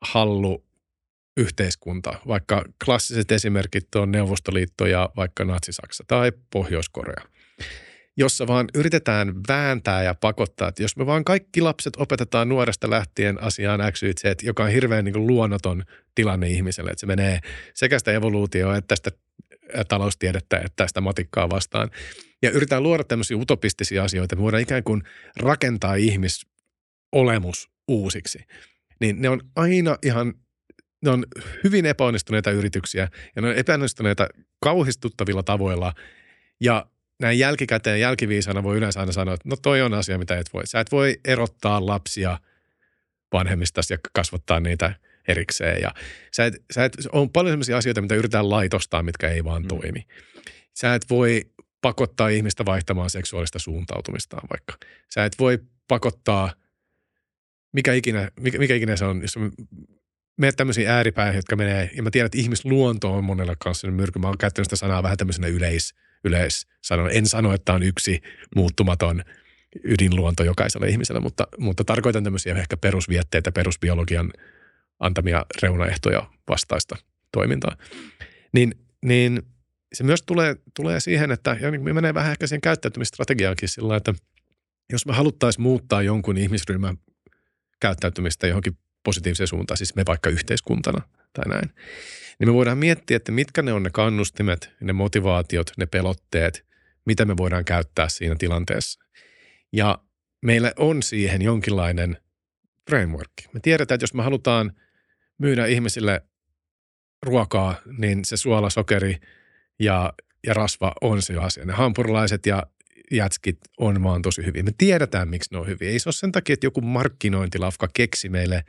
[0.00, 0.64] hallu
[1.36, 7.22] yhteiskunta, vaikka klassiset esimerkit on Neuvostoliitto ja vaikka Natsi-Saksa tai Pohjois-Korea,
[8.16, 13.42] jossa vaan yritetään vääntää ja pakottaa, että jos me vaan kaikki lapset opetetaan nuoresta lähtien
[13.42, 15.82] asiaan X, Y, Z, joka on hirveän niin luonnoton
[16.14, 17.40] tilanne ihmiselle, että se menee
[17.74, 19.10] sekä sitä evoluutioa että sitä
[19.88, 21.90] taloustiedettä että sitä matikkaa vastaan.
[22.44, 25.02] Ja yritetään luoda tämmöisiä utopistisia asioita, me voidaan ikään kuin
[25.36, 28.38] rakentaa ihmisolemus uusiksi.
[29.00, 30.34] Niin ne on aina ihan
[31.04, 31.24] ne on
[31.64, 34.28] hyvin epäonnistuneita yrityksiä ja ne on epäonnistuneita
[34.60, 35.92] kauhistuttavilla tavoilla.
[36.60, 36.86] Ja
[37.20, 40.66] näin jälkikäteen jälkiviisana voi yleensä aina sanoa, että no toi on asia, mitä et voi.
[40.66, 42.38] Sä et voi erottaa lapsia
[43.32, 44.94] vanhemmistasi ja kasvattaa niitä
[45.28, 45.82] erikseen.
[45.82, 45.94] Ja
[46.32, 49.68] sä et, sä et, on paljon sellaisia asioita, mitä yritetään laitostaa, mitkä ei vaan mm.
[49.68, 50.06] toimi.
[50.74, 51.42] Sä et voi
[51.84, 54.74] pakottaa ihmistä vaihtamaan seksuaalista suuntautumistaan vaikka.
[55.14, 55.58] Sä et voi
[55.88, 56.52] pakottaa,
[57.72, 59.34] mikä ikinä, mikä, mikä ikinä se on, jos
[60.36, 64.18] menet tämmöisiä ääripäihin, jotka menee, ja mä tiedän, että ihmisluonto on monella kanssa myrky.
[64.18, 67.10] Mä oon käyttänyt sitä sanaa vähän tämmöisenä yleis, yleis sanon.
[67.12, 68.20] En sano, että on yksi
[68.56, 69.22] muuttumaton
[69.84, 74.32] ydinluonto jokaisella ihmisellä, mutta, mutta tarkoitan tämmöisiä ehkä perusvietteitä, perusbiologian
[75.00, 76.96] antamia reunaehtoja vastaista
[77.32, 77.76] toimintaa.
[78.52, 78.74] Niin,
[79.04, 79.42] niin
[79.94, 84.14] se myös tulee, tulee siihen, että ja niin menee vähän ehkä siihen käyttäytymistrategiaankin sillä että
[84.92, 86.96] jos me haluttaisiin muuttaa jonkun ihmisryhmän
[87.80, 91.70] käyttäytymistä johonkin positiiviseen suuntaan, siis me vaikka yhteiskuntana tai näin,
[92.38, 96.66] niin me voidaan miettiä, että mitkä ne on ne kannustimet, ne motivaatiot, ne pelotteet,
[97.06, 99.00] mitä me voidaan käyttää siinä tilanteessa.
[99.72, 99.98] Ja
[100.40, 102.16] meillä on siihen jonkinlainen
[102.90, 103.30] framework.
[103.52, 104.72] Me tiedetään, että jos me halutaan
[105.38, 106.22] myydä ihmisille
[107.22, 109.16] ruokaa, niin se suola, sokeri
[109.78, 110.12] ja,
[110.46, 111.64] ja rasva on se asia.
[111.64, 112.62] Ne hampurilaiset ja
[113.10, 114.62] jätskit on vaan tosi hyviä.
[114.62, 115.90] Me tiedetään, miksi ne on hyviä.
[115.90, 118.64] Ei se ole sen takia, että joku markkinointilafka keksi meille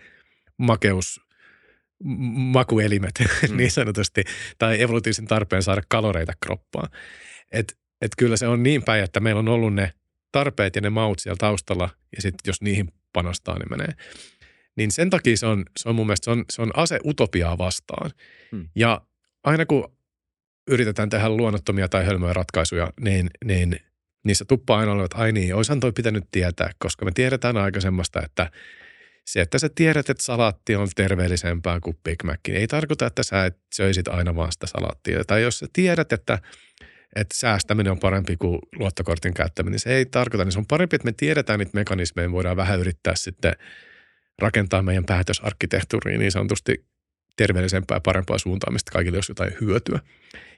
[0.58, 1.26] makeus
[2.34, 3.12] makuelimet
[3.50, 3.58] mm.
[3.58, 4.24] niin sanotusti,
[4.58, 6.90] tai evolutiivisen tarpeen saada kaloreita kroppaan.
[7.52, 9.94] Et, et kyllä se on niin päin, että meillä on ollut ne
[10.32, 13.94] tarpeet ja ne maut siellä taustalla, ja sitten jos niihin panostaa, niin menee.
[14.76, 17.58] Niin sen takia se on, se on mun mielestä se on, se on ase utopiaa
[17.58, 18.12] vastaan.
[18.52, 18.70] Mm.
[18.76, 19.02] Ja
[19.44, 19.95] aina kun
[20.68, 23.80] yritetään tehdä luonnottomia tai hölmöjä ratkaisuja, niin, niin
[24.24, 28.22] niissä tuppaa aina että ai niin, oishan toi pitänyt tietää, koska me tiedetään aika semmoista,
[28.24, 28.52] että–
[29.28, 33.24] se, että sä tiedät, että salaatti on terveellisempää kuin Big Mac, niin ei tarkoita, että
[33.24, 35.24] sä et söisit aina vaan sitä salaattia.
[35.26, 36.40] Tai jos sä tiedät, että,
[37.16, 40.46] että säästäminen on parempi kuin luottokortin käyttäminen, niin se ei tarkoita.
[40.46, 43.54] Niin se on parempi, että me tiedetään niitä mekanismeja, voidaan vähän yrittää sitten
[44.40, 46.86] rakentaa meidän päätösarkkitehtuuriin niin sanotusti
[47.36, 50.00] terveellisempää ja parempaa suuntaan, mistä kaikille olisi jotain hyötyä.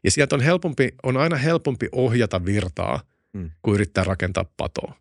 [0.04, 3.02] Ja sieltä on helpompi, on aina helpompi ohjata virtaa,
[3.38, 3.52] hmm.
[3.62, 4.96] kuin yrittää rakentaa patoa.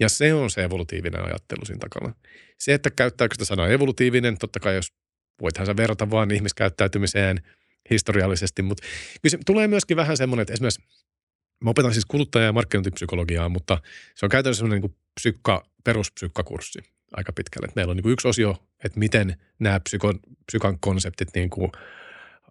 [0.00, 2.14] Ja se on se evolutiivinen ajattelu siinä takana.
[2.58, 4.92] Se, että käyttääkö sitä sanaa evolutiivinen, totta kai jos
[5.42, 7.42] voithan sä verrata vaan ihmiskäyttäytymiseen
[7.90, 8.82] historiallisesti, mutta
[9.22, 10.82] kyllä tulee myöskin vähän semmoinen, että esimerkiksi
[11.64, 13.78] mä opetan siis kuluttaja- ja markkinointipsykologiaa, mutta
[14.14, 16.78] se on käytännössä semmoinen niin psykka, peruspsykkakurssi
[17.12, 17.68] aika pitkälle.
[17.76, 21.72] Meillä on niin kuin yksi osio, että miten nämä psykon, psykan konseptit, niin kuin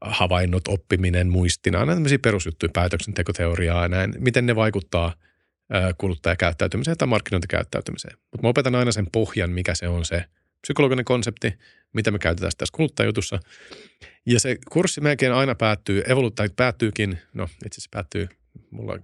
[0.01, 5.13] havainnot, oppiminen, muistina, nämä tämmöisiä perusjuttuja, päätöksentekoteoriaa ja näin, miten ne vaikuttaa–
[5.97, 8.17] kuluttajakäyttäytymiseen tai markkinointikäyttäytymiseen.
[8.31, 10.25] Mutta mä opetan aina sen pohjan, mikä se on se
[10.61, 11.53] psykologinen konsepti,
[11.93, 13.39] mitä me käytetään tässä kuluttajajutussa.
[14.25, 18.27] Ja se kurssi melkein aina päättyy, evolu- tai päättyykin, no itse asiassa päättyy,
[18.71, 18.99] mulla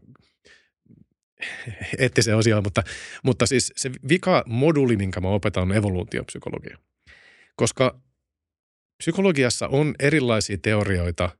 [2.00, 2.84] eettisen osioon, mutta,
[3.24, 6.78] mutta siis se vika moduli, minkä mä opetan, on evoluutiopsykologia.
[7.56, 8.02] Koska
[8.98, 11.30] psykologiassa on erilaisia teorioita–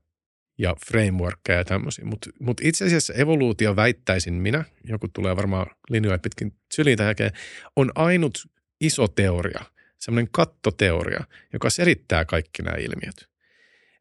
[0.58, 2.06] ja frameworkkeja ja tämmöisiä.
[2.06, 7.32] Mutta mut itse asiassa evoluutio väittäisin minä, joku tulee varmaan linjoja pitkin syliin jälkeen,
[7.76, 8.48] on ainut
[8.82, 9.66] iso teoria,
[9.98, 11.24] semmoinen kattoteoria,
[11.54, 13.30] joka selittää kaikki nämä ilmiöt.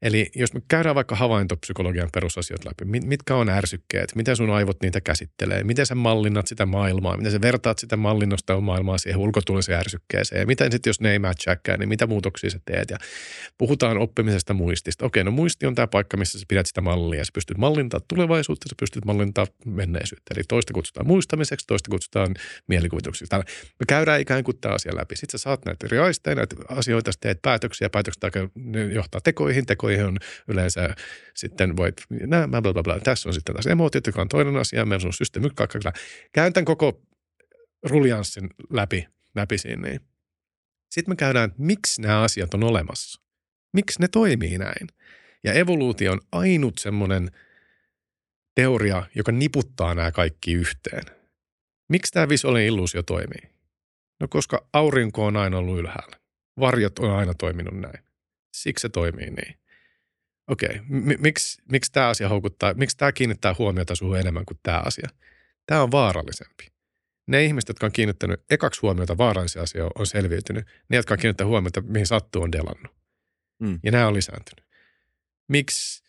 [0.03, 5.01] Eli jos me käydään vaikka havaintopsykologian perusasiat läpi, mitkä on ärsykkeet, miten sun aivot niitä
[5.01, 10.41] käsittelee, miten sä mallinnat sitä maailmaa, miten sä vertaat sitä mallinnosta maailmaa siihen ulkotuliseen ärsykkeeseen,
[10.41, 12.91] ja miten sitten jos ne ei matchaakaan, niin mitä muutoksia sä teet.
[12.91, 12.97] Ja
[13.59, 15.07] puhutaan oppimisesta muistista.
[15.07, 18.69] Okei, no muisti on tämä paikka, missä sä pidät sitä mallia, sä pystyt mallintaa tulevaisuutta,
[18.69, 20.35] sä pystyt mallintaa menneisyyttä.
[20.35, 22.35] Eli toista kutsutaan muistamiseksi, toista kutsutaan
[22.67, 23.37] mielikuvitukseksi.
[23.37, 25.17] Me käydään ikään kuin tämä asia läpi.
[25.17, 28.23] Sitten sä saat näitä eri aisteja, näitä asioita, teet päätöksiä, päätökset
[28.95, 30.19] johtaa tekoihin, tekoihin tekoihin on
[30.49, 30.95] yleensä
[31.35, 31.95] sitten voit,
[32.27, 33.01] nää, bla, bla, bla.
[33.01, 34.85] Tässä on sitten taas emotiot, joka on toinen asia.
[34.85, 35.49] Meillä on systeemi,
[36.33, 37.03] Käyn tämän koko
[37.83, 39.89] ruljanssin läpi, läpi siinä.
[39.89, 40.01] Niin.
[40.91, 43.23] Sitten me käydään, että miksi nämä asiat on olemassa.
[43.73, 44.89] Miksi ne toimii näin?
[45.45, 47.31] Ja evoluutio on ainut semmoinen
[48.55, 51.03] teoria, joka niputtaa nämä kaikki yhteen.
[51.89, 53.57] Miksi tämä visuaalinen illuusio toimii?
[54.21, 56.17] No koska aurinko on aina ollut ylhäällä.
[56.61, 58.05] Varjot on aina toiminut näin.
[58.57, 59.66] Siksi se toimii niin
[60.49, 64.59] okei, okay, m- miksi, miksi tämä asia houkuttaa, miksi tämä kiinnittää huomiota sinuun enemmän kuin
[64.63, 65.09] tämä asia?
[65.67, 66.67] Tämä on vaarallisempi.
[67.27, 70.67] Ne ihmiset, jotka on kiinnittänyt ekaksi huomiota vaarallisia asioita, on selviytynyt.
[70.89, 72.97] Ne, jotka on kiinnittänyt huomiota, mihin sattuu, on delannut.
[73.59, 73.81] Mm.
[73.83, 74.67] Ja nämä on lisääntynyt.
[75.49, 76.05] Miksi?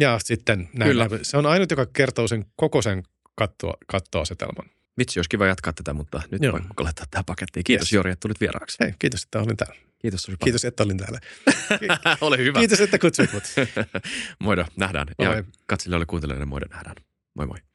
[0.00, 0.90] Ja sitten näin.
[0.90, 1.08] Kyllä.
[1.22, 3.02] Se on ainut, joka kertoo sen koko sen
[3.34, 4.70] katto, kattoasetelman.
[4.98, 6.52] Vitsi, olisi kiva jatkaa tätä, mutta nyt Joo.
[6.52, 7.64] voin laittaa tähän pakettiin.
[7.64, 7.92] Kiitos yes.
[7.92, 8.76] Jori, että tulit vieraaksi.
[8.80, 9.87] Hei, kiitos, että olin täällä.
[9.98, 11.20] Kiitos tosi Kiitos, että olin täällä.
[12.20, 12.58] Ole hyvä.
[12.58, 13.42] Kiitos, että kutsuit mut.
[14.44, 15.06] Moido, nähdään.
[15.18, 15.36] Moi.
[15.36, 16.96] Ja katselijoille kuuntelijoille moido nähdään.
[17.34, 17.67] Moi moi.